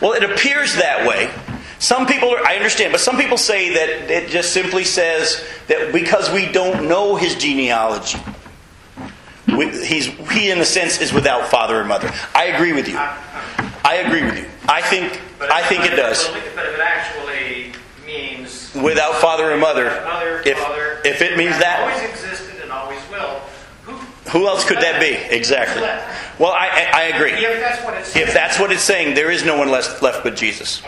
Well, 0.00 0.12
it 0.12 0.22
appears 0.24 0.76
that 0.76 1.06
way. 1.06 1.28
Some 1.80 2.06
people, 2.06 2.30
are, 2.30 2.44
I 2.46 2.56
understand, 2.56 2.90
but 2.92 3.00
some 3.00 3.16
people 3.16 3.36
say 3.36 3.74
that 3.74 4.10
it 4.10 4.30
just 4.30 4.52
simply 4.52 4.82
says 4.84 5.44
that 5.68 5.92
because 5.92 6.30
we 6.32 6.46
don't 6.50 6.88
know 6.88 7.14
his 7.16 7.34
genealogy, 7.36 8.18
he's, 9.58 10.06
he, 10.06 10.50
in 10.50 10.58
a 10.58 10.64
sense, 10.64 11.00
is 11.00 11.12
without 11.12 11.48
father 11.48 11.80
or 11.80 11.84
mother. 11.84 12.12
I 12.34 12.46
agree 12.46 12.72
with 12.72 12.88
you. 12.88 12.96
I 12.96 14.02
agree 14.06 14.24
with 14.24 14.38
you. 14.38 14.46
I 14.68 14.82
think, 14.82 15.20
But 15.38 15.50
I 15.50 15.62
think 15.62 15.84
it 15.84 15.96
does. 15.96 16.28
But 16.28 16.36
if 16.38 16.58
it 16.58 16.80
actually 16.80 17.72
means 18.06 18.74
Without 18.74 19.14
father 19.16 19.50
and 19.50 19.60
mother, 19.60 19.88
if, 20.44 20.58
if 21.04 21.22
it 21.22 21.36
means 21.36 21.58
that, 21.58 21.80
always 21.80 22.10
existed 22.10 22.62
and 22.62 22.70
always 22.70 23.00
will. 23.10 23.40
Who, 23.84 23.92
who 24.30 24.46
else 24.46 24.64
could 24.64 24.78
that 24.78 25.00
be? 25.00 25.14
Exactly. 25.34 25.82
Well, 26.38 26.52
I, 26.52 26.88
I 26.92 27.02
agree. 27.04 27.32
If 27.32 27.60
that's 27.60 27.84
what 27.84 27.94
it's 27.94 28.16
If 28.16 28.34
that's 28.34 28.60
what 28.60 28.70
it's 28.70 28.82
saying, 28.82 29.14
there 29.14 29.30
is 29.30 29.44
no 29.44 29.56
one 29.56 29.70
left, 29.70 30.02
left 30.02 30.22
but 30.22 30.36
Jesus. 30.36 30.82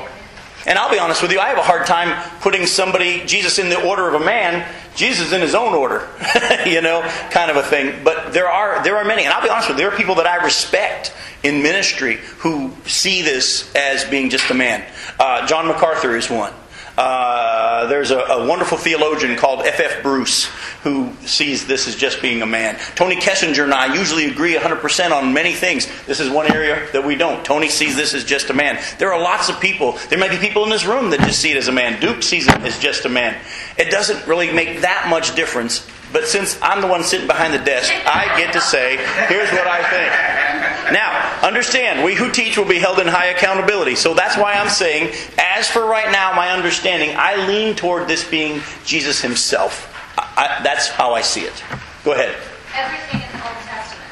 And 0.67 0.79
I'll 0.79 0.91
be 0.91 0.99
honest 0.99 1.23
with 1.23 1.33
you, 1.33 1.41
I 1.41 1.49
have 1.49 1.59
a 1.59 1.63
hard 1.63 1.87
time 1.87 2.13
putting 2.41 2.67
somebody, 2.67 3.25
Jesus, 3.25 3.59
in 3.59 3.71
the 3.71 3.83
order 3.83 4.07
of 4.07 4.21
a 4.21 4.25
man. 4.25 4.69
Jesus 5.01 5.33
in 5.33 5.41
his 5.41 5.55
own 5.55 5.75
order, 5.75 6.07
you 6.67 6.83
know, 6.83 7.01
kind 7.31 7.51
of 7.51 7.57
a 7.57 7.63
thing. 7.63 8.05
But 8.05 8.33
there 8.33 8.49
are 8.49 8.85
there 8.85 8.99
are 8.99 9.05
many, 9.05 9.25
and 9.25 9.33
I'll 9.33 9.43
be 9.43 9.49
honest 9.49 9.69
with 9.69 9.79
you, 9.79 9.85
there 9.85 9.93
are 9.93 9.97
people 9.97 10.17
that 10.17 10.27
I 10.27 10.45
respect 10.45 11.15
in 11.43 11.63
ministry 11.63 12.19
who 12.39 12.73
see 12.85 13.23
this 13.23 13.75
as 13.75 14.05
being 14.05 14.29
just 14.29 14.51
a 14.51 14.55
man. 14.55 14.85
Uh, 15.19 15.47
John 15.47 15.67
MacArthur 15.67 16.17
is 16.17 16.29
one. 16.29 16.53
Uh, 17.01 17.87
there's 17.87 18.11
a, 18.11 18.19
a 18.19 18.47
wonderful 18.47 18.77
theologian 18.77 19.35
called 19.35 19.61
F.F. 19.61 19.81
F. 19.81 20.03
Bruce 20.03 20.51
who 20.83 21.11
sees 21.25 21.67
this 21.67 21.89
as 21.89 21.97
just 21.97 22.21
being 22.21 22.43
a 22.43 22.47
man. 22.47 22.79
Tony 22.95 23.17
Kessinger 23.17 23.65
and 23.65 23.73
I 23.73 23.95
usually 23.95 24.27
agree 24.27 24.55
100% 24.55 25.11
on 25.11 25.33
many 25.33 25.55
things. 25.55 25.89
This 26.05 26.21
is 26.21 26.29
one 26.29 26.53
area 26.53 26.87
that 26.93 27.03
we 27.03 27.17
don't. 27.17 27.43
Tony 27.43 27.71
sees 27.71 27.97
this 27.97 28.13
as 28.13 28.23
just 28.23 28.51
a 28.51 28.53
man. 28.53 28.79
There 28.99 29.15
are 29.15 29.19
lots 29.19 29.49
of 29.49 29.59
people. 29.61 29.93
There 30.11 30.19
may 30.19 30.29
be 30.29 30.37
people 30.37 30.63
in 30.65 30.69
this 30.69 30.85
room 30.85 31.09
that 31.11 31.21
just 31.21 31.41
see 31.41 31.51
it 31.51 31.57
as 31.57 31.69
a 31.69 31.73
man. 31.73 31.99
Duke 32.03 32.23
sees 32.23 32.47
it 32.47 32.57
as 32.57 32.79
just 32.79 33.07
a 33.07 33.09
man. 33.09 33.41
It 33.79 33.91
doesn't 33.91 34.27
really 34.27 34.53
make 34.53 34.83
that 34.83 35.07
much 35.09 35.35
difference. 35.35 35.89
But 36.13 36.27
since 36.27 36.59
I'm 36.61 36.83
the 36.83 36.87
one 36.87 37.03
sitting 37.03 37.27
behind 37.27 37.55
the 37.55 37.65
desk, 37.65 37.91
I 38.05 38.39
get 38.39 38.53
to 38.53 38.61
say, 38.61 38.99
here's 39.29 39.51
what 39.53 39.67
I 39.67 39.89
think. 39.89 40.60
Now, 40.92 41.40
understand, 41.42 42.05
we 42.05 42.14
who 42.14 42.31
teach 42.31 42.59
will 42.59 42.68
be 42.68 42.79
held 42.79 42.98
in 42.98 43.07
high 43.07 43.26
accountability. 43.26 43.94
So 43.94 44.14
that's 44.14 44.37
why 44.37 44.55
I'm 44.55 44.68
saying, 44.68 45.14
as 45.38 45.68
for 45.68 45.85
right 45.87 46.11
now, 46.11 46.33
my 46.35 46.50
understanding, 46.50 47.14
I 47.16 47.46
lean 47.46 47.76
toward 47.76 48.09
this 48.09 48.29
being 48.29 48.61
Jesus 48.85 49.20
himself. 49.20 49.87
I, 50.18 50.59
I, 50.59 50.62
that's 50.62 50.88
how 50.88 51.14
I 51.14 51.22
see 51.22 51.42
it. 51.42 51.62
Go 52.05 52.12
ahead. 52.12 52.35
Everything 52.76 53.20
in 53.20 53.38
the 53.38 53.46
Old 53.46 53.57
Testament 53.66 54.11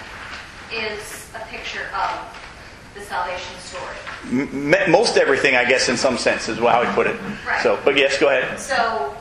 is 0.72 1.30
a 1.34 1.44
picture 1.46 1.86
of 1.94 2.38
the 2.94 3.00
salvation 3.02 3.56
story. 3.60 3.94
M- 4.30 4.90
most 4.90 5.16
everything, 5.16 5.56
I 5.56 5.64
guess, 5.64 5.88
in 5.88 5.96
some 5.96 6.18
sense, 6.18 6.48
is 6.48 6.58
how 6.58 6.66
I 6.82 6.92
put 6.94 7.06
it. 7.06 7.16
Right. 7.46 7.62
So, 7.62 7.78
but 7.84 7.96
yes, 7.96 8.18
go 8.18 8.28
ahead. 8.28 8.58
So, 8.58 9.14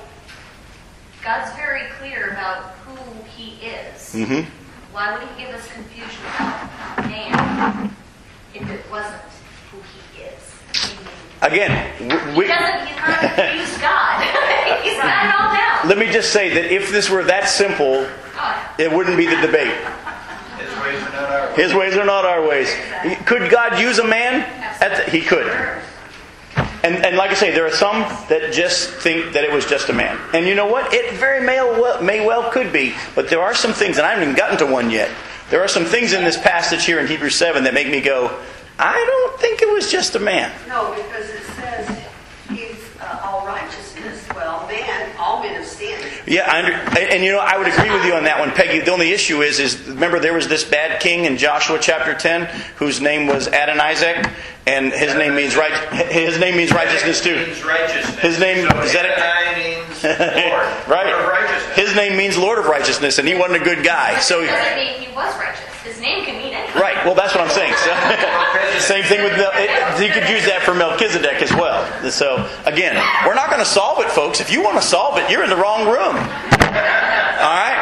God's 1.24 1.56
very 1.56 1.90
clear 2.00 2.30
about 2.32 2.72
who 2.86 3.24
He 3.36 3.66
is. 3.66 4.14
hmm 4.14 4.42
Why 4.98 5.14
would 5.14 5.28
He 5.30 5.44
give 5.46 5.54
us 5.54 5.72
confusion 5.72 6.26
about 6.26 7.08
man 7.08 7.92
if 8.56 8.68
it 8.68 8.82
wasn't 8.90 9.22
who 9.70 9.78
He 9.94 10.24
is? 10.24 10.56
Again, 11.44 12.10
w- 12.10 12.32
He 12.32 12.40
we, 12.40 12.48
doesn't, 12.48 12.88
he's 12.88 12.98
not 12.98 13.24
a 13.24 13.28
confused 13.30 13.80
God. 13.80 14.24
he's 14.84 14.98
got 14.98 15.26
it 15.28 15.36
all 15.40 15.54
down. 15.54 15.88
let 15.88 16.00
me 16.00 16.12
just 16.12 16.34
say 16.34 16.50
that 16.52 16.74
if 16.74 16.90
this 16.90 17.12
were 17.12 17.24
that 17.26 17.48
simple, 17.48 18.10
it 18.80 18.92
wouldn't 18.92 19.18
be 19.18 19.28
the 19.28 19.36
debate. 19.36 19.78
His 20.58 20.66
ways 20.82 21.04
are 21.06 21.14
not 21.14 21.30
our 21.30 21.46
ways. 21.46 21.56
His 21.58 21.74
ways 21.76 21.96
are 21.96 22.06
not 22.06 22.26
our 22.26 22.48
ways. 22.48 22.76
Could 23.28 23.52
God 23.52 23.80
use 23.80 24.00
a 24.00 24.08
man? 24.08 24.42
At 24.82 25.06
the, 25.06 25.12
he 25.12 25.22
could. 25.22 25.46
And, 26.84 26.96
and 27.06 27.18
like 27.18 27.32
I 27.32 27.34
say, 27.34 27.52
there 27.52 27.66
are 27.66 27.72
some 27.72 28.02
that 28.30 28.54
just 28.54 28.90
think 28.90 29.34
that 29.34 29.44
it 29.44 29.52
was 29.52 29.66
just 29.66 29.90
a 29.90 29.94
man. 29.94 30.20
And 30.34 30.46
you 30.46 30.56
know 30.56 30.68
what? 30.68 30.94
It 30.94 31.14
very 31.14 31.46
may 31.46 31.60
well, 31.60 32.02
may 32.02 32.26
well 32.26 32.52
could 32.52 32.72
be. 32.72 32.94
But 33.16 33.30
there 33.30 33.42
are 33.42 33.56
some 33.56 33.74
things, 33.74 33.98
and 33.98 34.06
I 34.06 34.12
haven't 34.12 34.24
even 34.24 34.36
gotten 34.36 34.58
to 34.60 34.66
one 34.66 34.90
yet. 34.90 35.10
There 35.50 35.62
are 35.64 35.68
some 35.68 35.86
things 35.86 36.14
in 36.14 36.24
this 36.24 36.38
passage 36.38 36.86
here 36.86 37.00
in 37.00 37.08
Hebrews 37.08 37.36
7 37.36 37.64
that 37.64 37.74
make 37.74 37.90
me 37.90 38.02
go, 38.02 38.38
I 38.78 39.04
don't 39.06 39.40
think 39.40 39.62
it 39.62 39.74
was 39.74 39.92
just 39.92 40.16
a 40.16 40.20
man. 40.20 40.52
No, 40.68 40.94
because 40.94 41.30
it 41.30 41.44
says 41.56 42.04
he's 42.50 43.02
uh, 43.02 43.22
all 43.24 43.46
righteousness. 43.46 44.28
Well, 44.36 44.68
man, 44.68 45.16
all 45.18 45.42
men 45.42 45.56
have 45.56 45.66
sinned. 45.66 46.17
Yeah, 46.28 46.52
I 46.52 46.60
under, 46.60 46.74
and, 46.74 46.98
and 46.98 47.24
you 47.24 47.32
know, 47.32 47.40
I 47.40 47.58
would 47.58 47.68
agree 47.68 47.90
with 47.90 48.04
you 48.06 48.14
on 48.14 48.26
that 48.26 48.38
one, 48.40 48.52
Peggy. 48.52 48.82
The 48.82 48.92
only 48.92 49.12
issue 49.12 49.42
is, 49.42 49.60
is 49.60 49.80
remember 49.88 50.20
there 50.20 50.34
was 50.34 50.50
this 50.50 50.64
bad 50.66 51.00
king 51.02 51.24
in 51.24 51.38
Joshua 51.38 51.80
chapter 51.82 52.14
ten, 52.14 52.46
whose 52.76 53.00
name 53.00 53.28
was 53.28 53.48
Adonizek, 53.48 54.30
and 54.66 54.92
his 54.92 55.16
name 55.16 55.36
means 55.36 55.56
right. 55.56 55.72
His 56.08 56.38
name 56.38 56.58
means 56.58 56.74
righteousness 56.74 57.22
too. 57.24 57.36
means 57.38 57.64
righteousness. 57.64 58.20
His 58.20 58.40
name- 58.40 58.68
so 58.70 58.82
is 58.82 58.92
that 58.94 59.06
it? 59.06 59.18
Means 59.58 60.04
Lord. 60.04 60.88
right. 60.88 61.08
Lord. 61.08 61.28
His 61.78 61.96
name 61.96 62.18
means 62.18 62.38
Lord 62.38 62.60
of 62.60 62.66
Righteousness, 62.66 63.20
and 63.20 63.28
he 63.28 63.36
wasn't 63.36 63.62
a 63.62 63.64
good 63.64 63.86
guy. 63.86 64.20
So, 64.20 64.44
doesn't 64.46 64.76
mean 64.76 65.00
he 65.00 65.08
was 65.16 65.34
righteous. 65.38 65.77
His 65.88 66.00
name 66.02 66.26
can 66.26 66.36
mean 66.38 66.54
anything. 66.54 66.82
right. 66.82 67.00
Well, 67.06 67.16
that's 67.16 67.34
what 67.34 67.42
I'm 67.42 67.50
saying. 67.50 67.74
So, 67.80 67.92
same 68.94 69.04
thing 69.08 69.24
with 69.24 69.34
Mel, 69.40 69.52
you 70.04 70.12
could 70.12 70.28
use 70.28 70.44
that 70.46 70.62
for 70.64 70.74
Melchizedek 70.76 71.42
as 71.42 71.52
well. 71.54 71.88
So, 72.12 72.44
again, 72.66 72.96
we're 73.26 73.36
not 73.36 73.48
going 73.48 73.64
to 73.64 73.70
solve 73.70 74.00
it, 74.04 74.12
folks. 74.12 74.42
If 74.42 74.52
you 74.52 74.62
want 74.62 74.76
to 74.76 74.86
solve 74.86 75.18
it, 75.18 75.30
you're 75.32 75.44
in 75.44 75.50
the 75.50 75.56
wrong 75.56 75.86
room. 75.88 76.16
All 76.16 77.56
right. 77.56 77.77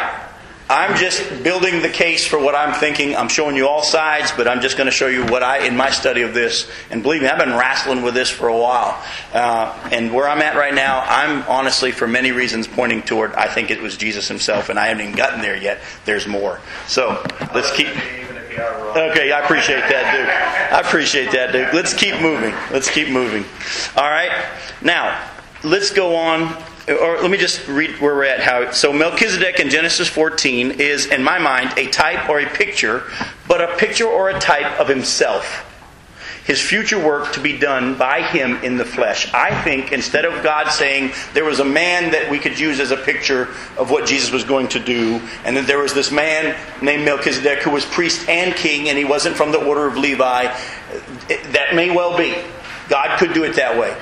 I'm 0.68 0.96
just 0.96 1.44
building 1.44 1.80
the 1.80 1.88
case 1.88 2.26
for 2.26 2.40
what 2.40 2.56
I'm 2.56 2.74
thinking. 2.74 3.14
I'm 3.14 3.28
showing 3.28 3.54
you 3.54 3.68
all 3.68 3.82
sides, 3.82 4.32
but 4.36 4.48
I'm 4.48 4.60
just 4.60 4.76
going 4.76 4.86
to 4.86 4.92
show 4.92 5.06
you 5.06 5.24
what 5.26 5.44
I, 5.44 5.64
in 5.64 5.76
my 5.76 5.90
study 5.90 6.22
of 6.22 6.34
this, 6.34 6.68
and 6.90 7.04
believe 7.04 7.22
me, 7.22 7.28
I've 7.28 7.38
been 7.38 7.56
wrestling 7.56 8.02
with 8.02 8.14
this 8.14 8.30
for 8.30 8.48
a 8.48 8.56
while. 8.56 9.00
Uh, 9.32 9.90
and 9.92 10.12
where 10.12 10.28
I'm 10.28 10.42
at 10.42 10.56
right 10.56 10.74
now, 10.74 11.04
I'm 11.06 11.44
honestly, 11.48 11.92
for 11.92 12.08
many 12.08 12.32
reasons, 12.32 12.66
pointing 12.66 13.02
toward 13.02 13.32
I 13.34 13.46
think 13.46 13.70
it 13.70 13.80
was 13.80 13.96
Jesus 13.96 14.26
himself, 14.26 14.68
and 14.68 14.76
I 14.76 14.86
haven't 14.86 15.02
even 15.02 15.14
gotten 15.14 15.40
there 15.40 15.56
yet. 15.56 15.80
There's 16.04 16.26
more. 16.26 16.60
So 16.88 17.22
let's 17.54 17.70
keep. 17.70 17.86
Okay, 17.86 19.30
I 19.30 19.44
appreciate 19.44 19.80
that, 19.80 20.16
Duke. 20.16 20.76
I 20.76 20.80
appreciate 20.80 21.30
that, 21.30 21.52
Duke. 21.52 21.72
Let's 21.74 21.94
keep 21.94 22.20
moving. 22.20 22.54
Let's 22.72 22.90
keep 22.90 23.08
moving. 23.08 23.44
All 23.96 24.10
right. 24.10 24.32
Now, 24.82 25.30
let's 25.62 25.90
go 25.90 26.16
on. 26.16 26.56
Or 26.88 27.20
let 27.20 27.30
me 27.30 27.36
just 27.36 27.66
read 27.66 28.00
where 28.00 28.14
we're 28.14 28.24
at. 28.24 28.40
How 28.40 28.70
so? 28.70 28.92
Melchizedek 28.92 29.58
in 29.58 29.70
Genesis 29.70 30.08
14 30.08 30.72
is, 30.80 31.06
in 31.06 31.22
my 31.22 31.38
mind, 31.38 31.76
a 31.76 31.88
type 31.90 32.28
or 32.28 32.38
a 32.38 32.48
picture, 32.48 33.02
but 33.48 33.60
a 33.60 33.76
picture 33.76 34.06
or 34.06 34.30
a 34.30 34.38
type 34.38 34.78
of 34.78 34.88
himself. 34.88 35.64
His 36.44 36.60
future 36.60 37.04
work 37.04 37.32
to 37.32 37.40
be 37.40 37.58
done 37.58 37.98
by 37.98 38.22
him 38.22 38.62
in 38.62 38.76
the 38.76 38.84
flesh. 38.84 39.32
I 39.34 39.64
think 39.64 39.90
instead 39.90 40.24
of 40.24 40.44
God 40.44 40.70
saying 40.70 41.10
there 41.34 41.44
was 41.44 41.58
a 41.58 41.64
man 41.64 42.12
that 42.12 42.30
we 42.30 42.38
could 42.38 42.56
use 42.56 42.78
as 42.78 42.92
a 42.92 42.96
picture 42.96 43.48
of 43.76 43.90
what 43.90 44.06
Jesus 44.06 44.30
was 44.30 44.44
going 44.44 44.68
to 44.68 44.78
do, 44.78 45.20
and 45.44 45.56
then 45.56 45.66
there 45.66 45.80
was 45.80 45.92
this 45.92 46.12
man 46.12 46.56
named 46.80 47.04
Melchizedek 47.04 47.64
who 47.64 47.70
was 47.70 47.84
priest 47.84 48.28
and 48.28 48.54
king, 48.54 48.88
and 48.88 48.96
he 48.96 49.04
wasn't 49.04 49.34
from 49.34 49.50
the 49.50 49.58
order 49.58 49.88
of 49.88 49.96
Levi, 49.96 50.44
that 51.26 51.74
may 51.74 51.90
well 51.90 52.16
be. 52.16 52.32
God 52.88 53.18
could 53.18 53.32
do 53.34 53.42
it 53.42 53.56
that 53.56 53.76
way. 53.76 53.96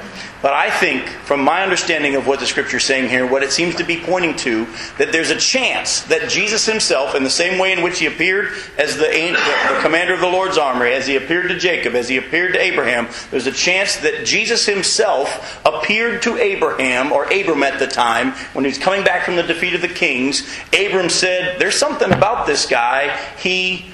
But 0.44 0.52
I 0.52 0.68
think, 0.68 1.08
from 1.08 1.42
my 1.42 1.62
understanding 1.62 2.16
of 2.16 2.26
what 2.26 2.38
the 2.38 2.44
scripture 2.44 2.76
is 2.76 2.84
saying 2.84 3.08
here, 3.08 3.26
what 3.26 3.42
it 3.42 3.50
seems 3.50 3.76
to 3.76 3.82
be 3.82 3.96
pointing 3.96 4.36
to, 4.36 4.66
that 4.98 5.10
there's 5.10 5.30
a 5.30 5.38
chance 5.38 6.02
that 6.02 6.28
Jesus 6.28 6.66
himself, 6.66 7.14
in 7.14 7.24
the 7.24 7.30
same 7.30 7.58
way 7.58 7.72
in 7.72 7.82
which 7.82 7.98
he 7.98 8.04
appeared 8.04 8.52
as 8.76 8.98
the, 8.98 9.06
the, 9.06 9.78
commander 9.80 10.12
of 10.12 10.20
the 10.20 10.28
Lord's 10.28 10.58
army, 10.58 10.90
as 10.90 11.06
he 11.06 11.16
appeared 11.16 11.48
to 11.48 11.58
Jacob, 11.58 11.94
as 11.94 12.10
he 12.10 12.18
appeared 12.18 12.52
to 12.52 12.60
Abraham, 12.60 13.08
there's 13.30 13.46
a 13.46 13.52
chance 13.52 13.96
that 13.96 14.26
Jesus 14.26 14.66
himself 14.66 15.62
appeared 15.64 16.20
to 16.24 16.36
Abraham, 16.36 17.10
or 17.10 17.24
Abram 17.32 17.62
at 17.62 17.78
the 17.78 17.86
time, 17.86 18.32
when 18.52 18.66
he 18.66 18.68
was 18.68 18.76
coming 18.76 19.02
back 19.02 19.24
from 19.24 19.36
the 19.36 19.42
defeat 19.44 19.72
of 19.72 19.80
the 19.80 19.88
kings. 19.88 20.46
Abram 20.78 21.08
said, 21.08 21.58
There's 21.58 21.78
something 21.78 22.12
about 22.12 22.46
this 22.46 22.66
guy. 22.66 23.16
He 23.38 23.86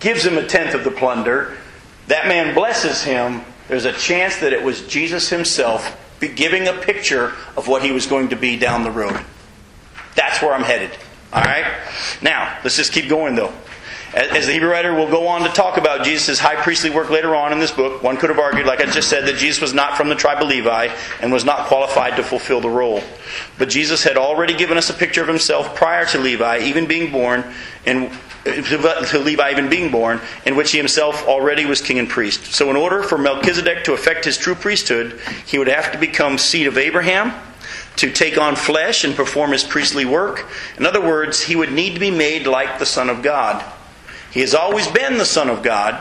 gives 0.00 0.24
him 0.24 0.38
a 0.38 0.46
tenth 0.46 0.72
of 0.72 0.84
the 0.84 0.90
plunder. 0.90 1.58
That 2.06 2.28
man 2.28 2.54
blesses 2.54 3.02
him 3.02 3.42
there's 3.72 3.86
a 3.86 3.92
chance 3.92 4.36
that 4.36 4.52
it 4.52 4.62
was 4.62 4.86
Jesus 4.86 5.30
himself 5.30 5.98
giving 6.20 6.68
a 6.68 6.74
picture 6.74 7.32
of 7.56 7.66
what 7.66 7.82
he 7.82 7.90
was 7.90 8.06
going 8.06 8.28
to 8.28 8.36
be 8.36 8.56
down 8.58 8.84
the 8.84 8.90
road. 8.90 9.18
That's 10.14 10.42
where 10.42 10.52
I'm 10.52 10.62
headed. 10.62 10.90
All 11.32 11.42
right? 11.42 11.64
Now, 12.20 12.58
let's 12.62 12.76
just 12.76 12.92
keep 12.92 13.08
going 13.08 13.34
though. 13.34 13.52
As 14.14 14.46
the 14.46 14.52
Hebrew 14.52 14.68
writer 14.68 14.92
will 14.92 15.08
go 15.08 15.26
on 15.26 15.40
to 15.40 15.48
talk 15.48 15.78
about 15.78 16.04
Jesus' 16.04 16.38
high 16.38 16.56
priestly 16.56 16.90
work 16.90 17.08
later 17.08 17.34
on 17.34 17.50
in 17.50 17.60
this 17.60 17.70
book, 17.70 18.02
one 18.02 18.18
could 18.18 18.28
have 18.28 18.38
argued, 18.38 18.66
like 18.66 18.82
I 18.82 18.84
just 18.90 19.08
said, 19.08 19.26
that 19.26 19.36
Jesus 19.36 19.62
was 19.62 19.72
not 19.72 19.96
from 19.96 20.10
the 20.10 20.14
tribe 20.14 20.42
of 20.42 20.48
Levi 20.48 20.94
and 21.22 21.32
was 21.32 21.46
not 21.46 21.66
qualified 21.66 22.16
to 22.16 22.22
fulfill 22.22 22.60
the 22.60 22.68
role. 22.68 23.02
But 23.56 23.70
Jesus 23.70 24.04
had 24.04 24.18
already 24.18 24.52
given 24.52 24.76
us 24.76 24.90
a 24.90 24.94
picture 24.94 25.22
of 25.22 25.28
himself 25.28 25.74
prior 25.74 26.04
to 26.06 26.18
Levi 26.18 26.58
even 26.58 26.84
being 26.84 27.10
born, 27.10 27.42
and 27.86 28.10
Uh, 28.44 29.04
to 29.04 29.18
Levi 29.20 29.52
even 29.52 29.68
being 29.68 29.90
born, 29.92 30.20
in 30.44 30.56
which 30.56 30.72
he 30.72 30.78
himself 30.78 31.28
already 31.28 31.64
was 31.64 31.80
king 31.80 32.00
and 32.00 32.08
priest. 32.08 32.52
So, 32.52 32.70
in 32.70 32.76
order 32.76 33.04
for 33.04 33.16
Melchizedek 33.16 33.84
to 33.84 33.92
effect 33.92 34.24
his 34.24 34.36
true 34.36 34.56
priesthood, 34.56 35.20
he 35.46 35.58
would 35.58 35.68
have 35.68 35.92
to 35.92 35.98
become 35.98 36.38
seed 36.38 36.66
of 36.66 36.76
Abraham, 36.76 37.32
to 37.96 38.10
take 38.10 38.38
on 38.38 38.56
flesh 38.56 39.04
and 39.04 39.14
perform 39.14 39.52
his 39.52 39.62
priestly 39.62 40.04
work. 40.04 40.48
In 40.76 40.86
other 40.86 41.00
words, 41.00 41.42
he 41.42 41.54
would 41.54 41.70
need 41.70 41.94
to 41.94 42.00
be 42.00 42.10
made 42.10 42.48
like 42.48 42.80
the 42.80 42.86
Son 42.86 43.08
of 43.08 43.22
God. 43.22 43.64
He 44.32 44.40
has 44.40 44.54
always 44.54 44.88
been 44.88 45.18
the 45.18 45.24
Son 45.24 45.48
of 45.48 45.62
God, 45.62 46.00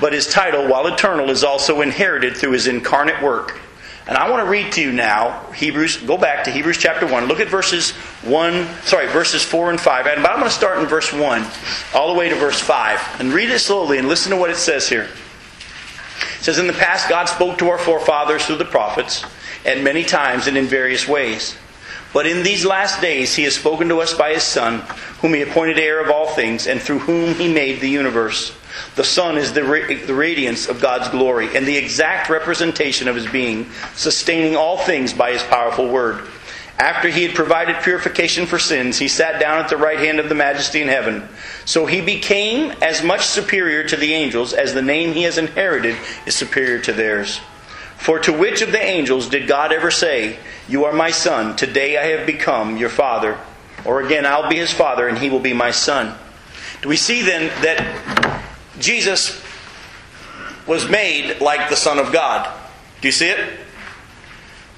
but 0.00 0.12
his 0.12 0.26
title, 0.26 0.66
while 0.68 0.86
eternal, 0.86 1.30
is 1.30 1.44
also 1.44 1.80
inherited 1.80 2.36
through 2.36 2.52
his 2.52 2.66
incarnate 2.66 3.22
work. 3.22 3.60
And 4.08 4.16
I 4.16 4.30
want 4.30 4.42
to 4.42 4.50
read 4.50 4.72
to 4.72 4.80
you 4.80 4.90
now 4.90 5.52
Hebrews, 5.52 5.98
go 5.98 6.16
back 6.16 6.44
to 6.44 6.50
Hebrews 6.50 6.78
chapter 6.78 7.06
1. 7.06 7.26
Look 7.26 7.40
at 7.40 7.48
verses 7.48 7.90
1, 8.24 8.66
sorry, 8.82 9.06
verses 9.08 9.44
4 9.44 9.70
and 9.70 9.80
5. 9.80 10.04
But 10.04 10.18
I'm 10.18 10.38
going 10.38 10.44
to 10.44 10.50
start 10.50 10.78
in 10.78 10.86
verse 10.86 11.12
1 11.12 11.46
all 11.94 12.12
the 12.12 12.18
way 12.18 12.30
to 12.30 12.34
verse 12.34 12.58
5. 12.58 13.20
And 13.20 13.34
read 13.34 13.50
it 13.50 13.58
slowly 13.58 13.98
and 13.98 14.08
listen 14.08 14.30
to 14.30 14.38
what 14.38 14.48
it 14.48 14.56
says 14.56 14.88
here. 14.88 15.08
It 16.38 16.42
says, 16.42 16.58
In 16.58 16.66
the 16.66 16.72
past, 16.72 17.10
God 17.10 17.26
spoke 17.26 17.58
to 17.58 17.68
our 17.68 17.78
forefathers 17.78 18.46
through 18.46 18.56
the 18.56 18.64
prophets 18.64 19.24
at 19.66 19.82
many 19.82 20.04
times 20.04 20.46
and 20.46 20.56
in 20.56 20.64
various 20.64 21.06
ways. 21.06 21.58
But 22.14 22.26
in 22.26 22.42
these 22.42 22.64
last 22.64 23.02
days, 23.02 23.34
he 23.34 23.44
has 23.44 23.54
spoken 23.54 23.90
to 23.90 23.98
us 24.00 24.14
by 24.14 24.32
his 24.32 24.42
Son, 24.42 24.80
whom 25.20 25.34
he 25.34 25.42
appointed 25.42 25.78
heir 25.78 26.02
of 26.02 26.10
all 26.10 26.28
things, 26.28 26.66
and 26.66 26.80
through 26.80 27.00
whom 27.00 27.34
he 27.34 27.52
made 27.52 27.80
the 27.80 27.90
universe. 27.90 28.56
The 28.96 29.04
Son 29.04 29.36
is 29.36 29.52
the, 29.52 29.64
ra- 29.64 29.86
the 30.06 30.14
radiance 30.14 30.68
of 30.68 30.80
God's 30.80 31.08
glory 31.08 31.56
and 31.56 31.66
the 31.66 31.76
exact 31.76 32.28
representation 32.28 33.08
of 33.08 33.16
his 33.16 33.26
being, 33.26 33.70
sustaining 33.94 34.56
all 34.56 34.78
things 34.78 35.12
by 35.12 35.32
his 35.32 35.42
powerful 35.42 35.88
word. 35.88 36.28
After 36.78 37.08
he 37.08 37.24
had 37.24 37.34
provided 37.34 37.82
purification 37.82 38.46
for 38.46 38.58
sins, 38.58 38.98
he 38.98 39.08
sat 39.08 39.40
down 39.40 39.58
at 39.58 39.68
the 39.68 39.76
right 39.76 39.98
hand 39.98 40.20
of 40.20 40.28
the 40.28 40.34
majesty 40.36 40.80
in 40.80 40.86
heaven. 40.86 41.28
So 41.64 41.86
he 41.86 42.00
became 42.00 42.70
as 42.80 43.02
much 43.02 43.22
superior 43.22 43.82
to 43.84 43.96
the 43.96 44.14
angels 44.14 44.52
as 44.52 44.74
the 44.74 44.82
name 44.82 45.12
he 45.12 45.24
has 45.24 45.38
inherited 45.38 45.96
is 46.24 46.36
superior 46.36 46.78
to 46.82 46.92
theirs. 46.92 47.40
For 47.96 48.20
to 48.20 48.32
which 48.32 48.62
of 48.62 48.70
the 48.70 48.80
angels 48.80 49.28
did 49.28 49.48
God 49.48 49.72
ever 49.72 49.90
say, 49.90 50.38
You 50.68 50.84
are 50.84 50.92
my 50.92 51.10
son, 51.10 51.56
today 51.56 51.98
I 51.98 52.16
have 52.16 52.26
become 52.26 52.76
your 52.76 52.90
father? 52.90 53.36
Or 53.84 54.00
again, 54.00 54.24
I'll 54.24 54.48
be 54.48 54.56
his 54.56 54.72
father 54.72 55.08
and 55.08 55.18
he 55.18 55.30
will 55.30 55.40
be 55.40 55.52
my 55.52 55.72
son. 55.72 56.16
Do 56.80 56.88
we 56.88 56.96
see 56.96 57.22
then 57.22 57.48
that 57.62 58.47
Jesus 58.80 59.42
was 60.66 60.88
made 60.88 61.40
like 61.40 61.70
the 61.70 61.76
Son 61.76 61.98
of 61.98 62.12
God? 62.12 62.54
Do 63.00 63.08
you 63.08 63.12
see 63.12 63.28
it? 63.28 63.60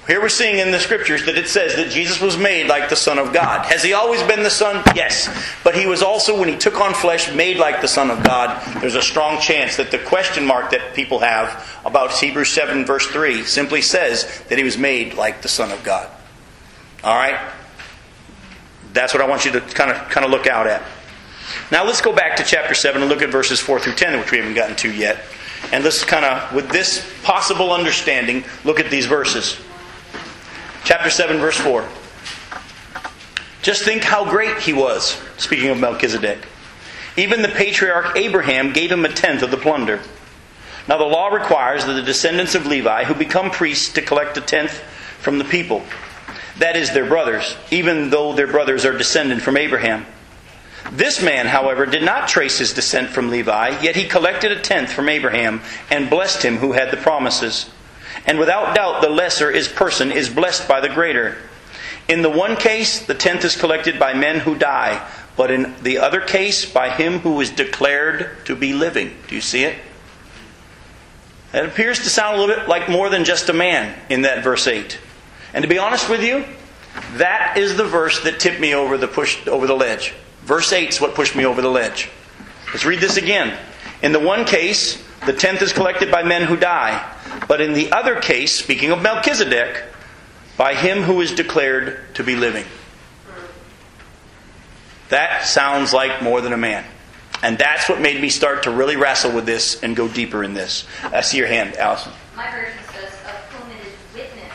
Here 0.07 0.19
we're 0.19 0.29
seeing 0.29 0.57
in 0.57 0.71
the 0.71 0.79
scriptures 0.79 1.25
that 1.25 1.37
it 1.37 1.47
says 1.47 1.75
that 1.75 1.91
Jesus 1.91 2.19
was 2.19 2.35
made 2.35 2.67
like 2.67 2.89
the 2.89 2.95
Son 2.95 3.19
of 3.19 3.31
God. 3.31 3.65
Has 3.67 3.83
he 3.83 3.93
always 3.93 4.21
been 4.23 4.41
the 4.41 4.49
Son? 4.49 4.83
Yes. 4.95 5.29
But 5.63 5.75
he 5.75 5.85
was 5.85 6.01
also, 6.01 6.39
when 6.39 6.49
he 6.49 6.57
took 6.57 6.81
on 6.81 6.93
flesh, 6.93 7.33
made 7.33 7.57
like 7.57 7.81
the 7.81 7.87
Son 7.87 8.09
of 8.09 8.23
God. 8.23 8.61
There's 8.81 8.95
a 8.95 9.01
strong 9.01 9.39
chance 9.39 9.77
that 9.77 9.91
the 9.91 9.99
question 9.99 10.45
mark 10.45 10.71
that 10.71 10.95
people 10.95 11.19
have 11.19 11.79
about 11.85 12.11
Hebrews 12.11 12.49
7, 12.49 12.83
verse 12.83 13.07
3, 13.07 13.43
simply 13.43 13.81
says 13.81 14.43
that 14.49 14.57
he 14.57 14.63
was 14.63 14.77
made 14.77 15.13
like 15.13 15.43
the 15.43 15.47
Son 15.47 15.71
of 15.71 15.83
God. 15.83 16.09
All 17.03 17.15
right? 17.15 17.39
That's 18.93 19.13
what 19.13 19.21
I 19.21 19.27
want 19.27 19.45
you 19.45 19.51
to 19.51 19.61
kind 19.61 19.91
of, 19.91 19.97
kind 20.09 20.25
of 20.25 20.31
look 20.31 20.47
out 20.47 20.65
at. 20.65 20.81
Now 21.71 21.85
let's 21.85 22.01
go 22.01 22.13
back 22.13 22.37
to 22.37 22.43
chapter 22.43 22.73
7 22.73 23.01
and 23.01 23.09
look 23.09 23.21
at 23.21 23.29
verses 23.29 23.59
4 23.59 23.79
through 23.79 23.95
10, 23.95 24.19
which 24.19 24.31
we 24.31 24.37
haven't 24.37 24.53
gotten 24.53 24.75
to 24.77 24.91
yet. 24.91 25.23
And 25.71 25.83
let's 25.83 26.03
kind 26.03 26.25
of, 26.25 26.53
with 26.53 26.69
this 26.69 27.07
possible 27.23 27.71
understanding, 27.71 28.43
look 28.63 28.79
at 28.79 28.89
these 28.89 29.05
verses. 29.05 29.59
Chapter 30.83 31.09
7, 31.09 31.37
verse 31.37 31.57
4. 31.57 31.87
Just 33.61 33.83
think 33.83 34.03
how 34.03 34.29
great 34.29 34.57
he 34.59 34.73
was, 34.73 35.21
speaking 35.37 35.69
of 35.69 35.79
Melchizedek. 35.79 36.39
Even 37.15 37.41
the 37.41 37.49
patriarch 37.49 38.17
Abraham 38.17 38.73
gave 38.73 38.91
him 38.91 39.05
a 39.05 39.09
tenth 39.09 39.43
of 39.43 39.51
the 39.51 39.57
plunder. 39.57 40.01
Now, 40.87 40.97
the 40.97 41.03
law 41.03 41.27
requires 41.27 41.85
that 41.85 41.93
the 41.93 42.01
descendants 42.01 42.55
of 42.55 42.65
Levi 42.65 43.03
who 43.03 43.13
become 43.13 43.51
priests 43.51 43.93
to 43.93 44.01
collect 44.01 44.37
a 44.37 44.41
tenth 44.41 44.81
from 45.19 45.37
the 45.37 45.45
people, 45.45 45.83
that 46.57 46.75
is, 46.75 46.91
their 46.91 47.05
brothers, 47.05 47.55
even 47.69 48.09
though 48.09 48.33
their 48.33 48.47
brothers 48.47 48.83
are 48.83 48.97
descended 48.97 49.43
from 49.43 49.57
Abraham. 49.57 50.05
This 50.91 51.23
man, 51.23 51.47
however, 51.47 51.85
did 51.85 52.03
not 52.03 52.27
trace 52.27 52.57
his 52.57 52.73
descent 52.73 53.09
from 53.09 53.29
Levi, 53.29 53.81
yet 53.81 53.95
he 53.95 54.07
collected 54.07 54.51
a 54.51 54.59
tenth 54.59 54.91
from 54.91 55.07
Abraham 55.07 55.61
and 55.89 56.09
blessed 56.09 56.43
him 56.43 56.57
who 56.57 56.73
had 56.73 56.91
the 56.91 56.97
promises. 56.97 57.69
And 58.25 58.37
without 58.37 58.75
doubt, 58.75 59.01
the 59.01 59.09
lesser 59.09 59.49
is 59.49 59.69
person 59.69 60.11
is 60.11 60.29
blessed 60.29 60.67
by 60.67 60.81
the 60.81 60.89
greater. 60.89 61.37
In 62.09 62.21
the 62.21 62.29
one 62.29 62.57
case, 62.57 63.05
the 63.05 63.13
tenth 63.13 63.45
is 63.45 63.55
collected 63.55 63.99
by 63.99 64.13
men 64.13 64.39
who 64.39 64.57
die, 64.57 65.07
but 65.37 65.49
in 65.49 65.73
the 65.81 65.99
other 65.99 66.19
case, 66.19 66.69
by 66.69 66.89
him 66.89 67.19
who 67.19 67.39
is 67.39 67.49
declared 67.49 68.45
to 68.45 68.55
be 68.55 68.73
living. 68.73 69.15
Do 69.29 69.35
you 69.35 69.41
see 69.41 69.63
it? 69.63 69.77
That 71.53 71.65
appears 71.65 71.99
to 71.99 72.09
sound 72.09 72.35
a 72.35 72.39
little 72.39 72.55
bit 72.55 72.67
like 72.67 72.89
more 72.89 73.09
than 73.09 73.23
just 73.23 73.47
a 73.47 73.53
man 73.53 73.97
in 74.09 74.23
that 74.23 74.43
verse 74.43 74.67
8. 74.67 74.99
And 75.53 75.63
to 75.63 75.69
be 75.69 75.77
honest 75.77 76.09
with 76.09 76.21
you, 76.21 76.43
that 77.13 77.57
is 77.57 77.77
the 77.77 77.85
verse 77.85 78.21
that 78.23 78.41
tipped 78.41 78.59
me 78.59 78.73
over 78.73 78.97
the 78.97 79.07
push 79.07 79.47
over 79.47 79.67
the 79.67 79.75
ledge. 79.75 80.13
Verse 80.43 80.71
8 80.73 80.89
is 80.89 81.01
what 81.01 81.15
pushed 81.15 81.35
me 81.35 81.45
over 81.45 81.61
the 81.61 81.69
ledge. 81.69 82.09
Let's 82.67 82.85
read 82.85 82.99
this 82.99 83.17
again. 83.17 83.57
In 84.01 84.11
the 84.11 84.19
one 84.19 84.45
case, 84.45 85.01
the 85.25 85.33
tenth 85.33 85.61
is 85.61 85.73
collected 85.73 86.11
by 86.11 86.23
men 86.23 86.43
who 86.43 86.57
die. 86.57 87.07
But 87.47 87.61
in 87.61 87.73
the 87.73 87.91
other 87.91 88.19
case, 88.19 88.55
speaking 88.55 88.91
of 88.91 89.01
Melchizedek, 89.01 89.83
by 90.57 90.73
him 90.75 91.03
who 91.03 91.21
is 91.21 91.31
declared 91.31 92.15
to 92.15 92.23
be 92.23 92.35
living. 92.35 92.65
That 95.09 95.45
sounds 95.45 95.93
like 95.93 96.21
more 96.21 96.41
than 96.41 96.53
a 96.53 96.57
man. 96.57 96.85
And 97.43 97.57
that's 97.57 97.89
what 97.89 97.99
made 97.99 98.21
me 98.21 98.29
start 98.29 98.63
to 98.63 98.71
really 98.71 98.95
wrestle 98.95 99.31
with 99.31 99.45
this 99.45 99.81
and 99.83 99.95
go 99.95 100.07
deeper 100.07 100.43
in 100.43 100.53
this. 100.53 100.85
I 101.03 101.21
see 101.21 101.37
your 101.37 101.47
hand, 101.47 101.75
Allison. 101.75 102.13
My 102.35 102.49
version 102.51 102.79
says, 102.93 103.11
of 103.25 103.31
whom 103.51 103.71
it 103.71 103.81
is 103.85 103.93
witness 104.13 104.53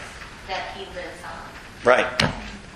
that 0.48 0.72
he 0.76 0.84
lives 0.94 1.22
on. 1.24 1.84
Right. 1.84 2.22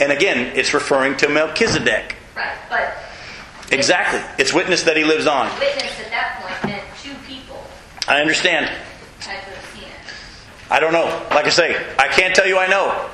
And 0.00 0.12
again, 0.12 0.56
it's 0.56 0.74
referring 0.74 1.16
to 1.18 1.28
Melchizedek. 1.28 2.16
Right, 2.40 2.56
but. 2.70 3.72
Exactly. 3.72 4.20
It's 4.38 4.52
witness 4.52 4.82
that 4.84 4.96
he 4.96 5.04
lives 5.04 5.26
on. 5.26 5.46
Witness 5.58 6.00
at 6.00 6.10
that 6.10 6.40
point 6.42 6.72
meant 6.72 6.84
two 7.02 7.14
people 7.28 7.62
I 8.08 8.20
understand. 8.20 8.66
had 8.66 9.44
to 9.44 9.50
have 9.50 9.64
seen 9.74 9.84
it. 9.84 10.70
I 10.70 10.80
don't 10.80 10.92
know. 10.92 11.04
Like 11.30 11.46
I 11.46 11.50
say, 11.50 11.76
I 11.98 12.08
can't 12.08 12.34
tell 12.34 12.46
you 12.46 12.58
I 12.58 12.66
know. 12.66 13.08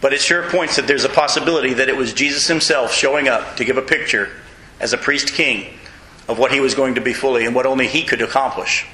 But 0.00 0.12
it 0.12 0.20
sure 0.20 0.48
points 0.50 0.76
that 0.76 0.86
there's 0.86 1.04
a 1.04 1.08
possibility 1.08 1.74
that 1.74 1.88
it 1.88 1.96
was 1.96 2.12
Jesus 2.12 2.46
himself 2.46 2.92
showing 2.92 3.28
up 3.28 3.56
to 3.56 3.64
give 3.64 3.76
a 3.76 3.82
picture 3.82 4.30
as 4.80 4.92
a 4.92 4.98
priest 4.98 5.32
king 5.32 5.78
of 6.28 6.38
what 6.38 6.52
he 6.52 6.60
was 6.60 6.74
going 6.74 6.96
to 6.96 7.00
be 7.00 7.12
fully 7.12 7.44
and 7.44 7.54
what 7.54 7.66
only 7.66 7.86
he 7.86 8.02
could 8.02 8.20
accomplish. 8.20 8.86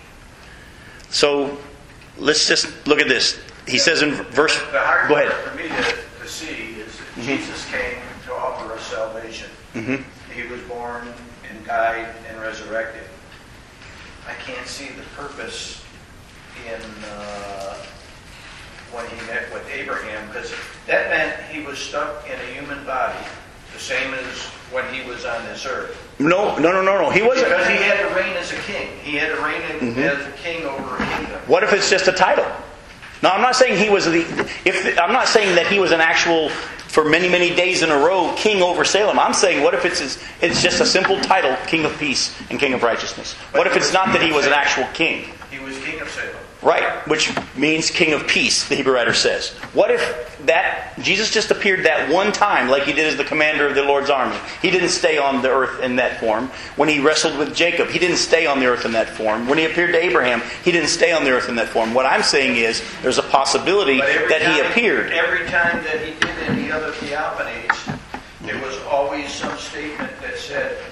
So 1.10 1.58
let's 2.18 2.46
just 2.46 2.86
look 2.86 3.00
at 3.00 3.08
this. 3.08 3.40
He 3.66 3.78
says 3.78 4.02
in 4.02 4.12
verse. 4.12 4.56
The 4.58 4.80
hard 4.80 5.08
Go 5.08 5.16
ahead. 5.16 5.32
for 5.32 5.56
me 5.56 5.68
to, 5.68 6.22
to 6.22 6.28
see 6.28 6.80
is 6.80 6.96
that 6.98 7.04
mm-hmm. 7.04 7.22
Jesus 7.22 7.70
came 7.70 7.80
to 7.80 7.96
offer 7.96 8.02
us 8.02 8.11
Mhm. 9.74 10.02
He 10.34 10.42
was 10.48 10.60
born 10.62 11.12
and 11.48 11.66
died 11.66 12.08
and 12.28 12.40
resurrected. 12.40 13.02
I 14.28 14.34
can't 14.34 14.66
see 14.66 14.88
the 14.88 15.02
purpose 15.16 15.82
in 16.66 16.80
uh, 17.04 17.74
when 18.92 19.06
he 19.06 19.16
met 19.26 19.52
with 19.52 19.66
Abraham 19.72 20.26
because 20.28 20.52
that 20.86 21.08
meant 21.10 21.40
he 21.50 21.62
was 21.62 21.78
stuck 21.78 22.24
in 22.26 22.38
a 22.38 22.52
human 22.60 22.84
body, 22.84 23.18
the 23.72 23.80
same 23.80 24.12
as 24.14 24.24
when 24.70 24.84
he 24.92 25.08
was 25.08 25.24
on 25.24 25.44
this 25.46 25.66
earth. 25.66 25.96
No, 26.18 26.56
no, 26.58 26.72
no, 26.72 26.82
no, 26.82 27.00
no. 27.02 27.10
He 27.10 27.22
wasn't. 27.22 27.48
Because 27.48 27.66
he 27.66 27.76
had 27.76 28.06
to 28.08 28.14
reign 28.14 28.36
as 28.36 28.52
a 28.52 28.56
king. 28.56 28.88
He 29.02 29.16
had 29.16 29.34
to 29.34 29.42
reign 29.42 29.62
Mhm. 29.62 29.96
as 29.98 30.26
a 30.26 30.30
king 30.32 30.64
over 30.66 30.96
a 30.96 31.06
kingdom. 31.16 31.40
What 31.46 31.62
if 31.64 31.72
it's 31.72 31.88
just 31.90 32.06
a 32.08 32.12
title? 32.12 32.46
No, 33.22 33.30
I'm 33.30 33.40
not 33.40 33.56
saying 33.56 33.76
he 33.78 33.88
was 33.88 34.04
the. 34.04 34.20
If 34.64 34.98
I'm 34.98 35.12
not 35.12 35.26
saying 35.28 35.54
that 35.56 35.66
he 35.66 35.78
was 35.78 35.92
an 35.92 36.00
actual 36.00 36.50
for 36.92 37.06
many 37.06 37.26
many 37.26 37.54
days 37.54 37.82
in 37.82 37.90
a 37.90 37.96
row 37.96 38.34
king 38.36 38.60
over 38.60 38.84
Salem. 38.84 39.18
I'm 39.18 39.32
saying 39.32 39.64
what 39.64 39.72
if 39.72 39.86
it's 39.86 40.18
it's 40.42 40.62
just 40.62 40.78
a 40.82 40.84
simple 40.84 41.18
title, 41.20 41.56
King 41.66 41.86
of 41.86 41.98
Peace 41.98 42.38
and 42.50 42.60
King 42.60 42.74
of 42.74 42.82
Righteousness. 42.82 43.32
What 43.52 43.66
if 43.66 43.74
it's 43.76 43.94
not 43.94 44.12
that 44.12 44.20
he 44.20 44.30
was 44.30 44.46
an 44.46 44.52
actual 44.52 44.84
king? 44.92 45.30
He 45.50 45.58
was 45.58 45.78
king 45.82 46.00
of 46.00 46.10
Salem. 46.10 46.41
Right, 46.62 47.06
which 47.08 47.32
means 47.56 47.90
king 47.90 48.12
of 48.12 48.28
peace, 48.28 48.68
the 48.68 48.76
Hebrew 48.76 48.94
writer 48.94 49.14
says. 49.14 49.50
What 49.74 49.90
if 49.90 50.40
that 50.46 50.94
Jesus 51.00 51.28
just 51.28 51.50
appeared 51.50 51.84
that 51.86 52.08
one 52.08 52.30
time 52.30 52.68
like 52.68 52.84
he 52.84 52.92
did 52.92 53.06
as 53.06 53.16
the 53.16 53.24
commander 53.24 53.66
of 53.66 53.74
the 53.74 53.82
Lord's 53.82 54.10
army? 54.10 54.36
He 54.60 54.70
didn't 54.70 54.90
stay 54.90 55.18
on 55.18 55.42
the 55.42 55.50
earth 55.50 55.82
in 55.82 55.96
that 55.96 56.20
form. 56.20 56.46
When 56.76 56.88
he 56.88 57.00
wrestled 57.00 57.36
with 57.36 57.52
Jacob, 57.52 57.88
he 57.88 57.98
didn't 57.98 58.18
stay 58.18 58.46
on 58.46 58.60
the 58.60 58.66
earth 58.66 58.84
in 58.84 58.92
that 58.92 59.08
form. 59.08 59.48
When 59.48 59.58
he 59.58 59.64
appeared 59.64 59.92
to 59.94 59.98
Abraham, 59.98 60.40
he 60.64 60.70
didn't 60.70 60.90
stay 60.90 61.10
on 61.10 61.24
the 61.24 61.32
earth 61.32 61.48
in 61.48 61.56
that 61.56 61.68
form. 61.68 61.94
What 61.94 62.06
I'm 62.06 62.22
saying 62.22 62.56
is 62.56 62.80
there's 63.02 63.18
a 63.18 63.24
possibility 63.24 63.98
that 63.98 64.42
he 64.42 64.60
appeared. 64.60 65.12
Every 65.12 65.46
time 65.46 65.82
that 65.82 66.00
he 66.00 66.14
did 66.14 66.38
any 66.48 66.70
other 66.70 66.92
theophanies, 66.92 67.98
there 68.42 68.60
was 68.62 68.78
always 68.82 69.32
some 69.32 69.56
statement 69.58 70.12
that 70.20 70.36
said 70.36 70.76
he 70.76 70.84
is 70.84 70.91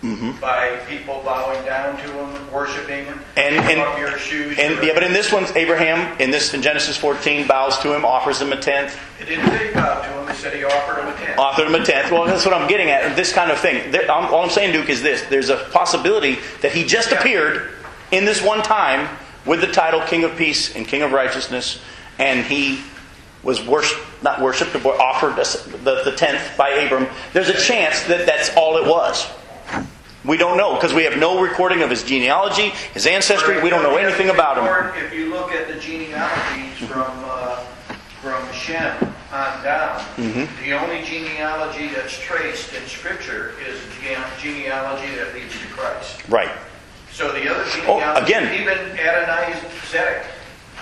king. 0.00 0.32
By 0.40 0.76
people 0.88 1.22
bowing 1.24 1.64
down 1.64 1.96
to 1.96 2.02
him, 2.12 2.34
and 2.36 2.52
worshiping 2.52 3.06
him, 3.06 3.20
And, 3.36 3.56
and, 3.56 3.80
off 3.80 3.98
your 3.98 4.16
shoes. 4.18 4.58
and 4.58 4.82
yeah, 4.84 4.94
but 4.94 5.02
in 5.02 5.12
this 5.12 5.32
one, 5.32 5.46
Abraham, 5.56 6.18
in 6.20 6.30
this 6.30 6.54
in 6.54 6.62
Genesis 6.62 6.96
14, 6.96 7.46
bows 7.46 7.78
to 7.80 7.94
him, 7.94 8.04
offers 8.04 8.40
him 8.40 8.52
a 8.52 8.56
tenth, 8.60 8.98
it 9.20 9.26
didn't 9.26 9.46
say 9.48 9.68
he 9.68 9.74
bowed 9.74 10.02
to 10.02 10.08
him. 10.08 10.28
It 10.28 10.34
said 10.36 10.54
he 10.54 10.64
offered 10.64 11.00
him 11.02 11.08
a 11.08 11.16
tenth. 11.16 11.38
offered 11.38 11.66
him 11.66 11.74
a 11.74 11.84
tenth. 11.84 12.10
Well, 12.12 12.24
that's 12.26 12.44
what 12.44 12.54
I'm 12.54 12.68
getting 12.68 12.90
at. 12.90 13.16
This 13.16 13.32
kind 13.32 13.50
of 13.50 13.58
thing. 13.58 13.90
There, 13.90 14.10
I'm, 14.10 14.32
all 14.32 14.42
I'm 14.42 14.50
saying, 14.50 14.72
Duke, 14.72 14.88
is 14.90 15.02
this: 15.02 15.22
there's 15.30 15.48
a 15.48 15.56
possibility 15.72 16.38
that 16.62 16.72
he 16.72 16.84
just 16.84 17.10
Yeah. 17.10 17.18
appeared 17.18 17.70
in 18.12 18.24
this 18.24 18.42
one 18.42 18.62
time 18.62 19.08
with 19.46 19.60
the 19.60 19.68
title 19.72 20.00
King 20.02 20.24
of 20.24 20.36
Peace 20.36 20.74
and 20.76 20.86
King 20.86 21.02
of 21.02 21.12
Righteousness, 21.12 21.80
and 22.18 22.44
he 22.44 22.80
was 23.42 23.64
worship, 23.64 23.98
not 24.22 24.40
worshipped, 24.40 24.72
but 24.72 24.84
offered 25.00 25.36
the, 25.36 26.02
the 26.04 26.12
tenth 26.16 26.56
by 26.56 26.68
Abram. 26.70 27.06
There's 27.32 27.48
a 27.48 27.56
chance 27.58 28.02
that 28.04 28.26
that's 28.26 28.54
all 28.56 28.76
it 28.76 28.84
was. 28.86 29.26
We 30.26 30.36
don't 30.36 30.56
know 30.56 30.74
because 30.74 30.92
we 30.92 31.04
have 31.04 31.16
no 31.18 31.40
recording 31.40 31.82
of 31.82 31.90
his 31.90 32.02
genealogy, 32.02 32.70
his 32.94 33.06
ancestry. 33.06 33.62
We 33.62 33.70
don't 33.70 33.82
know 33.82 33.96
anything 33.96 34.28
about 34.30 34.56
him. 34.58 35.04
If 35.04 35.12
you 35.12 35.30
look 35.30 35.52
at 35.52 35.68
the 35.68 35.78
genealogies 35.78 36.76
from 36.88 37.12
uh, 37.24 37.56
from 38.22 38.42
Shem 38.52 38.96
on 39.32 39.62
down, 39.62 40.00
Mm-hmm. 40.16 40.64
the 40.64 40.72
only 40.72 41.02
genealogy 41.04 41.88
that's 41.94 42.18
traced 42.18 42.74
in 42.74 42.82
Scripture 42.88 43.52
is 43.68 43.78
the 43.86 43.92
gene- 44.02 44.18
genealogy 44.40 45.14
that 45.14 45.32
leads 45.34 45.52
to 45.60 45.66
Christ. 45.68 46.28
Right. 46.28 46.50
So 47.12 47.30
the 47.32 47.48
other 47.48 47.62
Oh, 47.86 48.00
genealogy, 48.00 48.24
again. 48.26 48.54
even 48.60 48.78
Adonai 48.98 49.52
Zedek 49.86 50.24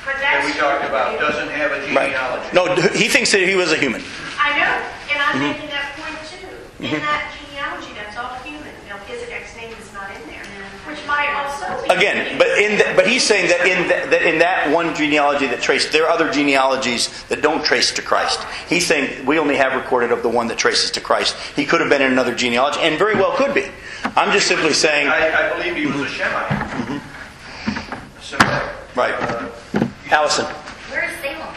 But 0.06 0.16
that 0.24 0.40
we 0.46 0.52
talked 0.58 0.84
about, 0.88 1.18
doesn't 1.20 1.50
have 1.50 1.70
a 1.72 1.80
Right. 1.92 2.12
genealogy. 2.12 2.48
No, 2.54 2.74
he 2.96 3.08
thinks 3.08 3.30
that 3.32 3.40
he 3.42 3.54
was 3.56 3.72
a 3.72 3.76
human. 3.76 4.02
I 4.40 4.56
know, 4.56 4.72
and 5.12 5.20
I'm 5.20 5.36
Mm-hmm. 5.36 5.52
making 5.52 5.68
that 5.68 5.92
point 6.00 6.16
too. 6.32 6.48
In 6.96 7.00
that 7.02 7.28
genealogy, 7.36 7.92
that's 7.94 8.16
all 8.16 8.34
human. 8.44 8.70
Melchizedek's 8.88 9.56
name 9.56 9.72
is 9.80 9.90
not 9.92 10.10
in 10.14 10.22
there, 10.30 10.44
which 10.44 10.46
might 10.46 10.62
also 10.84 10.93
be. 10.93 10.93
Again, 11.90 12.38
but 12.38 12.48
in 12.58 12.78
the, 12.78 12.92
but 12.96 13.06
he's 13.06 13.22
saying 13.22 13.48
that 13.48 13.66
in 13.66 13.82
the, 13.84 14.10
that 14.10 14.22
in 14.22 14.38
that 14.38 14.72
one 14.74 14.94
genealogy 14.94 15.46
that 15.46 15.60
traced, 15.60 15.92
there 15.92 16.04
are 16.06 16.10
other 16.10 16.30
genealogies 16.30 17.24
that 17.24 17.42
don't 17.42 17.64
trace 17.64 17.92
to 17.92 18.02
Christ. 18.02 18.42
He's 18.68 18.86
saying 18.86 19.24
we 19.26 19.38
only 19.38 19.56
have 19.56 19.74
recorded 19.74 20.10
of 20.12 20.22
the 20.22 20.28
one 20.28 20.48
that 20.48 20.58
traces 20.58 20.90
to 20.92 21.00
Christ. 21.00 21.36
He 21.54 21.64
could 21.66 21.80
have 21.80 21.90
been 21.90 22.02
in 22.02 22.12
another 22.12 22.34
genealogy, 22.34 22.80
and 22.80 22.98
very 22.98 23.14
well 23.14 23.36
could 23.36 23.54
be. 23.54 23.66
I'm 24.16 24.32
just 24.32 24.46
simply 24.48 24.72
saying, 24.72 25.08
I, 25.08 25.50
I 25.50 25.56
believe 25.56 25.76
he 25.76 25.86
was 25.86 26.00
a 26.00 26.06
Shemite. 26.14 27.02
Semitic. 28.20 28.62
Right. 28.96 29.14
Uh, 29.14 29.48
Allison, 30.10 30.44
Where 30.90 31.04
is 31.04 31.16
Salem? 31.20 31.54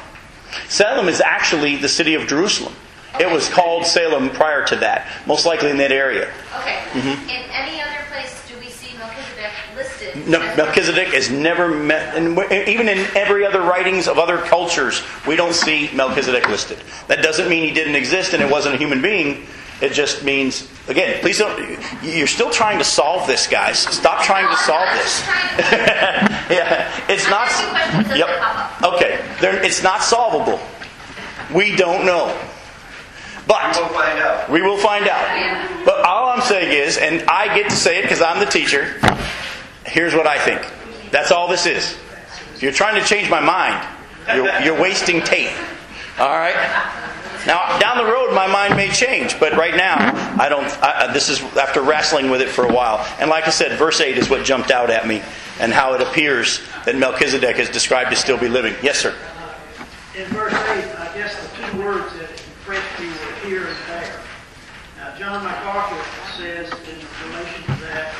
Salem 0.67 1.07
is 1.07 1.21
actually 1.21 1.75
the 1.77 1.89
city 1.89 2.15
of 2.15 2.27
Jerusalem. 2.27 2.73
It 3.19 3.31
was 3.31 3.49
called 3.49 3.85
Salem 3.85 4.29
prior 4.29 4.65
to 4.67 4.75
that, 4.77 5.07
most 5.25 5.45
likely 5.45 5.69
in 5.69 5.77
that 5.77 5.91
area. 5.91 6.31
Okay. 6.59 6.79
Mm-hmm. 6.91 7.29
In 7.29 7.49
any 7.51 7.81
other 7.81 8.05
place 8.09 8.43
do 8.47 8.57
we 8.59 8.69
see 8.69 8.95
Melchizedek 8.97 9.51
listed? 9.75 10.06
No, 10.06 10.06
as- 10.06 10.06
Melchizedek 10.25 11.13
is 11.13 11.29
never 11.29 11.67
met, 11.69 12.15
and 12.15 12.37
even 12.67 12.87
in 12.89 12.99
every 13.15 13.45
other 13.45 13.61
writings 13.61 14.07
of 14.07 14.17
other 14.17 14.37
cultures, 14.37 15.03
we 15.27 15.35
don't 15.35 15.53
see 15.53 15.89
Melchizedek 15.93 16.47
listed. 16.49 16.77
That 17.07 17.21
doesn't 17.21 17.49
mean 17.49 17.63
he 17.63 17.71
didn't 17.73 17.95
exist 17.95 18.33
and 18.33 18.41
it 18.41 18.49
wasn't 18.49 18.75
a 18.75 18.77
human 18.77 19.01
being. 19.01 19.45
It 19.79 19.93
just 19.93 20.23
means, 20.23 20.67
again, 20.87 21.19
please 21.21 21.37
don't. 21.37 21.77
You're 22.01 22.25
still 22.25 22.49
trying 22.49 22.79
to 22.79 22.83
solve 22.83 23.27
this, 23.27 23.45
guys. 23.45 23.77
Stop 23.77 24.23
trying 24.23 24.47
to 24.49 24.57
solve 24.63 24.89
this. 24.93 25.21
just 25.21 25.25
trying 25.25 26.27
to- 26.47 26.53
yeah, 26.55 26.91
it's 27.07 27.29
not. 27.29 27.47
asking 27.47 27.69
questions 27.69 28.11
as 28.11 28.17
Yep. 28.17 28.27
they 28.27 28.37
pop 28.39 28.83
up. 28.83 28.93
Okay, 28.93 29.19
They're- 29.39 29.61
it's 29.63 29.83
not 29.83 30.01
solvable. 30.03 30.59
We 31.53 31.75
don't 31.75 32.05
know, 32.05 32.35
but 33.45 33.75
We'll 33.77 33.87
find 33.89 34.19
out. 34.19 34.49
we 34.49 34.61
will 34.61 34.77
find 34.77 35.07
out. 35.07 35.85
But 35.85 36.03
all 36.03 36.29
I'm 36.29 36.41
saying 36.41 36.73
is, 36.73 36.97
and 36.97 37.23
I 37.29 37.55
get 37.55 37.69
to 37.69 37.75
say 37.75 37.99
it 37.99 38.01
because 38.01 38.21
I'm 38.21 38.39
the 38.39 38.45
teacher, 38.47 38.95
here's 39.87 40.13
what 40.13 40.27
I 40.27 40.37
think. 40.37 40.61
That's 41.11 41.31
all 41.31 41.47
this 41.47 41.65
is. 41.65 41.97
If 42.55 42.63
you're 42.63 42.71
trying 42.71 43.01
to 43.01 43.07
change 43.07 43.29
my 43.29 43.39
mind, 43.39 43.87
you're, 44.35 44.59
you're 44.61 44.81
wasting 44.81 45.21
tape. 45.21 45.55
All 46.19 46.29
right? 46.29 46.55
Now, 47.45 47.79
down 47.79 47.97
the 47.97 48.11
road, 48.11 48.33
my 48.33 48.47
mind 48.47 48.75
may 48.75 48.89
change, 48.89 49.39
but 49.39 49.53
right 49.53 49.75
now, 49.75 49.95
I 50.37 50.49
don't. 50.49 50.65
I, 50.83 51.13
this 51.13 51.29
is 51.29 51.41
after 51.55 51.81
wrestling 51.81 52.29
with 52.29 52.41
it 52.41 52.49
for 52.49 52.65
a 52.65 52.73
while. 52.73 53.07
And 53.19 53.29
like 53.29 53.47
I 53.47 53.51
said, 53.51 53.77
verse 53.77 54.01
8 54.01 54.17
is 54.17 54.29
what 54.29 54.43
jumped 54.43 54.69
out 54.69 54.89
at 54.89 55.07
me, 55.07 55.21
and 55.59 55.71
how 55.71 55.93
it 55.93 56.01
appears 56.01 56.59
that 56.85 56.97
Melchizedek 56.97 57.57
is 57.57 57.69
described 57.69 58.09
to 58.09 58.17
still 58.17 58.37
be 58.37 58.49
living. 58.49 58.75
Yes, 58.83 58.99
sir. 58.99 59.15
In 60.17 60.25
verse 60.25 60.51
8, 60.51 60.57
I 60.57 61.11
guess 61.13 61.39
the 61.39 61.71
two 61.71 61.79
words 61.79 62.11
that 62.17 62.29
impressed 62.31 62.99
me 62.99 63.07
were 63.07 63.47
here 63.47 63.67
and 63.67 63.77
there. 63.87 64.19
Now, 64.97 65.15
John 65.17 65.43
MacArthur 65.45 66.03
says 66.35 66.69
in 66.71 67.29
relation 67.29 67.63
to 67.63 67.81
that, 67.83 68.13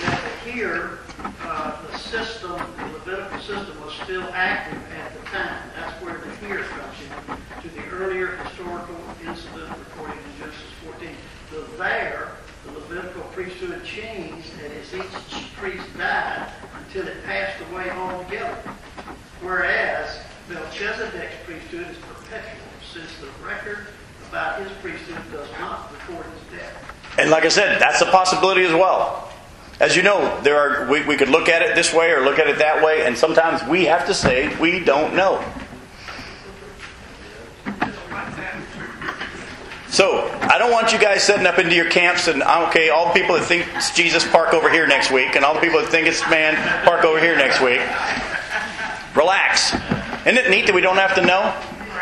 that 0.00 0.42
the 0.44 0.50
here, 0.50 0.98
uh, 1.42 1.86
the 1.86 1.98
system, 1.98 2.60
the 2.78 2.84
Levitical 2.98 3.38
system 3.38 3.80
was 3.84 3.91
still 4.04 4.28
active 4.34 4.80
at 4.92 5.12
the 5.14 5.20
time. 5.30 5.70
That's 5.76 6.02
where 6.02 6.18
the 6.18 6.46
here 6.46 6.64
comes 6.64 6.96
in, 7.00 7.62
to 7.62 7.68
the 7.74 7.86
earlier 7.90 8.36
historical 8.36 8.96
incident 9.24 9.70
recorded 9.78 10.16
in 10.16 10.40
Genesis 10.40 10.60
14. 10.84 11.08
The 11.50 11.76
there, 11.78 12.32
the 12.64 12.72
Levitical 12.72 13.22
priesthood 13.32 13.84
changed 13.84 14.50
and 14.64 14.72
as 14.72 14.94
each 14.94 15.54
priest 15.54 15.86
died 15.96 16.50
until 16.84 17.06
it 17.06 17.24
passed 17.24 17.62
away 17.70 17.90
altogether. 17.90 18.58
Whereas 19.40 20.18
Melchizedek's 20.48 21.36
priesthood 21.44 21.86
is 21.88 21.96
perpetual, 21.98 22.62
since 22.92 23.10
the 23.20 23.28
record 23.46 23.88
about 24.28 24.60
his 24.60 24.72
priesthood 24.80 25.22
does 25.30 25.48
not 25.58 25.92
record 25.92 26.26
his 26.26 26.58
death. 26.58 26.94
And 27.18 27.30
like 27.30 27.44
I 27.44 27.48
said, 27.48 27.80
that's 27.80 28.00
a 28.00 28.06
possibility 28.06 28.64
as 28.64 28.72
well. 28.72 29.31
As 29.80 29.96
you 29.96 30.02
know, 30.02 30.40
there 30.42 30.58
are 30.58 30.90
we, 30.90 31.04
we 31.04 31.16
could 31.16 31.28
look 31.28 31.48
at 31.48 31.62
it 31.62 31.74
this 31.74 31.92
way 31.92 32.10
or 32.10 32.24
look 32.24 32.38
at 32.38 32.46
it 32.46 32.58
that 32.58 32.84
way, 32.84 33.04
and 33.04 33.16
sometimes 33.16 33.62
we 33.68 33.86
have 33.86 34.06
to 34.06 34.14
say 34.14 34.54
we 34.58 34.80
don't 34.80 35.14
know. 35.14 35.44
So 39.88 40.26
I 40.40 40.56
don't 40.58 40.72
want 40.72 40.92
you 40.94 40.98
guys 40.98 41.22
setting 41.22 41.46
up 41.46 41.58
into 41.58 41.74
your 41.74 41.90
camps 41.90 42.26
and 42.26 42.42
ah, 42.42 42.66
okay, 42.68 42.88
all 42.88 43.08
the 43.08 43.12
people 43.12 43.34
that 43.34 43.44
think 43.44 43.66
it's 43.74 43.94
Jesus 43.94 44.26
park 44.26 44.54
over 44.54 44.70
here 44.70 44.86
next 44.86 45.10
week, 45.10 45.36
and 45.36 45.44
all 45.44 45.54
the 45.54 45.60
people 45.60 45.80
that 45.80 45.90
think 45.90 46.06
it's 46.06 46.22
man 46.30 46.54
park 46.84 47.04
over 47.04 47.20
here 47.20 47.36
next 47.36 47.60
week. 47.60 47.80
Relax. 49.14 49.74
Isn't 50.24 50.38
it 50.38 50.48
neat 50.48 50.66
that 50.66 50.74
we 50.74 50.80
don't 50.80 50.96
have 50.96 51.14
to 51.16 51.20
know? 51.20 51.54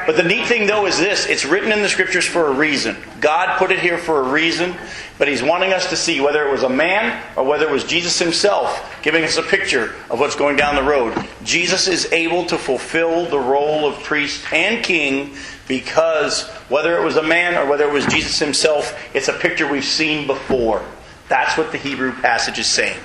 But 0.06 0.16
the 0.16 0.22
neat 0.22 0.46
thing, 0.46 0.66
though, 0.66 0.86
is 0.86 0.98
this 0.98 1.26
it's 1.26 1.44
written 1.44 1.72
in 1.72 1.82
the 1.82 1.88
scriptures 1.88 2.24
for 2.24 2.46
a 2.46 2.52
reason. 2.52 2.96
God 3.20 3.58
put 3.58 3.70
it 3.70 3.78
here 3.78 3.98
for 3.98 4.20
a 4.20 4.30
reason, 4.30 4.74
but 5.18 5.28
He's 5.28 5.42
wanting 5.42 5.72
us 5.72 5.88
to 5.90 5.96
see 5.96 6.20
whether 6.20 6.46
it 6.46 6.50
was 6.50 6.62
a 6.62 6.68
man 6.68 7.22
or 7.36 7.44
whether 7.44 7.66
it 7.66 7.72
was 7.72 7.84
Jesus 7.84 8.18
Himself 8.18 9.00
giving 9.02 9.24
us 9.24 9.36
a 9.36 9.42
picture 9.42 9.94
of 10.10 10.20
what's 10.20 10.36
going 10.36 10.56
down 10.56 10.76
the 10.76 10.82
road. 10.82 11.16
Jesus 11.44 11.88
is 11.88 12.10
able 12.12 12.46
to 12.46 12.58
fulfill 12.58 13.26
the 13.26 13.38
role 13.38 13.86
of 13.86 14.02
priest 14.02 14.52
and 14.52 14.84
king 14.84 15.34
because 15.68 16.48
whether 16.68 16.98
it 16.98 17.04
was 17.04 17.16
a 17.16 17.22
man 17.22 17.56
or 17.56 17.68
whether 17.68 17.88
it 17.88 17.92
was 17.92 18.06
Jesus 18.06 18.38
Himself, 18.38 18.98
it's 19.14 19.28
a 19.28 19.34
picture 19.34 19.70
we've 19.70 19.84
seen 19.84 20.26
before. 20.26 20.84
That's 21.28 21.56
what 21.56 21.70
the 21.72 21.78
Hebrew 21.78 22.12
passage 22.12 22.58
is 22.58 22.66
saying. 22.66 22.98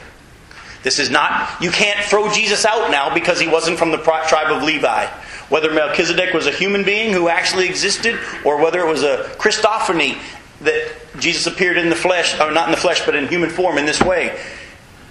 This 0.86 1.00
is 1.00 1.10
not, 1.10 1.62
you 1.62 1.72
can't 1.72 2.00
throw 2.06 2.32
Jesus 2.32 2.64
out 2.64 2.92
now 2.92 3.12
because 3.12 3.40
he 3.40 3.48
wasn't 3.48 3.80
from 3.80 3.90
the 3.90 3.98
tribe 3.98 4.56
of 4.56 4.62
Levi. 4.62 5.08
Whether 5.50 5.72
Melchizedek 5.74 6.34
was 6.34 6.48
a 6.48 6.52
human 6.52 6.84
being 6.84 7.14
who 7.14 7.30
actually 7.30 7.68
existed, 7.68 8.20
or 8.44 8.62
whether 8.62 8.80
it 8.80 8.88
was 8.88 9.04
a 9.04 9.30
Christophany 9.38 10.18
that 10.62 10.92
Jesus 11.20 11.46
appeared 11.48 11.78
in 11.78 11.90
the 11.90 11.96
flesh, 11.96 12.40
or 12.40 12.52
not 12.52 12.68
in 12.68 12.72
the 12.72 12.82
flesh, 12.82 13.06
but 13.06 13.16
in 13.16 13.28
human 13.28 13.50
form 13.50 13.78
in 13.78 13.86
this 13.86 14.02
way. 14.02 14.38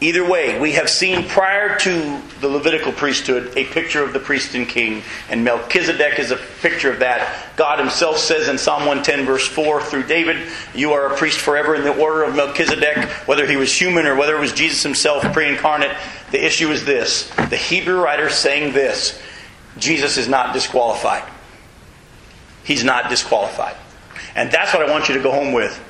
Either 0.00 0.28
way, 0.28 0.58
we 0.58 0.72
have 0.72 0.90
seen 0.90 1.26
prior 1.28 1.78
to 1.78 2.20
the 2.40 2.48
Levitical 2.48 2.92
priesthood 2.92 3.56
a 3.56 3.64
picture 3.64 4.02
of 4.02 4.12
the 4.12 4.18
priest 4.18 4.54
and 4.54 4.68
king, 4.68 5.02
and 5.30 5.44
Melchizedek 5.44 6.18
is 6.18 6.30
a 6.30 6.36
picture 6.60 6.92
of 6.92 6.98
that. 6.98 7.56
God 7.56 7.78
himself 7.78 8.18
says 8.18 8.48
in 8.48 8.58
Psalm 8.58 8.80
110, 8.80 9.24
verse 9.24 9.46
4, 9.46 9.80
through 9.80 10.02
David, 10.02 10.48
You 10.74 10.92
are 10.92 11.06
a 11.06 11.16
priest 11.16 11.38
forever 11.38 11.76
in 11.76 11.84
the 11.84 11.96
order 11.96 12.24
of 12.24 12.34
Melchizedek, 12.34 13.08
whether 13.26 13.46
he 13.46 13.56
was 13.56 13.72
human 13.72 14.06
or 14.06 14.16
whether 14.16 14.36
it 14.36 14.40
was 14.40 14.52
Jesus 14.52 14.82
himself 14.82 15.22
pre 15.32 15.48
incarnate. 15.48 15.96
The 16.32 16.44
issue 16.44 16.70
is 16.70 16.84
this 16.84 17.30
the 17.48 17.56
Hebrew 17.56 18.02
writer 18.02 18.28
saying 18.28 18.74
this 18.74 19.22
Jesus 19.78 20.16
is 20.16 20.28
not 20.28 20.52
disqualified. 20.52 21.24
He's 22.64 22.84
not 22.84 23.10
disqualified. 23.10 23.76
And 24.34 24.50
that's 24.50 24.72
what 24.72 24.88
I 24.88 24.90
want 24.90 25.08
you 25.08 25.14
to 25.14 25.22
go 25.22 25.30
home 25.30 25.52
with. 25.52 25.80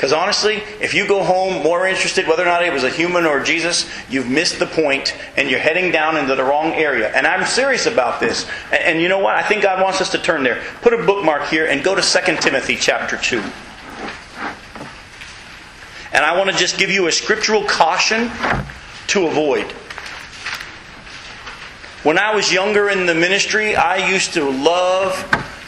Because 0.00 0.12
honestly, 0.12 0.62
if 0.80 0.94
you 0.94 1.06
go 1.06 1.22
home 1.22 1.62
more 1.62 1.86
interested 1.86 2.26
whether 2.26 2.42
or 2.42 2.46
not 2.46 2.64
it 2.64 2.72
was 2.72 2.84
a 2.84 2.90
human 2.90 3.26
or 3.26 3.40
Jesus, 3.42 3.86
you've 4.08 4.28
missed 4.28 4.58
the 4.58 4.66
point 4.66 5.14
and 5.36 5.50
you're 5.50 5.60
heading 5.60 5.92
down 5.92 6.16
into 6.16 6.34
the 6.34 6.44
wrong 6.44 6.72
area. 6.72 7.10
And 7.14 7.26
I'm 7.26 7.46
serious 7.46 7.84
about 7.84 8.18
this. 8.18 8.48
And, 8.72 8.82
and 8.82 9.02
you 9.02 9.08
know 9.08 9.18
what? 9.18 9.36
I 9.36 9.42
think 9.42 9.62
God 9.62 9.82
wants 9.82 10.00
us 10.00 10.10
to 10.12 10.18
turn 10.18 10.42
there. 10.42 10.62
Put 10.80 10.94
a 10.94 11.04
bookmark 11.04 11.48
here 11.48 11.66
and 11.66 11.84
go 11.84 11.94
to 11.94 12.00
2 12.00 12.36
Timothy 12.36 12.76
chapter 12.76 13.18
2. 13.18 13.42
And 16.12 16.24
I 16.24 16.36
want 16.36 16.50
to 16.50 16.56
just 16.56 16.78
give 16.78 16.90
you 16.90 17.06
a 17.06 17.12
scriptural 17.12 17.64
caution 17.64 18.30
to 19.08 19.26
avoid. 19.26 19.72
When 22.02 22.18
I 22.18 22.34
was 22.34 22.50
younger 22.50 22.88
in 22.88 23.04
the 23.04 23.14
ministry, 23.14 23.76
I 23.76 24.08
used 24.08 24.32
to 24.34 24.48
love 24.48 25.14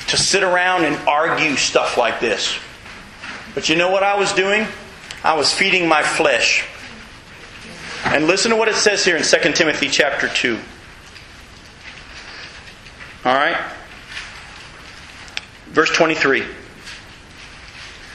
to 0.09 0.16
sit 0.16 0.43
around 0.43 0.85
and 0.85 0.97
argue 1.07 1.57
stuff 1.57 1.99
like 1.99 2.20
this. 2.20 2.59
But 3.55 3.68
you 3.68 3.76
know 3.76 3.91
what 3.91 4.03
I 4.03 4.18
was 4.18 4.33
doing? 4.33 4.66
I 5.22 5.35
was 5.35 5.53
feeding 5.53 5.87
my 5.87 6.03
flesh. 6.03 6.66
And 8.05 8.26
listen 8.26 8.51
to 8.51 8.57
what 8.57 8.68
it 8.68 8.76
says 8.76 9.05
here 9.05 9.16
in 9.16 9.22
2 9.22 9.53
Timothy 9.53 9.89
chapter 9.89 10.28
2. 10.28 10.59
All 13.26 13.35
right? 13.35 13.57
Verse 15.66 15.91
23. 15.91 16.45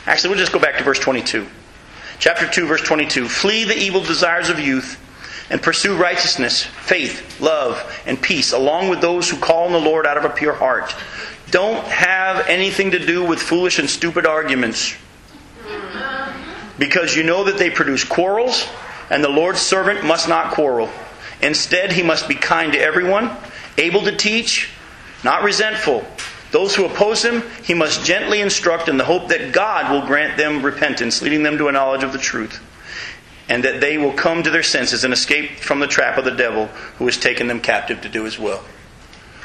Actually, 0.08 0.30
we'll 0.30 0.40
just 0.40 0.52
go 0.52 0.60
back 0.60 0.78
to 0.78 0.84
verse 0.84 1.00
22. 1.00 1.48
Chapter 2.18 2.48
2, 2.48 2.66
verse 2.66 2.82
22. 2.82 3.28
Flee 3.28 3.64
the 3.64 3.78
evil 3.78 4.02
desires 4.02 4.50
of 4.50 4.60
youth 4.60 5.00
and 5.50 5.62
pursue 5.62 5.96
righteousness, 5.96 6.64
faith, 6.64 7.40
love, 7.40 7.82
and 8.06 8.22
peace, 8.22 8.52
along 8.52 8.90
with 8.90 9.02
those 9.02 9.30
who 9.30 9.38
call 9.38 9.66
on 9.66 9.72
the 9.72 9.80
Lord 9.80 10.06
out 10.06 10.18
of 10.18 10.26
a 10.26 10.30
pure 10.30 10.54
heart. 10.54 10.94
Don't 11.52 11.86
have 11.86 12.48
anything 12.48 12.92
to 12.92 13.00
do 13.00 13.24
with 13.24 13.42
foolish 13.42 13.80
and 13.80 13.90
stupid 13.90 14.26
arguments 14.26 14.96
because 16.78 17.16
you 17.16 17.24
know 17.24 17.46
that 17.46 17.58
they 17.58 17.70
produce 17.70 18.04
quarrels, 18.04 18.68
and 19.10 19.24
the 19.24 19.30
Lord's 19.30 19.62
servant 19.62 20.06
must 20.06 20.28
not 20.30 20.54
quarrel. 20.54 20.90
Instead, 21.42 21.92
he 21.92 22.04
must 22.04 22.28
be 22.28 22.36
kind 22.36 22.74
to 22.74 22.80
everyone, 22.80 23.32
able 23.78 24.02
to 24.02 24.16
teach, 24.16 24.70
not 25.24 25.44
resentful. 25.44 26.06
Those 26.52 26.76
who 26.76 26.86
oppose 26.86 27.24
him, 27.24 27.44
he 27.64 27.74
must 27.74 28.06
gently 28.06 28.42
instruct 28.42 28.90
in 28.90 28.98
the 28.98 29.04
hope 29.04 29.30
that 29.30 29.52
God 29.52 29.92
will 29.92 30.06
grant 30.06 30.38
them 30.38 30.64
repentance, 30.64 31.22
leading 31.22 31.44
them 31.44 31.58
to 31.58 31.68
a 31.68 31.72
knowledge 31.72 32.04
of 32.04 32.14
the 32.14 32.20
truth, 32.20 32.62
and 33.50 33.64
that 33.64 33.82
they 33.82 33.98
will 33.98 34.14
come 34.14 34.44
to 34.44 34.50
their 34.50 34.64
senses 34.64 35.04
and 35.04 35.14
escape 35.14 35.60
from 35.60 35.80
the 35.80 35.88
trap 35.88 36.18
of 36.18 36.26
the 36.26 36.32
devil 36.32 36.68
who 36.98 37.06
has 37.06 37.18
taken 37.18 37.48
them 37.48 37.62
captive 37.62 38.02
to 38.02 38.10
do 38.10 38.24
his 38.24 38.38
will. 38.38 38.64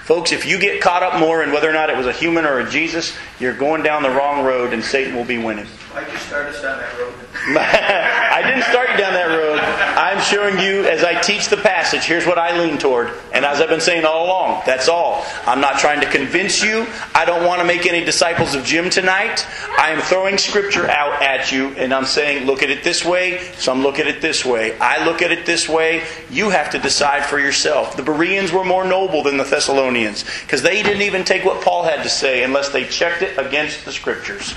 Folks, 0.04 0.32
if 0.32 0.44
you 0.44 0.58
get 0.58 0.80
caught 0.80 1.04
up 1.04 1.20
more 1.20 1.44
in 1.44 1.52
whether 1.52 1.70
or 1.70 1.72
not 1.72 1.88
it 1.88 1.96
was 1.96 2.06
a 2.06 2.12
human 2.12 2.44
or 2.44 2.58
a 2.58 2.68
Jesus, 2.68 3.16
you're 3.38 3.54
going 3.54 3.84
down 3.84 4.02
the 4.02 4.10
wrong 4.10 4.44
road 4.44 4.72
and 4.72 4.82
Satan 4.82 5.14
will 5.14 5.24
be 5.24 5.38
winning. 5.38 5.66
Why'd 5.66 6.10
you 6.10 6.18
start 6.18 6.46
us 6.48 6.60
down 6.60 6.78
that 6.78 6.98
road? 6.98 7.14
I 7.56 8.42
didn't 8.42 8.64
start 8.64 8.90
you 8.90 8.96
down 8.96 9.12
that 9.14 9.28
road. 9.28 9.51
I'm 9.62 10.20
showing 10.20 10.58
you 10.58 10.84
as 10.84 11.04
I 11.04 11.20
teach 11.20 11.48
the 11.48 11.56
passage, 11.56 12.04
here's 12.04 12.26
what 12.26 12.38
I 12.38 12.58
lean 12.58 12.78
toward. 12.78 13.10
And 13.32 13.44
as 13.44 13.60
I've 13.60 13.68
been 13.68 13.80
saying 13.80 14.04
all 14.04 14.26
along, 14.26 14.62
that's 14.66 14.88
all. 14.88 15.24
I'm 15.46 15.60
not 15.60 15.78
trying 15.78 16.00
to 16.00 16.10
convince 16.10 16.62
you. 16.62 16.86
I 17.14 17.24
don't 17.24 17.46
want 17.46 17.60
to 17.60 17.66
make 17.66 17.86
any 17.86 18.04
disciples 18.04 18.54
of 18.54 18.64
Jim 18.64 18.90
tonight. 18.90 19.46
I 19.78 19.90
am 19.90 20.00
throwing 20.00 20.38
scripture 20.38 20.88
out 20.88 21.22
at 21.22 21.52
you 21.52 21.68
and 21.70 21.92
I'm 21.92 22.06
saying, 22.06 22.46
look 22.46 22.62
at 22.62 22.70
it 22.70 22.84
this 22.84 23.04
way. 23.04 23.40
Some 23.56 23.82
look 23.82 23.98
at 23.98 24.06
it 24.06 24.20
this 24.20 24.44
way. 24.44 24.78
I 24.78 25.04
look 25.04 25.22
at 25.22 25.32
it 25.32 25.46
this 25.46 25.68
way. 25.68 26.02
You 26.30 26.50
have 26.50 26.70
to 26.70 26.78
decide 26.78 27.24
for 27.24 27.38
yourself. 27.38 27.96
The 27.96 28.02
Bereans 28.02 28.52
were 28.52 28.64
more 28.64 28.84
noble 28.84 29.22
than 29.22 29.36
the 29.36 29.44
Thessalonians 29.44 30.24
because 30.42 30.62
they 30.62 30.82
didn't 30.82 31.02
even 31.02 31.24
take 31.24 31.44
what 31.44 31.62
Paul 31.62 31.84
had 31.84 32.02
to 32.02 32.08
say 32.08 32.42
unless 32.42 32.70
they 32.70 32.84
checked 32.84 33.22
it 33.22 33.38
against 33.38 33.84
the 33.84 33.92
scriptures. 33.92 34.54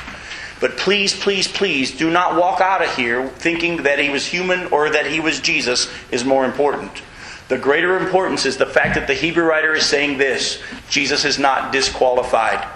But 0.60 0.78
please, 0.78 1.18
please, 1.18 1.48
please 1.48 1.96
do 1.96 2.10
not 2.10 2.36
walk 2.36 2.62
out 2.62 2.84
of 2.84 2.96
here 2.96 3.28
thinking 3.28 3.84
that 3.84 4.00
he 4.00 4.10
was 4.10 4.26
human 4.26 4.68
or 4.68 4.90
that 4.90 5.06
he 5.06 5.20
was 5.20 5.40
Jesus 5.42 5.92
is 6.12 6.24
more 6.24 6.46
important. 6.46 7.02
The 7.48 7.58
greater 7.58 7.98
importance 7.98 8.46
is 8.46 8.58
the 8.58 8.66
fact 8.66 8.96
that 8.96 9.08
the 9.08 9.14
Hebrew 9.14 9.44
writer 9.44 9.74
is 9.74 9.86
saying 9.86 10.18
this 10.18 10.62
Jesus 10.90 11.26
is 11.26 11.38
not 11.38 11.72
disqualified, 11.72 12.68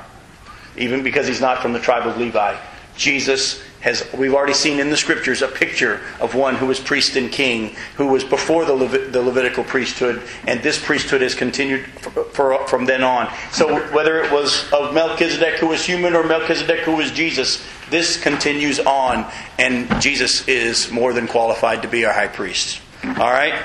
even 0.78 1.04
because 1.04 1.28
he's 1.28 1.42
not 1.42 1.62
from 1.62 1.74
the 1.74 1.80
tribe 1.80 2.06
of 2.06 2.18
Levi. 2.18 2.58
Jesus 2.96 3.64
has, 3.82 4.08
we've 4.14 4.34
already 4.34 4.54
seen 4.54 4.80
in 4.80 4.90
the 4.90 4.98
scriptures 4.98 5.42
a 5.42 5.48
picture 5.48 6.02
of 6.20 6.36
one 6.36 6.56
who 6.56 6.66
was 6.66 6.80
priest 6.80 7.16
and 7.16 7.32
king, 7.32 7.76
who 7.96 8.08
was 8.08 8.24
before 8.24 8.66
the, 8.66 8.74
Levit- 8.74 9.12
the 9.12 9.22
Levitical 9.22 9.64
priesthood, 9.64 10.22
and 10.46 10.62
this 10.62 10.84
priesthood 10.84 11.22
has 11.22 11.34
continued 11.34 11.86
for, 11.86 12.24
for, 12.26 12.68
from 12.68 12.86
then 12.86 13.04
on. 13.04 13.32
So 13.52 13.80
whether 13.94 14.22
it 14.22 14.32
was 14.32 14.70
of 14.74 14.94
Melchizedek 14.94 15.60
who 15.60 15.68
was 15.68 15.86
human 15.86 16.16
or 16.16 16.24
Melchizedek 16.24 16.80
who 16.80 16.96
was 16.96 17.12
Jesus, 17.12 17.66
this 17.90 18.22
continues 18.22 18.80
on, 18.80 19.26
and 19.58 20.02
Jesus 20.02 20.48
is 20.48 20.92
more 20.92 21.14
than 21.14 21.28
qualified 21.28 21.82
to 21.82 21.88
be 21.88 22.06
our 22.06 22.14
high 22.14 22.28
priest. 22.28 22.82
All 23.04 23.32
right? 23.32 23.64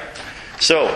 So, 0.61 0.89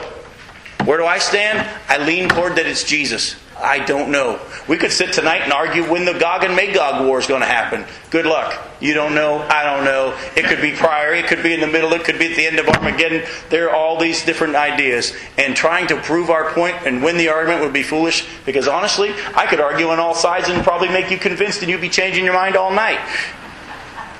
where 0.84 0.96
do 0.96 1.04
I 1.04 1.18
stand? 1.18 1.68
I 1.88 1.98
lean 1.98 2.28
toward 2.28 2.56
that 2.56 2.66
it's 2.66 2.84
Jesus. 2.84 3.36
I 3.60 3.84
don't 3.84 4.10
know. 4.10 4.40
We 4.68 4.76
could 4.76 4.92
sit 4.92 5.12
tonight 5.12 5.42
and 5.42 5.52
argue 5.52 5.90
when 5.90 6.04
the 6.04 6.18
Gog 6.18 6.44
and 6.44 6.54
Magog 6.54 7.04
war 7.06 7.18
is 7.18 7.26
going 7.26 7.40
to 7.40 7.46
happen. 7.46 7.84
Good 8.10 8.24
luck. 8.24 8.56
You 8.80 8.94
don't 8.94 9.14
know. 9.14 9.38
I 9.48 9.64
don't 9.64 9.84
know. 9.84 10.16
It 10.36 10.44
could 10.44 10.60
be 10.60 10.72
prior. 10.72 11.12
It 11.12 11.26
could 11.26 11.42
be 11.42 11.52
in 11.52 11.60
the 11.60 11.66
middle. 11.66 11.92
It 11.92 12.04
could 12.04 12.18
be 12.18 12.30
at 12.30 12.36
the 12.36 12.46
end 12.46 12.58
of 12.60 12.68
Armageddon. 12.68 13.24
There 13.50 13.70
are 13.70 13.74
all 13.74 13.98
these 13.98 14.24
different 14.24 14.54
ideas. 14.54 15.12
And 15.36 15.56
trying 15.56 15.88
to 15.88 16.00
prove 16.00 16.30
our 16.30 16.52
point 16.52 16.76
and 16.86 17.02
win 17.02 17.16
the 17.16 17.28
argument 17.28 17.62
would 17.62 17.72
be 17.72 17.82
foolish 17.82 18.26
because 18.46 18.68
honestly, 18.68 19.12
I 19.34 19.46
could 19.46 19.60
argue 19.60 19.88
on 19.88 19.98
all 19.98 20.14
sides 20.14 20.48
and 20.48 20.62
probably 20.62 20.88
make 20.88 21.10
you 21.10 21.18
convinced 21.18 21.62
and 21.62 21.70
you'd 21.70 21.80
be 21.80 21.88
changing 21.88 22.24
your 22.24 22.34
mind 22.34 22.56
all 22.56 22.72
night. 22.72 23.00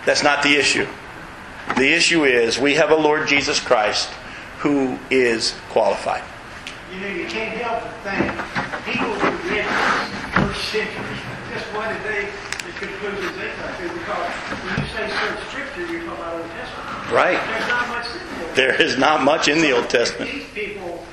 That's 0.05 0.25
not 0.25 0.43
the 0.43 0.57
issue. 0.57 0.87
The 1.77 1.93
issue 1.93 2.25
is 2.25 2.59
we 2.59 2.75
have 2.75 2.91
a 2.91 2.97
Lord 2.97 3.29
Jesus 3.29 3.61
Christ 3.61 4.09
who 4.59 4.99
is 5.11 5.55
qualified. 5.69 6.25
You 6.93 7.01
know, 7.01 7.09
you 7.09 7.27
can't 7.27 7.57
help 7.59 7.83
but 7.83 7.93
think, 8.03 8.48
century, 10.69 11.17
just 11.53 11.65
what 11.73 11.89
did 11.89 12.03
they, 12.05 12.29
the 12.67 12.73
conclusions 12.79 13.37
they 13.37 13.49
come 13.57 13.73
to? 13.81 13.89
Because 13.95 14.33
when 14.65 14.75
you 14.77 14.87
say 14.93 15.09
search 15.09 15.41
scripture, 15.49 15.81
you're 15.93 16.05
talking 16.05 16.21
about 16.21 16.35
Old 16.35 16.51
Testament. 16.53 17.11
Right. 17.13 17.41
There's 17.49 17.69
not 17.69 17.89
much 17.89 18.07
in 18.13 18.29
the 18.29 18.47
Old 18.47 18.55
There 18.57 18.83
is 18.83 18.99
not 18.99 19.23
much 19.23 19.49
in 19.49 19.59
the 19.61 19.73
Old 19.73 19.89
Testament. 19.89 20.31
These 20.31 20.49
people 20.53 21.05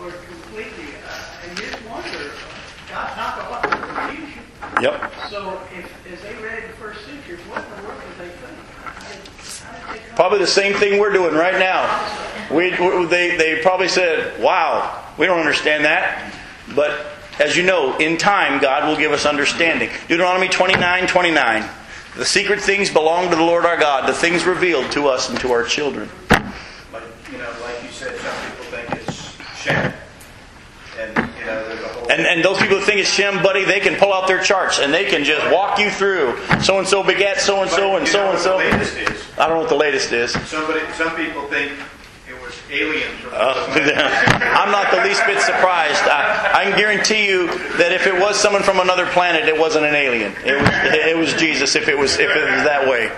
were 0.00 0.10
completely, 0.12 0.94
uh, 1.06 1.48
and 1.48 1.58
you 1.58 1.66
just 1.66 1.84
wonder, 1.88 2.30
God, 2.88 3.16
not 3.16 3.36
the 3.36 3.44
what 3.52 3.62
the 3.62 3.68
confusion. 3.86 4.42
Yep. 4.80 5.12
So 5.30 5.60
if, 5.76 6.12
as 6.12 6.20
they 6.22 6.34
read 6.42 6.64
the 6.64 6.72
first 6.76 7.04
century, 7.04 7.36
what 7.50 7.62
in 7.64 7.82
the 7.82 7.88
world 7.88 8.00
did 8.00 8.26
they 8.26 8.32
think? 8.32 8.56
How 8.80 9.08
did, 9.08 9.86
how 9.86 9.92
did 9.94 10.02
they 10.10 10.14
Probably 10.16 10.38
the 10.38 10.46
same 10.46 10.74
thing 10.74 10.98
we're 10.98 11.12
doing 11.12 11.34
right 11.34 11.58
now. 11.58 11.84
We, 12.50 12.70
we- 12.70 13.06
they, 13.06 13.36
they 13.36 13.60
probably 13.60 13.88
said, 13.88 14.40
wow, 14.42 15.04
we 15.18 15.26
don't 15.26 15.38
understand 15.38 15.84
that. 15.84 16.32
But 16.74 17.06
as 17.40 17.56
you 17.56 17.62
know, 17.62 17.96
in 17.96 18.18
time, 18.18 18.60
God 18.60 18.86
will 18.86 18.96
give 18.96 19.12
us 19.12 19.26
understanding. 19.26 19.90
Deuteronomy 20.08 20.48
29 20.48 21.06
29. 21.06 21.68
The 22.16 22.24
secret 22.24 22.60
things 22.60 22.90
belong 22.90 23.30
to 23.30 23.36
the 23.36 23.42
Lord 23.42 23.64
our 23.64 23.78
God, 23.78 24.08
the 24.08 24.12
things 24.12 24.44
revealed 24.44 24.90
to 24.92 25.08
us 25.08 25.30
and 25.30 25.40
to 25.40 25.52
our 25.52 25.64
children. 25.64 26.08
But, 26.28 27.04
you 27.30 27.38
know, 27.38 27.50
like 27.62 27.82
you 27.82 27.88
said, 27.90 28.18
some 28.18 28.50
people 28.50 28.64
think 28.64 29.08
it's 29.08 29.56
Shem. 29.56 29.92
And, 30.98 31.16
you 31.38 31.46
know, 31.46 31.68
there's 31.68 31.80
a 31.80 31.88
whole... 31.88 32.10
And, 32.10 32.22
and 32.22 32.44
those 32.44 32.58
people 32.58 32.78
who 32.78 32.84
think 32.84 32.98
it's 32.98 33.08
Shem, 33.08 33.42
buddy, 33.42 33.64
they 33.64 33.80
can 33.80 33.94
pull 33.96 34.12
out 34.12 34.26
their 34.26 34.42
charts 34.42 34.80
and 34.80 34.92
they 34.92 35.04
can 35.04 35.22
just 35.22 35.50
walk 35.52 35.78
you 35.78 35.88
through. 35.88 36.36
So 36.62 36.78
and 36.80 36.86
so 36.86 37.02
begat 37.04 37.40
so 37.40 37.62
and 37.62 37.70
so 37.70 37.96
and 37.96 38.06
so 38.06 38.32
and 38.32 38.38
so. 38.38 38.58
the 38.58 38.64
latest 38.64 38.96
is? 38.96 39.24
I 39.38 39.46
don't 39.46 39.56
know 39.56 39.60
what 39.60 39.68
the 39.70 39.76
latest 39.76 40.12
is. 40.12 40.32
Somebody, 40.48 40.80
some 40.94 41.14
people 41.14 41.46
think 41.46 41.72
aliens 42.70 43.24
Uh, 43.32 43.66
I'm 44.58 44.70
not 44.70 44.90
the 44.90 45.02
least 45.02 45.24
bit 45.26 45.40
surprised. 45.40 46.02
I, 46.02 46.50
I 46.54 46.64
can 46.64 46.78
guarantee 46.78 47.26
you 47.26 47.46
that 47.78 47.92
if 47.92 48.06
it 48.06 48.14
was 48.14 48.38
someone 48.38 48.62
from 48.62 48.80
another 48.80 49.06
planet, 49.06 49.48
it 49.48 49.58
wasn't 49.58 49.86
an 49.86 49.94
alien. 49.94 50.32
It 50.44 50.60
was, 50.60 50.70
it 50.72 51.16
was 51.16 51.34
Jesus. 51.34 51.74
If 51.76 51.88
it 51.88 51.98
was, 51.98 52.14
if 52.14 52.30
it 52.30 52.50
was 52.50 52.64
that 52.64 52.88
way. 52.88 53.10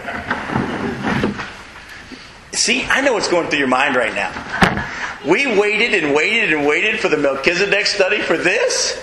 See, 2.53 2.85
I 2.85 3.01
know 3.01 3.15
what's 3.15 3.29
going 3.29 3.49
through 3.49 3.59
your 3.59 3.69
mind 3.69 3.97
right 3.97 4.15
now. 4.15 4.31
We 5.27 5.59
waited 5.59 6.03
and 6.03 6.15
waited 6.15 6.53
and 6.53 6.67
waited 6.67 7.01
for 7.01 7.09
the 7.09 7.17
Melchizedek 7.17 7.87
study 7.87 8.21
for 8.21 8.37
this. 8.37 8.99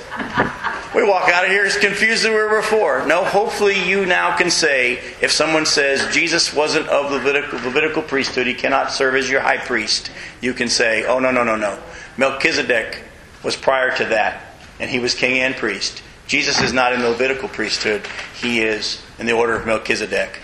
We 0.93 1.03
walk 1.03 1.29
out 1.29 1.45
of 1.45 1.51
here 1.51 1.65
as 1.65 1.77
confused 1.77 2.25
as 2.25 2.29
we 2.29 2.35
were 2.35 2.61
before. 2.61 3.05
No, 3.05 3.23
hopefully 3.23 3.87
you 3.87 4.05
now 4.05 4.35
can 4.35 4.49
say, 4.49 4.93
if 5.21 5.31
someone 5.31 5.65
says 5.65 6.13
Jesus 6.13 6.53
wasn't 6.53 6.87
of 6.87 7.11
Levitical, 7.11 7.59
Levitical 7.59 8.01
priesthood, 8.01 8.47
he 8.47 8.55
cannot 8.55 8.91
serve 8.91 9.15
as 9.15 9.29
your 9.29 9.41
high 9.41 9.57
priest, 9.57 10.09
you 10.41 10.53
can 10.53 10.67
say, 10.67 11.05
oh, 11.05 11.19
no, 11.19 11.29
no, 11.31 11.43
no, 11.43 11.55
no. 11.55 11.77
Melchizedek 12.17 13.03
was 13.43 13.55
prior 13.55 13.95
to 13.97 14.05
that, 14.05 14.41
and 14.79 14.89
he 14.89 14.97
was 14.99 15.13
king 15.13 15.39
and 15.39 15.55
priest. 15.55 16.01
Jesus 16.25 16.61
is 16.61 16.73
not 16.73 16.93
in 16.93 17.01
the 17.01 17.09
Levitical 17.09 17.49
priesthood, 17.49 18.01
he 18.41 18.61
is 18.61 19.01
in 19.19 19.25
the 19.27 19.33
order 19.33 19.55
of 19.55 19.65
Melchizedek. 19.67 20.39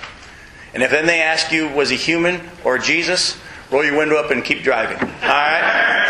And 0.74 0.84
if 0.84 0.92
then 0.92 1.08
they 1.08 1.22
ask 1.22 1.52
you, 1.52 1.70
was 1.70 1.90
he 1.90 1.96
human 1.96 2.42
or 2.64 2.78
Jesus? 2.78 3.38
Roll 3.72 3.84
your 3.84 3.98
window 3.98 4.18
up 4.18 4.30
and 4.30 4.44
keep 4.44 4.62
driving. 4.62 5.00
All 5.00 5.08
right? 5.28 6.06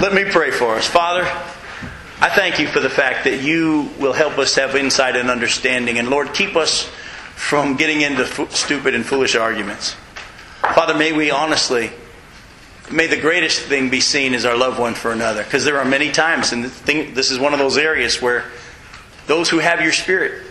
Let 0.00 0.14
me 0.14 0.24
pray 0.30 0.52
for 0.52 0.76
us. 0.76 0.86
Father, 0.86 1.26
I 2.20 2.28
thank 2.28 2.58
you 2.58 2.66
for 2.66 2.80
the 2.80 2.90
fact 2.90 3.24
that 3.24 3.42
you 3.42 3.90
will 4.00 4.12
help 4.12 4.38
us 4.38 4.56
have 4.56 4.74
insight 4.74 5.14
and 5.14 5.30
understanding. 5.30 5.98
And 6.00 6.10
Lord, 6.10 6.34
keep 6.34 6.56
us 6.56 6.90
from 7.36 7.76
getting 7.76 8.00
into 8.00 8.26
stupid 8.50 8.96
and 8.96 9.06
foolish 9.06 9.36
arguments. 9.36 9.94
Father, 10.74 10.94
may 10.94 11.12
we 11.12 11.30
honestly, 11.30 11.92
may 12.90 13.06
the 13.06 13.20
greatest 13.20 13.60
thing 13.62 13.88
be 13.88 14.00
seen 14.00 14.34
as 14.34 14.44
our 14.44 14.56
love 14.56 14.80
one 14.80 14.94
for 14.94 15.12
another. 15.12 15.44
Because 15.44 15.64
there 15.64 15.78
are 15.78 15.84
many 15.84 16.10
times, 16.10 16.52
and 16.52 16.64
this 16.64 17.30
is 17.30 17.38
one 17.38 17.52
of 17.52 17.60
those 17.60 17.76
areas 17.76 18.20
where 18.20 18.46
those 19.28 19.48
who 19.48 19.60
have 19.60 19.80
your 19.80 19.92
spirit 19.92 20.42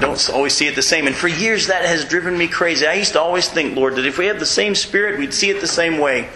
don't 0.00 0.30
always 0.30 0.52
see 0.52 0.66
it 0.66 0.74
the 0.74 0.82
same. 0.82 1.06
And 1.06 1.16
for 1.16 1.28
years 1.28 1.68
that 1.68 1.86
has 1.86 2.04
driven 2.04 2.36
me 2.36 2.46
crazy. 2.46 2.86
I 2.86 2.94
used 2.94 3.12
to 3.14 3.20
always 3.22 3.48
think, 3.48 3.74
Lord, 3.74 3.96
that 3.96 4.04
if 4.04 4.18
we 4.18 4.26
had 4.26 4.38
the 4.38 4.44
same 4.44 4.74
spirit, 4.74 5.18
we'd 5.18 5.32
see 5.32 5.48
it 5.48 5.62
the 5.62 5.66
same 5.66 5.98
way. 5.98 6.28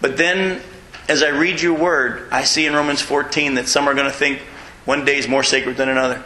But 0.00 0.16
then 0.16 0.62
as 1.08 1.22
I 1.22 1.28
read 1.28 1.60
your 1.60 1.74
word, 1.74 2.28
I 2.30 2.44
see 2.44 2.66
in 2.66 2.74
Romans 2.74 3.00
14 3.00 3.54
that 3.54 3.68
some 3.68 3.88
are 3.88 3.94
going 3.94 4.10
to 4.10 4.16
think 4.16 4.40
one 4.84 5.04
day 5.04 5.16
is 5.16 5.26
more 5.26 5.42
sacred 5.42 5.76
than 5.76 5.88
another. 5.88 6.22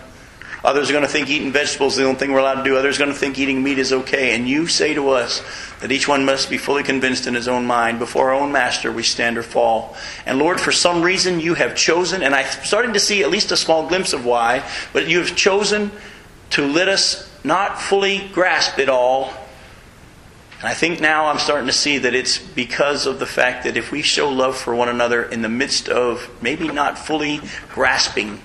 Others 0.64 0.90
are 0.90 0.92
going 0.92 1.04
to 1.04 1.10
think 1.10 1.28
eating 1.28 1.50
vegetables 1.50 1.94
is 1.94 1.98
the 1.98 2.04
only 2.04 2.18
thing 2.18 2.32
we're 2.32 2.38
allowed 2.38 2.62
to 2.62 2.64
do. 2.64 2.76
Others 2.76 2.96
are 2.96 3.00
going 3.00 3.12
to 3.12 3.18
think 3.18 3.36
eating 3.36 3.64
meat 3.64 3.78
is 3.78 3.92
okay. 3.92 4.34
And 4.34 4.48
you 4.48 4.68
say 4.68 4.94
to 4.94 5.10
us 5.10 5.42
that 5.80 5.90
each 5.90 6.06
one 6.06 6.24
must 6.24 6.48
be 6.48 6.58
fully 6.58 6.84
convinced 6.84 7.26
in 7.26 7.34
his 7.34 7.48
own 7.48 7.66
mind. 7.66 7.98
Before 7.98 8.30
our 8.30 8.40
own 8.40 8.52
master, 8.52 8.92
we 8.92 9.02
stand 9.02 9.36
or 9.38 9.42
fall. 9.42 9.96
And 10.24 10.38
Lord, 10.38 10.60
for 10.60 10.70
some 10.70 11.02
reason, 11.02 11.40
you 11.40 11.54
have 11.54 11.74
chosen, 11.74 12.22
and 12.22 12.32
I'm 12.32 12.46
starting 12.64 12.92
to 12.92 13.00
see 13.00 13.24
at 13.24 13.30
least 13.30 13.50
a 13.50 13.56
small 13.56 13.88
glimpse 13.88 14.12
of 14.12 14.24
why, 14.24 14.64
but 14.92 15.08
you 15.08 15.18
have 15.18 15.34
chosen 15.34 15.90
to 16.50 16.64
let 16.64 16.88
us 16.88 17.28
not 17.42 17.80
fully 17.80 18.28
grasp 18.32 18.78
it 18.78 18.88
all. 18.88 19.34
And 20.62 20.70
I 20.70 20.74
think 20.74 21.00
now 21.00 21.26
I'm 21.26 21.40
starting 21.40 21.66
to 21.66 21.72
see 21.72 21.98
that 21.98 22.14
it's 22.14 22.38
because 22.38 23.04
of 23.06 23.18
the 23.18 23.26
fact 23.26 23.64
that 23.64 23.76
if 23.76 23.90
we 23.90 24.00
show 24.00 24.28
love 24.28 24.56
for 24.56 24.72
one 24.76 24.88
another 24.88 25.24
in 25.24 25.42
the 25.42 25.48
midst 25.48 25.88
of 25.88 26.30
maybe 26.40 26.68
not 26.68 26.96
fully 26.96 27.40
grasping 27.70 28.40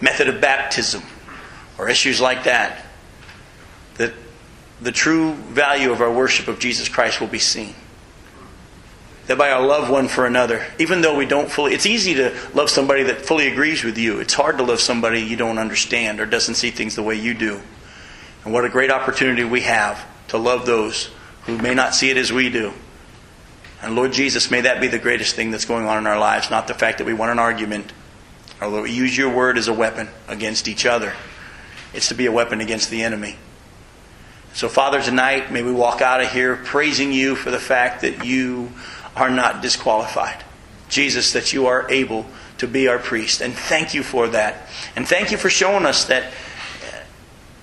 method 0.00 0.28
of 0.28 0.40
baptism 0.40 1.04
or 1.78 1.88
issues 1.88 2.20
like 2.20 2.42
that, 2.44 2.84
that 3.94 4.12
the 4.80 4.90
true 4.90 5.34
value 5.34 5.92
of 5.92 6.00
our 6.00 6.12
worship 6.12 6.48
of 6.48 6.58
Jesus 6.58 6.88
Christ 6.88 7.20
will 7.20 7.28
be 7.28 7.38
seen. 7.38 7.76
That 9.28 9.38
by 9.38 9.52
our 9.52 9.64
love 9.64 9.88
one 9.88 10.08
for 10.08 10.26
another, 10.26 10.66
even 10.80 11.00
though 11.00 11.16
we 11.16 11.26
don't 11.26 11.48
fully, 11.48 11.74
it's 11.74 11.86
easy 11.86 12.14
to 12.14 12.36
love 12.54 12.70
somebody 12.70 13.04
that 13.04 13.24
fully 13.24 13.46
agrees 13.46 13.84
with 13.84 13.96
you. 13.96 14.18
It's 14.18 14.34
hard 14.34 14.58
to 14.58 14.64
love 14.64 14.80
somebody 14.80 15.20
you 15.20 15.36
don't 15.36 15.58
understand 15.58 16.18
or 16.18 16.26
doesn't 16.26 16.56
see 16.56 16.72
things 16.72 16.96
the 16.96 17.04
way 17.04 17.14
you 17.14 17.34
do. 17.34 17.60
And 18.44 18.52
what 18.52 18.64
a 18.64 18.68
great 18.68 18.90
opportunity 18.90 19.44
we 19.44 19.60
have 19.60 20.04
to 20.26 20.38
love 20.38 20.66
those 20.66 21.08
who 21.44 21.58
may 21.58 21.74
not 21.74 21.94
see 21.94 22.10
it 22.10 22.16
as 22.16 22.32
we 22.32 22.48
do. 22.48 22.72
And 23.82 23.96
Lord 23.96 24.12
Jesus, 24.12 24.50
may 24.50 24.60
that 24.60 24.80
be 24.80 24.86
the 24.86 24.98
greatest 24.98 25.34
thing 25.34 25.50
that's 25.50 25.64
going 25.64 25.86
on 25.86 25.98
in 25.98 26.06
our 26.06 26.18
lives, 26.18 26.50
not 26.50 26.68
the 26.68 26.74
fact 26.74 26.98
that 26.98 27.06
we 27.06 27.14
want 27.14 27.32
an 27.32 27.38
argument 27.38 27.92
or 28.60 28.70
that 28.70 28.82
we 28.82 28.92
use 28.92 29.16
your 29.16 29.34
word 29.34 29.58
as 29.58 29.66
a 29.66 29.72
weapon 29.72 30.08
against 30.28 30.68
each 30.68 30.86
other. 30.86 31.12
It's 31.92 32.08
to 32.08 32.14
be 32.14 32.26
a 32.26 32.32
weapon 32.32 32.60
against 32.60 32.90
the 32.90 33.02
enemy. 33.02 33.36
So, 34.54 34.68
Father, 34.68 35.02
tonight, 35.02 35.50
may 35.50 35.62
we 35.62 35.72
walk 35.72 36.00
out 36.00 36.20
of 36.20 36.30
here 36.30 36.56
praising 36.56 37.12
you 37.12 37.34
for 37.34 37.50
the 37.50 37.58
fact 37.58 38.02
that 38.02 38.24
you 38.24 38.70
are 39.16 39.30
not 39.30 39.62
disqualified. 39.62 40.44
Jesus, 40.88 41.32
that 41.32 41.52
you 41.52 41.66
are 41.66 41.90
able 41.90 42.26
to 42.58 42.66
be 42.66 42.86
our 42.86 42.98
priest. 42.98 43.40
And 43.40 43.54
thank 43.54 43.94
you 43.94 44.02
for 44.02 44.28
that. 44.28 44.68
And 44.94 45.08
thank 45.08 45.32
you 45.32 45.38
for 45.38 45.50
showing 45.50 45.86
us 45.86 46.04
that 46.04 46.32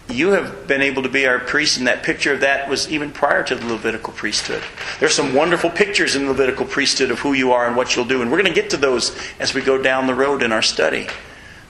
you 0.09 0.29
have 0.31 0.67
been 0.67 0.81
able 0.81 1.03
to 1.03 1.09
be 1.09 1.27
our 1.27 1.39
priest, 1.39 1.77
and 1.77 1.87
that 1.87 2.03
picture 2.03 2.33
of 2.33 2.41
that 2.41 2.67
was 2.67 2.89
even 2.89 3.11
prior 3.11 3.43
to 3.43 3.55
the 3.55 3.65
Levitical 3.65 4.11
priesthood. 4.13 4.63
There's 4.99 5.13
some 5.13 5.33
wonderful 5.33 5.69
pictures 5.69 6.15
in 6.15 6.23
the 6.23 6.31
Levitical 6.31 6.65
priesthood 6.65 7.11
of 7.11 7.19
who 7.19 7.33
you 7.33 7.51
are 7.51 7.67
and 7.67 7.75
what 7.75 7.95
you'll 7.95 8.05
do, 8.05 8.21
and 8.21 8.31
we're 8.31 8.41
going 8.41 8.53
to 8.53 8.61
get 8.61 8.71
to 8.71 8.77
those 8.77 9.15
as 9.39 9.53
we 9.53 9.61
go 9.61 9.81
down 9.81 10.07
the 10.07 10.15
road 10.15 10.41
in 10.41 10.51
our 10.51 10.61
study. 10.61 11.07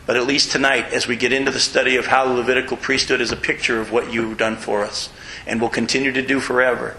But 0.05 0.15
at 0.15 0.25
least 0.25 0.51
tonight, 0.51 0.93
as 0.93 1.07
we 1.07 1.15
get 1.15 1.33
into 1.33 1.51
the 1.51 1.59
study 1.59 1.97
of 1.97 2.07
how 2.07 2.25
the 2.25 2.33
Levitical 2.33 2.77
priesthood 2.77 3.21
is 3.21 3.31
a 3.31 3.37
picture 3.37 3.79
of 3.79 3.91
what 3.91 4.11
you've 4.11 4.37
done 4.37 4.55
for 4.55 4.83
us 4.83 5.09
and 5.45 5.59
will 5.59 5.69
continue 5.69 6.11
to 6.13 6.25
do 6.25 6.39
forever, 6.39 6.95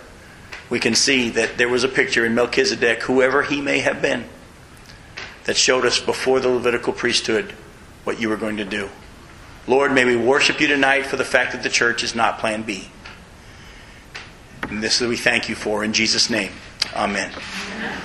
we 0.69 0.79
can 0.79 0.95
see 0.95 1.31
that 1.31 1.59
there 1.59 1.69
was 1.69 1.83
a 1.83 1.89
picture 1.89 2.25
in 2.25 2.35
Melchizedek, 2.35 3.03
whoever 3.03 3.43
he 3.43 3.61
may 3.61 3.81
have 3.81 4.01
been, 4.01 4.27
that 5.45 5.57
showed 5.57 5.85
us 5.85 5.99
before 5.99 6.39
the 6.39 6.49
Levitical 6.49 6.93
priesthood 6.93 7.53
what 8.05 8.21
you 8.21 8.29
were 8.29 8.37
going 8.37 8.59
to 8.59 8.65
do. 8.65 8.89
Lord, 9.67 9.93
may 9.93 10.05
we 10.05 10.17
worship 10.17 10.61
you 10.61 10.67
tonight 10.69 11.07
for 11.07 11.17
the 11.17 11.25
fact 11.25 11.53
that 11.53 11.63
the 11.63 11.69
church 11.69 12.03
is 12.03 12.15
not 12.15 12.39
plan 12.39 12.63
B. 12.63 12.89
And 14.63 14.83
this 14.83 14.97
is 14.97 15.01
what 15.03 15.11
we 15.11 15.17
thank 15.17 15.49
you 15.49 15.55
for 15.55 15.85
in 15.85 15.93
Jesus' 15.93 16.31
name. 16.31 16.53
Amen. 16.95 17.33
Amen. 17.77 18.01